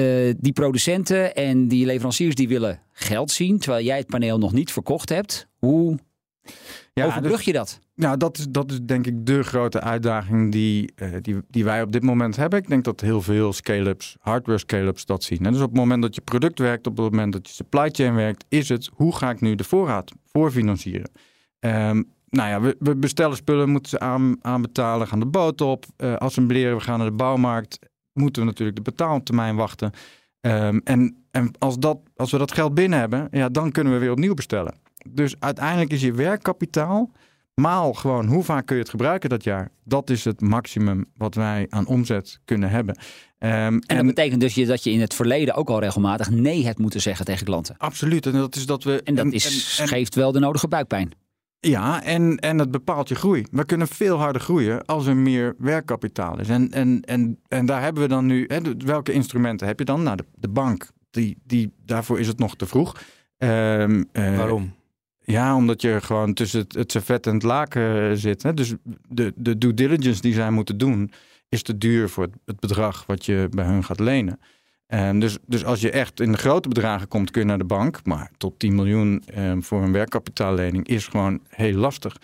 Eh, 0.00 0.34
die 0.38 0.52
producenten 0.52 1.34
en 1.34 1.68
die 1.68 1.86
leveranciers 1.86 2.34
die 2.34 2.48
willen 2.48 2.80
geld 2.92 3.30
zien, 3.30 3.58
terwijl 3.58 3.84
jij 3.84 3.96
het 3.98 4.06
paneel 4.06 4.38
nog 4.38 4.52
niet 4.52 4.72
verkocht 4.72 5.08
hebt. 5.08 5.48
Hoe 5.58 5.98
Ja, 6.92 7.06
overbrug 7.06 7.36
dus- 7.36 7.44
je 7.44 7.52
dat? 7.52 7.78
Nou, 7.94 8.16
dat 8.16 8.38
is, 8.38 8.46
dat 8.48 8.70
is 8.70 8.78
denk 8.82 9.06
ik 9.06 9.26
de 9.26 9.42
grote 9.42 9.80
uitdaging 9.80 10.52
die, 10.52 10.92
eh, 10.94 11.08
die, 11.20 11.36
die 11.48 11.64
wij 11.64 11.82
op 11.82 11.92
dit 11.92 12.02
moment 12.02 12.36
hebben. 12.36 12.58
Ik 12.58 12.68
denk 12.68 12.84
dat 12.84 13.00
heel 13.00 13.22
veel 13.22 13.52
scale-ups, 13.52 14.16
hardware 14.20 14.58
scale-ups 14.58 15.04
dat 15.04 15.22
zien. 15.22 15.44
En 15.44 15.52
dus 15.52 15.60
op 15.60 15.68
het 15.68 15.78
moment 15.78 16.02
dat 16.02 16.14
je 16.14 16.20
product 16.20 16.58
werkt, 16.58 16.86
op 16.86 16.96
het 16.96 17.10
moment 17.10 17.32
dat 17.32 17.48
je 17.48 17.54
supply 17.54 17.88
chain 17.92 18.14
werkt, 18.14 18.44
is 18.48 18.68
het 18.68 18.90
hoe 18.92 19.16
ga 19.16 19.30
ik 19.30 19.40
nu 19.40 19.54
de 19.54 19.64
voorraad 19.64 20.12
voorfinancieren? 20.32 21.10
Ehm 21.58 22.02
nou 22.30 22.48
ja, 22.48 22.60
we, 22.60 22.76
we 22.78 22.96
bestellen 22.96 23.36
spullen, 23.36 23.68
moeten 23.68 23.90
ze 23.90 23.98
aan, 23.98 24.36
aanbetalen, 24.40 25.06
gaan 25.06 25.20
de 25.20 25.26
boot 25.26 25.60
op, 25.60 25.84
eh, 25.96 26.14
assembleren, 26.14 26.76
we 26.76 26.82
gaan 26.82 26.98
naar 26.98 27.08
de 27.08 27.16
bouwmarkt, 27.16 27.78
moeten 28.12 28.42
we 28.42 28.48
natuurlijk 28.48 28.76
de 28.76 28.90
betaaltermijn 28.90 29.56
wachten. 29.56 29.90
Ehm, 30.40 30.80
en 30.84 31.14
en 31.30 31.50
als, 31.58 31.78
dat, 31.78 31.98
als 32.16 32.30
we 32.30 32.38
dat 32.38 32.52
geld 32.52 32.74
binnen 32.74 32.98
hebben, 32.98 33.28
ja, 33.30 33.48
dan 33.48 33.70
kunnen 33.72 33.92
we 33.92 33.98
weer 33.98 34.10
opnieuw 34.10 34.34
bestellen. 34.34 34.74
Dus 35.08 35.34
uiteindelijk 35.38 35.90
is 35.92 36.00
je 36.00 36.12
werkkapitaal 36.12 37.10
maal 37.54 37.92
gewoon 37.92 38.26
hoe 38.26 38.42
vaak 38.44 38.66
kun 38.66 38.76
je 38.76 38.82
het 38.82 38.90
gebruiken 38.90 39.28
dat 39.28 39.44
jaar. 39.44 39.70
Dat 39.84 40.10
is 40.10 40.24
het 40.24 40.40
maximum 40.40 41.04
wat 41.16 41.34
wij 41.34 41.66
aan 41.68 41.86
omzet 41.86 42.40
kunnen 42.44 42.70
hebben. 42.70 42.98
Ehm, 43.38 43.78
En, 43.86 43.96
dat 43.96 44.06
betekent 44.06 44.40
dus 44.40 44.54
je, 44.54 44.66
dat 44.66 44.84
je 44.84 44.90
in 44.90 45.00
het 45.00 45.14
verleden 45.14 45.54
ook 45.54 45.68
al 45.70 45.80
regelmatig 45.80 46.30
nee 46.30 46.64
hebt 46.64 46.78
moeten 46.78 47.00
zeggen 47.00 47.24
tegen 47.24 47.44
klanten. 47.44 47.74
absoluut. 47.78 48.26
En 48.26 48.32
dat 48.32 48.56
is 48.56 48.66
dat 48.66 48.84
we. 48.84 49.02
En 49.02 49.14
dat 49.14 49.32
is, 49.32 49.76
en- 49.78 49.82
en- 49.82 49.88
geeft 49.88 50.14
wel 50.14 50.32
de 50.32 50.38
nodige 50.38 50.68
buikpijn. 50.68 51.12
Ja, 51.60 52.02
en, 52.02 52.36
en 52.36 52.58
het 52.58 52.70
bepaalt 52.70 53.08
je 53.08 53.14
groei. 53.14 53.44
We 53.50 53.64
kunnen 53.64 53.88
veel 53.88 54.18
harder 54.18 54.42
groeien 54.42 54.84
als 54.84 55.06
er 55.06 55.16
meer 55.16 55.54
werkkapitaal 55.58 56.40
is. 56.40 56.48
En, 56.48 56.70
en, 56.70 57.00
en, 57.00 57.38
en 57.48 57.66
daar 57.66 57.82
hebben 57.82 58.02
we 58.02 58.08
dan 58.08 58.26
nu. 58.26 58.44
Hè, 58.46 58.60
welke 58.76 59.12
instrumenten 59.12 59.66
heb 59.66 59.78
je 59.78 59.84
dan? 59.84 60.02
Nou, 60.02 60.16
de, 60.16 60.24
de 60.34 60.48
bank. 60.48 60.88
Die, 61.10 61.36
die, 61.44 61.72
daarvoor 61.84 62.18
is 62.20 62.26
het 62.26 62.38
nog 62.38 62.56
te 62.56 62.66
vroeg. 62.66 63.02
Ehm, 63.38 64.04
eh, 64.12 64.36
Waarom? 64.36 64.74
Ja, 65.24 65.56
omdat 65.56 65.82
je 65.82 66.00
gewoon 66.00 66.34
tussen 66.34 66.60
het, 66.60 66.74
het 66.74 66.92
servet 66.92 67.26
en 67.26 67.34
het 67.34 67.42
laken 67.42 68.18
zit. 68.18 68.42
Hè? 68.42 68.54
Dus 68.54 68.74
de, 69.08 69.32
de 69.36 69.58
due 69.58 69.74
diligence 69.74 70.20
die 70.20 70.34
zij 70.34 70.50
moeten 70.50 70.78
doen, 70.78 71.12
is 71.48 71.62
te 71.62 71.78
duur 71.78 72.08
voor 72.08 72.24
het, 72.24 72.34
het 72.44 72.60
bedrag 72.60 73.06
wat 73.06 73.26
je 73.26 73.46
bij 73.50 73.64
hun 73.64 73.84
gaat 73.84 74.00
lenen. 74.00 74.40
En 74.90 75.18
dus, 75.18 75.38
dus 75.46 75.64
als 75.64 75.80
je 75.80 75.90
echt 75.90 76.20
in 76.20 76.32
de 76.32 76.38
grote 76.38 76.68
bedragen 76.68 77.08
komt, 77.08 77.30
kun 77.30 77.40
je 77.40 77.46
naar 77.46 77.58
de 77.58 77.64
bank. 77.64 78.00
Maar 78.04 78.30
tot 78.36 78.58
10 78.58 78.74
miljoen 78.74 79.22
eh, 79.26 79.52
voor 79.60 79.82
een 79.82 79.92
werkkapitaallening 79.92 80.88
is 80.88 81.06
gewoon 81.06 81.40
heel 81.48 81.76
lastig. 81.76 82.16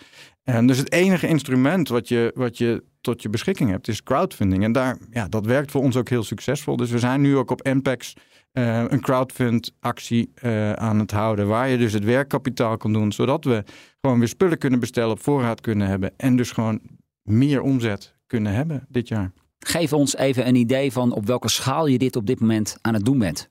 En 0.43 0.67
dus 0.67 0.77
het 0.77 0.91
enige 0.91 1.27
instrument 1.27 1.89
wat 1.89 2.07
je, 2.07 2.31
wat 2.35 2.57
je 2.57 2.83
tot 3.01 3.21
je 3.21 3.29
beschikking 3.29 3.69
hebt, 3.69 3.87
is 3.87 4.03
crowdfunding. 4.03 4.63
En 4.63 4.71
daar, 4.71 4.97
ja, 5.11 5.27
dat 5.27 5.45
werkt 5.45 5.71
voor 5.71 5.81
ons 5.81 5.95
ook 5.95 6.09
heel 6.09 6.23
succesvol. 6.23 6.77
Dus 6.77 6.89
we 6.89 6.99
zijn 6.99 7.21
nu 7.21 7.37
ook 7.37 7.51
op 7.51 7.63
NPEX 7.63 8.13
eh, 8.51 8.83
een 8.87 9.01
crowdfund 9.01 9.73
actie 9.79 10.31
eh, 10.35 10.73
aan 10.73 10.99
het 10.99 11.11
houden. 11.11 11.47
Waar 11.47 11.69
je 11.69 11.77
dus 11.77 11.93
het 11.93 12.03
werkkapitaal 12.03 12.77
kan 12.77 12.93
doen. 12.93 13.11
Zodat 13.11 13.43
we 13.43 13.63
gewoon 14.01 14.19
weer 14.19 14.27
spullen 14.27 14.57
kunnen 14.57 14.79
bestellen, 14.79 15.11
op 15.11 15.23
voorraad 15.23 15.61
kunnen 15.61 15.87
hebben. 15.87 16.13
En 16.17 16.35
dus 16.35 16.51
gewoon 16.51 16.81
meer 17.21 17.61
omzet 17.61 18.15
kunnen 18.25 18.53
hebben 18.53 18.85
dit 18.89 19.07
jaar. 19.07 19.31
Geef 19.59 19.93
ons 19.93 20.15
even 20.15 20.47
een 20.47 20.55
idee 20.55 20.91
van 20.91 21.11
op 21.11 21.25
welke 21.25 21.49
schaal 21.49 21.87
je 21.87 21.97
dit 21.97 22.15
op 22.15 22.25
dit 22.25 22.39
moment 22.39 22.77
aan 22.81 22.93
het 22.93 23.05
doen 23.05 23.19
bent. 23.19 23.49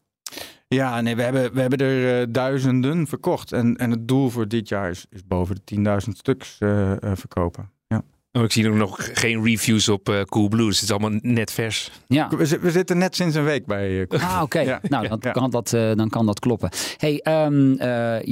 Ja, 0.69 1.01
nee, 1.01 1.17
we 1.17 1.23
hebben, 1.23 1.53
we 1.53 1.61
hebben 1.61 1.79
er 1.79 2.21
uh, 2.21 2.27
duizenden 2.29 3.07
verkocht. 3.07 3.53
En, 3.53 3.77
en 3.77 3.91
het 3.91 4.09
doel 4.09 4.31
voor 4.31 4.49
dit 4.49 4.69
jaar 4.69 4.91
is, 4.91 5.07
is 5.11 5.27
boven 5.27 5.57
de 5.65 6.01
10.000 6.07 6.11
stuks 6.13 6.57
uh, 6.61 6.91
uh, 6.91 7.11
verkopen. 7.15 7.71
Ja. 7.87 8.03
Oh, 8.33 8.43
ik 8.43 8.53
zie 8.53 8.65
er 8.65 8.77
nog 8.77 9.11
geen 9.13 9.45
reviews 9.45 9.89
op 9.89 10.09
uh, 10.09 10.23
Coolblue. 10.23 10.67
Dus 10.67 10.81
het 10.81 10.85
is 10.85 10.91
allemaal 10.91 11.19
net 11.23 11.53
vers. 11.53 11.91
Ja. 12.07 12.29
We, 12.29 12.59
we 12.61 12.71
zitten 12.71 12.99
net 12.99 13.17
sinds 13.17 13.35
een 13.35 13.45
week 13.45 13.67
bij. 13.67 13.91
Uh, 13.91 14.07
ah, 14.09 14.33
oké. 14.35 14.43
Okay. 14.43 14.65
Ja. 14.65 14.81
Nou, 14.83 15.09
dan, 15.09 15.19
ja. 15.21 15.31
kan 15.31 15.51
dat, 15.51 15.73
uh, 15.73 15.95
dan 15.95 16.09
kan 16.09 16.27
dat 16.27 16.39
kloppen. 16.39 16.69
Hey, 16.97 17.45
um, 17.45 17.73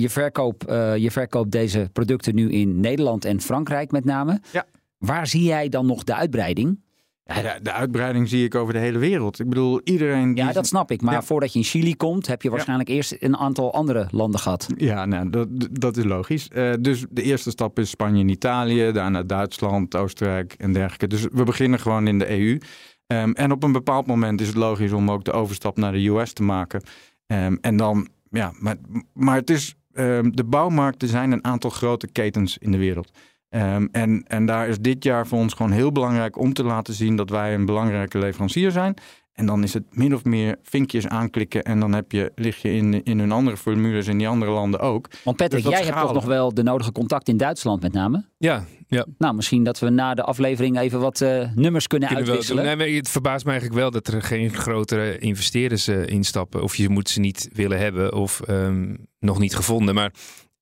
je, 0.01 0.07
verkoop, 0.09 0.63
je 0.97 1.09
verkoopt 1.11 1.51
deze 1.51 1.89
producten 1.93 2.35
nu 2.35 2.51
in 2.51 2.81
Nederland 2.81 3.25
en 3.25 3.41
Frankrijk 3.41 3.91
met 3.91 4.05
name. 4.05 4.41
Ja. 4.53 4.67
Waar 4.99 5.27
zie 5.27 5.43
jij 5.43 5.69
dan 5.69 5.87
nog 5.87 6.05
de 6.05 6.15
uitbreiding? 6.15 6.84
Ja, 7.27 7.59
de, 7.63 7.73
uitbreiding 7.73 8.29
zie 8.29 8.45
ik 8.45 8.55
over 8.55 8.73
de 8.73 8.79
hele 8.79 8.99
wereld. 8.99 9.41
Ik 9.41 9.49
bedoel, 9.49 9.81
iedereen. 9.85 10.35
Die 10.35 10.45
ja, 10.45 10.53
dat 10.53 10.67
snap 10.67 10.91
ik. 10.91 11.03
Maar 11.03 11.15
ja. 11.15 11.23
voordat 11.23 11.53
je 11.53 11.59
in 11.59 11.65
Chili 11.65 11.97
komt, 11.97 12.27
heb 12.27 12.43
je 12.43 12.51
waarschijnlijk 12.51 12.89
ja. 12.89 12.95
eerst 12.95 13.17
een 13.19 13.37
aantal 13.37 13.73
andere 13.73 14.09
landen 14.11 14.41
gehad. 14.41 14.67
Ja, 14.77 15.05
nou, 15.05 15.31
dat, 15.31 15.49
dat 15.71 15.97
is 15.97 16.05
logisch. 16.05 16.49
Uh, 16.53 16.73
dus 16.81 17.05
de 17.11 17.23
eerste 17.23 17.51
stap 17.51 17.79
is 17.79 17.91
Spanje 17.91 18.21
en 18.21 18.29
Italië, 18.29 18.93
daarna 18.93 19.23
Duitsland, 19.23 19.97
Oostenrijk 19.97 20.55
en 20.59 20.73
dergelijke. 20.73 21.07
Dus 21.07 21.27
we 21.33 21.45
beginnen 21.45 21.81
gewoon 21.81 22.07
in 22.07 22.19
de 22.19 22.31
EU. 22.31 22.59
Um, 23.07 23.33
en 23.33 23.53
op 23.53 23.63
een 23.63 23.73
bepaald 23.73 24.07
moment 24.07 24.41
is 24.41 24.47
het 24.47 24.57
logisch 24.57 24.93
om 24.93 25.11
ook 25.11 25.25
de 25.25 25.33
overstap 25.33 25.77
naar 25.77 25.93
de 25.93 26.09
US 26.09 26.33
te 26.33 26.43
maken. 26.43 26.83
Um, 27.27 27.59
en 27.61 27.77
dan, 27.77 28.09
ja, 28.31 28.53
maar, 28.59 28.77
maar 29.13 29.37
het 29.37 29.51
is. 29.51 29.75
Um, 29.93 30.37
de 30.37 30.45
bouwmarkten 30.45 31.09
zijn 31.09 31.33
een 31.33 31.45
aantal 31.45 31.71
grote 31.71 32.07
ketens 32.13 32.59
in 32.59 32.71
de 32.71 32.79
wereld. 32.79 33.11
Um, 33.55 33.89
en, 33.93 34.25
en 34.27 34.47
daar 34.47 34.69
is 34.69 34.79
dit 34.79 35.05
jaar 35.05 35.27
voor 35.27 35.39
ons 35.39 35.55
gewoon 35.55 35.73
heel 35.73 35.93
belangrijk 35.93 36.39
om 36.39 36.53
te 36.53 36.65
laten 36.65 36.95
zien 36.95 37.17
dat 37.17 37.31
wij 37.31 37.55
een 37.55 37.67
belangrijke 37.67 38.19
leverancier 38.19 38.71
zijn. 38.71 38.95
En 39.33 39.47
dan 39.47 39.63
is 39.63 39.75
het 39.75 39.85
min 39.91 40.15
of 40.15 40.25
meer 40.25 40.57
vinkjes 40.63 41.07
aanklikken 41.07 41.63
en 41.63 41.81
dan 41.81 41.93
heb 41.93 42.13
je, 42.13 42.33
lig 42.35 42.63
je 42.63 42.73
in, 42.73 43.03
in 43.03 43.19
hun 43.19 43.33
andere 43.33 43.57
formules 43.57 44.07
in 44.07 44.19
die 44.19 44.29
andere 44.29 44.51
landen 44.51 44.81
ook. 44.81 45.09
Want 45.25 45.37
Patrick, 45.37 45.63
dus 45.63 45.73
jij 45.73 45.85
hebt 45.85 46.01
toch 46.01 46.13
nog 46.13 46.25
wel 46.25 46.55
de 46.55 46.63
nodige 46.63 46.93
contact 46.93 47.29
in 47.29 47.37
Duitsland 47.37 47.83
met 47.83 47.93
name? 47.93 48.25
Ja, 48.39 48.65
ja. 48.87 49.07
Nou, 49.19 49.35
misschien 49.35 49.65
dat 49.65 49.79
we 49.79 49.91
na 49.91 50.15
de 50.15 50.23
aflevering 50.23 50.79
even 50.79 51.01
wat 51.01 51.21
uh, 51.21 51.49
nummers 51.55 51.87
kunnen, 51.87 52.09
kunnen 52.09 52.27
uitwisselen. 52.27 52.79
Nee, 52.79 52.97
het 52.97 53.09
verbaast 53.09 53.45
me 53.45 53.51
eigenlijk 53.51 53.81
wel 53.81 53.91
dat 53.91 54.07
er 54.07 54.23
geen 54.23 54.55
grotere 54.55 55.19
investeerders 55.19 55.89
uh, 55.89 56.07
instappen. 56.07 56.63
Of 56.63 56.77
je 56.77 56.89
moet 56.89 57.09
ze 57.09 57.21
niet 57.21 57.49
willen 57.53 57.79
hebben 57.79 58.15
of 58.15 58.43
um, 58.49 59.07
nog 59.19 59.39
niet 59.39 59.57
gevonden. 59.57 59.95
Maar 59.95 60.13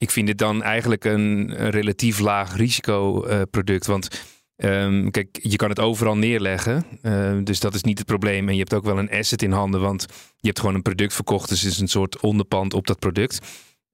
ik 0.02 0.10
vind 0.10 0.26
dit 0.26 0.38
dan 0.38 0.62
eigenlijk 0.62 1.04
een, 1.04 1.54
een 1.62 1.70
relatief 1.70 2.18
laag 2.18 2.56
risico 2.56 3.26
uh, 3.26 3.40
product. 3.50 3.86
Want 3.86 4.24
um, 4.56 5.10
kijk, 5.10 5.38
je 5.42 5.56
kan 5.56 5.68
het 5.68 5.80
overal 5.80 6.16
neerleggen. 6.16 6.84
Uh, 7.02 7.38
dus 7.44 7.60
dat 7.60 7.74
is 7.74 7.82
niet 7.82 7.98
het 7.98 8.06
probleem. 8.06 8.48
En 8.48 8.54
je 8.54 8.60
hebt 8.60 8.74
ook 8.74 8.84
wel 8.84 8.98
een 8.98 9.10
asset 9.10 9.42
in 9.42 9.52
handen. 9.52 9.80
Want 9.80 10.06
je 10.36 10.46
hebt 10.46 10.60
gewoon 10.60 10.74
een 10.74 10.82
product 10.82 11.14
verkocht. 11.14 11.48
Dus 11.48 11.60
het 11.60 11.72
is 11.72 11.80
een 11.80 11.88
soort 11.88 12.20
onderpand 12.20 12.74
op 12.74 12.86
dat 12.86 12.98
product. 12.98 13.38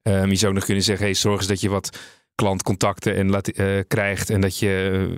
Um, 0.02 0.30
je 0.30 0.36
zou 0.36 0.52
nog 0.52 0.64
kunnen 0.64 0.84
zeggen, 0.84 1.04
hey, 1.04 1.14
zorg 1.14 1.38
eens 1.38 1.46
dat 1.46 1.60
je 1.60 1.68
wat 1.68 1.98
klantcontacten 2.34 3.14
en 3.14 3.30
laat, 3.30 3.58
uh, 3.58 3.80
krijgt. 3.88 4.30
En 4.30 4.40
dat 4.40 4.58
je 4.58 5.08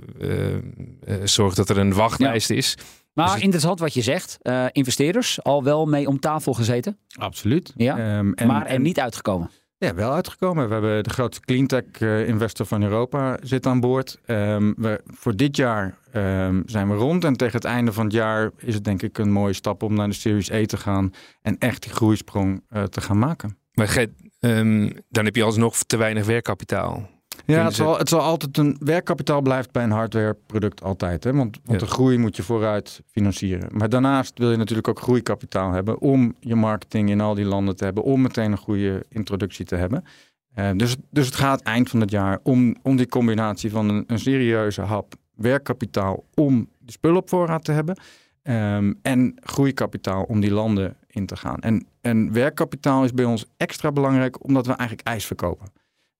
zorgt 1.23 1.55
dat 1.55 1.69
er 1.69 1.77
een 1.77 1.93
wachtlijst 1.93 2.49
ja. 2.49 2.55
is. 2.55 2.77
Maar 3.13 3.33
dus 3.33 3.41
interessant 3.41 3.79
wat 3.79 3.93
je 3.93 4.01
zegt. 4.01 4.37
investeerders 4.71 5.43
al 5.43 5.63
wel 5.63 5.85
mee 5.85 6.07
om 6.07 6.19
tafel 6.19 6.53
gezeten? 6.53 6.97
Absoluut. 7.17 7.73
Ja, 7.75 8.17
um, 8.17 8.33
en, 8.33 8.47
maar 8.47 8.65
er 8.65 8.71
en... 8.71 8.81
niet 8.81 8.99
uitgekomen? 8.99 9.49
Ja, 9.83 9.93
wel 9.93 10.13
uitgekomen. 10.13 10.67
We 10.67 10.73
hebben 10.73 11.03
de 11.03 11.09
grootste 11.09 11.45
cleantech 11.45 11.99
uh, 11.99 12.27
investor 12.27 12.65
van 12.65 12.83
Europa 12.83 13.37
zit 13.43 13.65
aan 13.65 13.79
boord. 13.79 14.19
Um, 14.25 14.73
we, 14.77 15.01
voor 15.05 15.35
dit 15.35 15.55
jaar 15.55 15.97
um, 16.13 16.63
zijn 16.65 16.89
we 16.89 16.95
rond 16.95 17.23
en 17.23 17.33
tegen 17.33 17.55
het 17.55 17.65
einde 17.65 17.93
van 17.93 18.03
het 18.03 18.13
jaar 18.13 18.51
is 18.57 18.73
het 18.73 18.83
denk 18.83 19.01
ik 19.01 19.17
een 19.17 19.31
mooie 19.31 19.53
stap 19.53 19.83
om 19.83 19.93
naar 19.93 20.07
de 20.07 20.13
Series 20.13 20.49
E 20.49 20.65
te 20.65 20.77
gaan 20.77 21.13
en 21.41 21.57
echt 21.57 21.83
die 21.83 21.91
groeisprong 21.91 22.63
uh, 22.69 22.83
te 22.83 23.01
gaan 23.01 23.19
maken. 23.19 23.57
Maar 23.73 24.05
um, 24.39 24.91
dan 25.09 25.25
heb 25.25 25.35
je 25.35 25.43
alsnog 25.43 25.77
te 25.77 25.97
weinig 25.97 26.25
werkkapitaal. 26.25 27.09
Ja, 27.51 27.63
het 27.63 27.75
zal, 27.75 27.97
het 27.97 28.09
zal 28.09 28.19
altijd 28.19 28.57
een 28.57 28.77
werkkapitaal 28.79 29.41
blijft 29.41 29.71
bij 29.71 29.83
een 29.83 29.91
hardwareproduct 29.91 30.83
altijd. 30.83 31.23
Hè? 31.23 31.33
Want, 31.33 31.59
want 31.63 31.81
ja. 31.81 31.85
de 31.85 31.91
groei 31.91 32.17
moet 32.17 32.35
je 32.35 32.43
vooruit 32.43 33.01
financieren. 33.05 33.69
Maar 33.71 33.89
daarnaast 33.89 34.37
wil 34.37 34.51
je 34.51 34.57
natuurlijk 34.57 34.87
ook 34.87 34.99
groeikapitaal 34.99 35.71
hebben 35.71 35.99
om 35.99 36.35
je 36.39 36.55
marketing 36.55 37.09
in 37.09 37.21
al 37.21 37.33
die 37.33 37.45
landen 37.45 37.75
te 37.75 37.83
hebben, 37.83 38.03
om 38.03 38.21
meteen 38.21 38.51
een 38.51 38.57
goede 38.57 39.05
introductie 39.09 39.65
te 39.65 39.75
hebben. 39.75 40.03
Uh, 40.55 40.69
dus, 40.75 40.95
dus 41.09 41.25
het 41.25 41.35
gaat 41.35 41.61
eind 41.61 41.89
van 41.89 41.99
het 42.01 42.11
jaar 42.11 42.39
om, 42.43 42.75
om 42.81 42.95
die 42.95 43.07
combinatie 43.07 43.71
van 43.71 43.89
een, 43.89 44.03
een 44.07 44.19
serieuze 44.19 44.81
hap 44.81 45.13
werkkapitaal 45.35 46.23
om 46.33 46.69
de 46.79 46.91
spullen 46.91 47.17
op 47.17 47.29
voorraad 47.29 47.63
te 47.63 47.71
hebben. 47.71 47.97
Um, 48.43 48.99
en 49.01 49.35
groeikapitaal 49.39 50.23
om 50.23 50.39
die 50.39 50.51
landen 50.51 50.97
in 51.07 51.25
te 51.25 51.35
gaan. 51.35 51.59
En, 51.59 51.87
en 52.01 52.33
werkkapitaal 52.33 53.03
is 53.03 53.13
bij 53.13 53.25
ons 53.25 53.45
extra 53.57 53.91
belangrijk 53.91 54.43
omdat 54.43 54.65
we 54.65 54.73
eigenlijk 54.73 55.07
ijs 55.07 55.25
verkopen. 55.25 55.67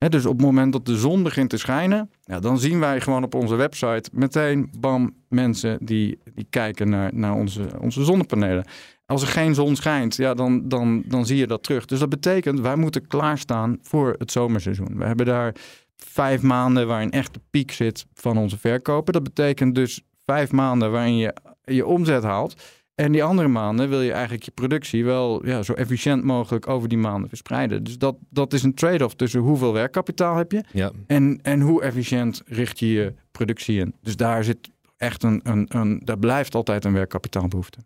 Dus 0.09 0.25
op 0.25 0.37
het 0.37 0.45
moment 0.45 0.73
dat 0.73 0.85
de 0.85 0.97
zon 0.97 1.23
begint 1.23 1.49
te 1.49 1.57
schijnen, 1.57 2.09
ja, 2.23 2.39
dan 2.39 2.59
zien 2.59 2.79
wij 2.79 3.01
gewoon 3.01 3.23
op 3.23 3.33
onze 3.33 3.55
website 3.55 4.09
meteen, 4.13 4.71
bam, 4.79 5.15
mensen 5.27 5.77
die, 5.85 6.19
die 6.33 6.47
kijken 6.49 6.89
naar, 6.89 7.09
naar 7.13 7.33
onze, 7.33 7.67
onze 7.79 8.03
zonnepanelen. 8.03 8.65
Als 9.05 9.21
er 9.21 9.27
geen 9.27 9.55
zon 9.55 9.75
schijnt, 9.75 10.15
ja, 10.15 10.33
dan, 10.33 10.67
dan, 10.69 11.03
dan 11.05 11.25
zie 11.25 11.37
je 11.37 11.47
dat 11.47 11.63
terug. 11.63 11.85
Dus 11.85 11.99
dat 11.99 12.09
betekent, 12.09 12.59
wij 12.59 12.75
moeten 12.75 13.07
klaarstaan 13.07 13.77
voor 13.81 14.15
het 14.17 14.31
zomerseizoen. 14.31 14.97
We 14.97 15.05
hebben 15.05 15.25
daar 15.25 15.55
vijf 15.97 16.41
maanden 16.41 16.87
waarin 16.87 17.11
echt 17.11 17.33
de 17.33 17.41
piek 17.49 17.71
zit 17.71 18.05
van 18.13 18.37
onze 18.37 18.57
verkopen. 18.57 19.13
Dat 19.13 19.23
betekent 19.23 19.75
dus 19.75 20.01
vijf 20.25 20.51
maanden 20.51 20.91
waarin 20.91 21.17
je 21.17 21.33
je 21.63 21.85
omzet 21.85 22.23
haalt. 22.23 22.81
En 23.01 23.11
die 23.11 23.23
andere 23.23 23.47
maanden 23.47 23.89
wil 23.89 24.01
je 24.01 24.11
eigenlijk 24.11 24.43
je 24.43 24.51
productie 24.51 25.05
wel 25.05 25.45
ja, 25.45 25.63
zo 25.63 25.73
efficiënt 25.73 26.23
mogelijk 26.23 26.67
over 26.67 26.89
die 26.89 26.97
maanden 26.97 27.29
verspreiden. 27.29 27.83
Dus 27.83 27.97
dat, 27.97 28.15
dat 28.29 28.53
is 28.53 28.63
een 28.63 28.73
trade-off 28.73 29.13
tussen 29.13 29.39
hoeveel 29.39 29.73
werkkapitaal 29.73 30.35
heb 30.35 30.51
je 30.51 30.63
ja. 30.71 30.91
en, 31.07 31.39
en 31.41 31.61
hoe 31.61 31.81
efficiënt 31.81 32.41
richt 32.45 32.79
je 32.79 32.91
je 32.91 33.13
productie 33.31 33.79
in. 33.79 33.93
Dus 34.01 34.15
daar 34.15 34.43
zit 34.43 34.69
echt 34.97 35.23
een, 35.23 35.39
een, 35.43 35.65
een 35.69 36.01
daar 36.03 36.17
blijft 36.17 36.55
altijd 36.55 36.85
een 36.85 36.93
werkkapitaalbehoefte. 36.93 37.77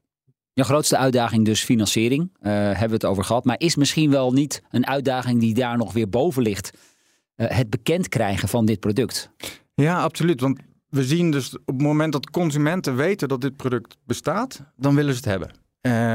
Je 0.53 0.63
grootste 0.63 0.97
uitdaging 0.97 1.45
dus 1.45 1.63
financiering, 1.63 2.21
uh, 2.23 2.51
hebben 2.51 2.87
we 2.87 2.93
het 2.93 3.05
over 3.05 3.23
gehad. 3.23 3.45
Maar 3.45 3.59
is 3.59 3.75
misschien 3.75 4.09
wel 4.09 4.31
niet 4.31 4.61
een 4.71 4.87
uitdaging 4.87 5.39
die 5.39 5.53
daar 5.53 5.77
nog 5.77 5.93
weer 5.93 6.09
boven 6.09 6.41
ligt. 6.43 6.77
Uh, 7.35 7.47
het 7.49 7.69
bekend 7.69 8.09
krijgen 8.09 8.47
van 8.47 8.65
dit 8.65 8.79
product. 8.79 9.29
Ja, 9.73 10.01
absoluut. 10.01 10.41
Want 10.41 10.59
we 10.95 11.03
zien 11.03 11.31
dus 11.31 11.57
op 11.57 11.65
het 11.65 11.81
moment 11.81 12.11
dat 12.11 12.29
consumenten 12.29 12.95
weten 12.95 13.27
dat 13.27 13.41
dit 13.41 13.55
product 13.55 13.97
bestaat, 14.05 14.63
dan 14.75 14.95
willen 14.95 15.13
ze 15.13 15.17
het 15.17 15.29
hebben. 15.29 15.49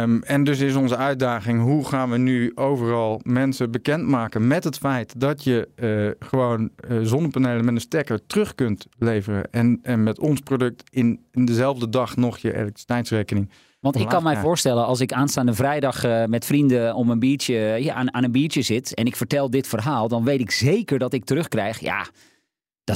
Um, 0.02 0.22
en 0.22 0.44
dus 0.44 0.60
is 0.60 0.74
onze 0.74 0.96
uitdaging: 0.96 1.62
hoe 1.62 1.84
gaan 1.84 2.10
we 2.10 2.16
nu 2.16 2.52
overal 2.54 3.20
mensen 3.22 3.70
bekendmaken 3.70 4.46
met 4.46 4.64
het 4.64 4.78
feit 4.78 5.20
dat 5.20 5.44
je 5.44 5.68
uh, 5.76 6.28
gewoon 6.28 6.70
uh, 6.90 6.98
zonnepanelen 7.02 7.64
met 7.64 7.74
een 7.74 7.80
stekker 7.80 8.26
terug 8.26 8.54
kunt 8.54 8.86
leveren. 8.98 9.50
En, 9.50 9.78
en 9.82 10.02
met 10.02 10.18
ons 10.18 10.40
product 10.40 10.82
in, 10.90 11.20
in 11.32 11.44
dezelfde 11.44 11.88
dag 11.88 12.16
nog 12.16 12.38
je 12.38 12.54
elektriciteitsrekening. 12.54 13.50
Want 13.80 13.96
ik 13.96 14.08
kan 14.08 14.22
mij 14.22 14.36
voorstellen, 14.36 14.86
als 14.86 15.00
ik 15.00 15.12
aanstaande 15.12 15.54
vrijdag 15.54 16.04
uh, 16.04 16.24
met 16.24 16.44
vrienden 16.44 16.94
om 16.94 17.10
een 17.10 17.18
biertje, 17.18 17.54
ja, 17.54 17.94
aan, 17.94 18.14
aan 18.14 18.24
een 18.24 18.32
biertje 18.32 18.62
zit 18.62 18.94
en 18.94 19.04
ik 19.04 19.16
vertel 19.16 19.50
dit 19.50 19.66
verhaal, 19.66 20.08
dan 20.08 20.24
weet 20.24 20.40
ik 20.40 20.50
zeker 20.50 20.98
dat 20.98 21.12
ik 21.12 21.24
terugkrijg. 21.24 21.78
Ja, 21.78 22.06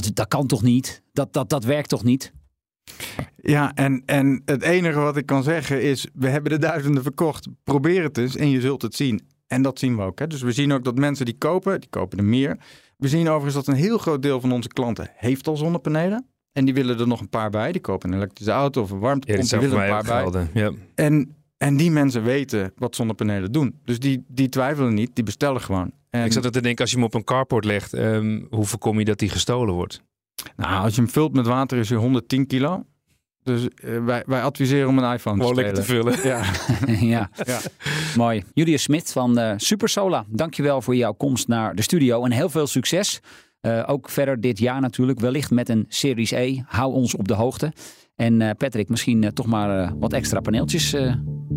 dat, 0.01 0.15
dat 0.15 0.27
kan 0.27 0.47
toch 0.47 0.61
niet? 0.61 1.01
Dat, 1.13 1.33
dat, 1.33 1.49
dat 1.49 1.63
werkt 1.63 1.89
toch 1.89 2.03
niet? 2.03 2.33
Ja, 3.35 3.73
en, 3.73 4.03
en 4.05 4.41
het 4.45 4.61
enige 4.61 4.99
wat 4.99 5.17
ik 5.17 5.25
kan 5.25 5.43
zeggen 5.43 5.81
is: 5.81 6.07
we 6.13 6.27
hebben 6.27 6.51
de 6.51 6.57
duizenden 6.57 7.03
verkocht. 7.03 7.47
Probeer 7.63 8.03
het 8.03 8.17
eens 8.17 8.35
en 8.35 8.49
je 8.49 8.61
zult 8.61 8.81
het 8.81 8.95
zien. 8.95 9.21
En 9.47 9.61
dat 9.61 9.79
zien 9.79 9.95
we 9.95 10.01
ook. 10.01 10.19
Hè? 10.19 10.27
Dus 10.27 10.41
we 10.41 10.51
zien 10.51 10.73
ook 10.73 10.83
dat 10.83 10.97
mensen 10.97 11.25
die 11.25 11.37
kopen, 11.37 11.79
die 11.79 11.89
kopen 11.89 12.17
er 12.17 12.23
meer. 12.23 12.57
We 12.97 13.07
zien 13.07 13.27
overigens 13.29 13.65
dat 13.65 13.67
een 13.67 13.81
heel 13.81 13.97
groot 13.97 14.21
deel 14.21 14.39
van 14.39 14.51
onze 14.51 14.67
klanten 14.67 15.09
heeft 15.15 15.47
al 15.47 15.57
zonnepanelen. 15.57 16.25
En 16.51 16.65
die 16.65 16.73
willen 16.73 16.99
er 16.99 17.07
nog 17.07 17.19
een 17.19 17.29
paar 17.29 17.49
bij. 17.49 17.71
Die 17.71 17.81
kopen 17.81 18.09
een 18.09 18.17
elektrische 18.17 18.51
auto 18.51 18.81
of 18.81 18.91
een 18.91 18.99
warmtepomp. 18.99 19.43
Ja, 19.43 19.59
die 19.59 19.67
willen 19.69 19.83
een 19.83 20.03
paar 20.03 20.31
bij. 20.31 20.47
Ja. 20.53 20.71
En, 20.95 21.35
en 21.57 21.77
die 21.77 21.91
mensen 21.91 22.23
weten 22.23 22.73
wat 22.75 22.95
zonnepanelen 22.95 23.51
doen. 23.51 23.79
Dus 23.83 23.99
die, 23.99 24.25
die 24.27 24.49
twijfelen 24.49 24.93
niet, 24.93 25.15
die 25.15 25.23
bestellen 25.23 25.61
gewoon. 25.61 25.91
En... 26.15 26.25
Ik 26.25 26.31
zat 26.31 26.45
er 26.45 26.51
te 26.51 26.61
denken, 26.61 26.81
als 26.81 26.91
je 26.91 26.97
hem 26.97 27.05
op 27.05 27.13
een 27.13 27.23
carport 27.23 27.65
legt, 27.65 27.93
um, 27.93 28.47
hoe 28.49 28.65
voorkom 28.65 28.99
je 28.99 29.05
dat 29.05 29.19
die 29.19 29.29
gestolen 29.29 29.73
wordt? 29.73 30.01
Nou, 30.55 30.83
als 30.83 30.95
je 30.95 31.01
hem 31.01 31.09
vult 31.09 31.33
met 31.33 31.45
water 31.45 31.77
is 31.77 31.89
hij 31.89 31.97
110 31.97 32.47
kilo. 32.47 32.85
Dus 33.43 33.67
uh, 33.83 34.05
wij, 34.05 34.23
wij 34.25 34.41
adviseren 34.41 34.87
om 34.87 34.97
een 34.97 35.13
iPhone 35.13 35.35
Gewoon 35.35 35.55
te 35.55 35.61
lekker 35.61 35.83
te 35.83 35.83
vullen. 35.83 36.19
Ja. 36.23 36.43
ja. 37.15 37.29
ja. 37.45 37.59
Mooi. 38.15 38.43
Julius 38.53 38.83
Smit 38.83 39.11
van 39.11 39.39
uh, 39.39 39.53
Supersola, 39.57 40.25
dankjewel 40.27 40.81
voor 40.81 40.95
jouw 40.95 41.13
komst 41.13 41.47
naar 41.47 41.75
de 41.75 41.81
studio 41.81 42.23
en 42.23 42.31
heel 42.31 42.49
veel 42.49 42.67
succes 42.67 43.21
Eh, 43.65 43.83
ook 43.85 44.09
verder 44.09 44.41
dit 44.41 44.59
jaar 44.59 44.81
natuurlijk, 44.81 45.19
wellicht 45.19 45.51
met 45.51 45.69
een 45.69 45.85
Series 45.87 46.31
E. 46.31 46.61
Hou 46.65 46.93
ons 46.93 47.15
op 47.15 47.27
de 47.27 47.33
hoogte. 47.33 47.73
En 48.15 48.41
eh, 48.41 48.49
Patrick, 48.57 48.89
misschien 48.89 49.23
eh, 49.23 49.29
toch 49.29 49.45
maar 49.45 49.83
eh, 49.83 49.91
wat 49.99 50.13
extra 50.13 50.39
paneeltjes 50.39 50.93
eh, 50.93 51.13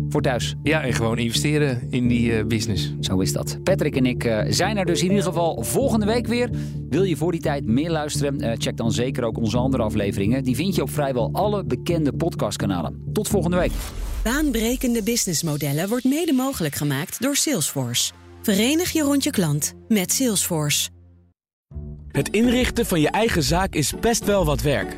voor 0.09 0.21
thuis. 0.21 0.55
Ja, 0.63 0.83
en 0.83 0.93
gewoon 0.93 1.17
investeren 1.17 1.87
in 1.89 2.07
die 2.07 2.33
eh, 2.33 2.45
business. 2.45 2.93
Zo 2.99 3.19
is 3.19 3.33
dat. 3.33 3.63
Patrick 3.63 3.95
en 3.95 4.05
ik 4.05 4.23
eh, 4.23 4.45
zijn 4.49 4.77
er 4.77 4.85
dus 4.85 5.01
in 5.01 5.09
ieder 5.09 5.23
geval 5.23 5.63
volgende 5.63 6.05
week 6.05 6.27
weer. 6.27 6.49
Wil 6.89 7.03
je 7.03 7.15
voor 7.15 7.31
die 7.31 7.41
tijd 7.41 7.65
meer 7.65 7.89
luisteren? 7.91 8.41
Eh, 8.41 8.51
check 8.57 8.77
dan 8.77 8.91
zeker 8.91 9.23
ook 9.23 9.37
onze 9.37 9.57
andere 9.57 9.83
afleveringen. 9.83 10.43
Die 10.43 10.55
vind 10.55 10.75
je 10.75 10.81
op 10.81 10.89
vrijwel 10.89 11.29
alle 11.33 11.63
bekende 11.63 12.13
podcastkanalen. 12.13 13.03
Tot 13.13 13.27
volgende 13.27 13.57
week. 13.57 13.71
Baanbrekende 14.23 15.03
businessmodellen 15.03 15.89
wordt 15.89 16.03
mede 16.03 16.33
mogelijk 16.33 16.75
gemaakt 16.75 17.21
door 17.21 17.35
Salesforce. 17.35 18.11
Verenig 18.41 18.91
je 18.91 19.01
rond 19.01 19.23
je 19.23 19.29
klant 19.29 19.73
met 19.87 20.11
Salesforce. 20.11 20.89
Het 22.11 22.29
inrichten 22.29 22.85
van 22.85 23.01
je 23.01 23.09
eigen 23.09 23.43
zaak 23.43 23.73
is 23.73 23.93
best 23.99 24.25
wel 24.25 24.45
wat 24.45 24.61
werk. 24.61 24.97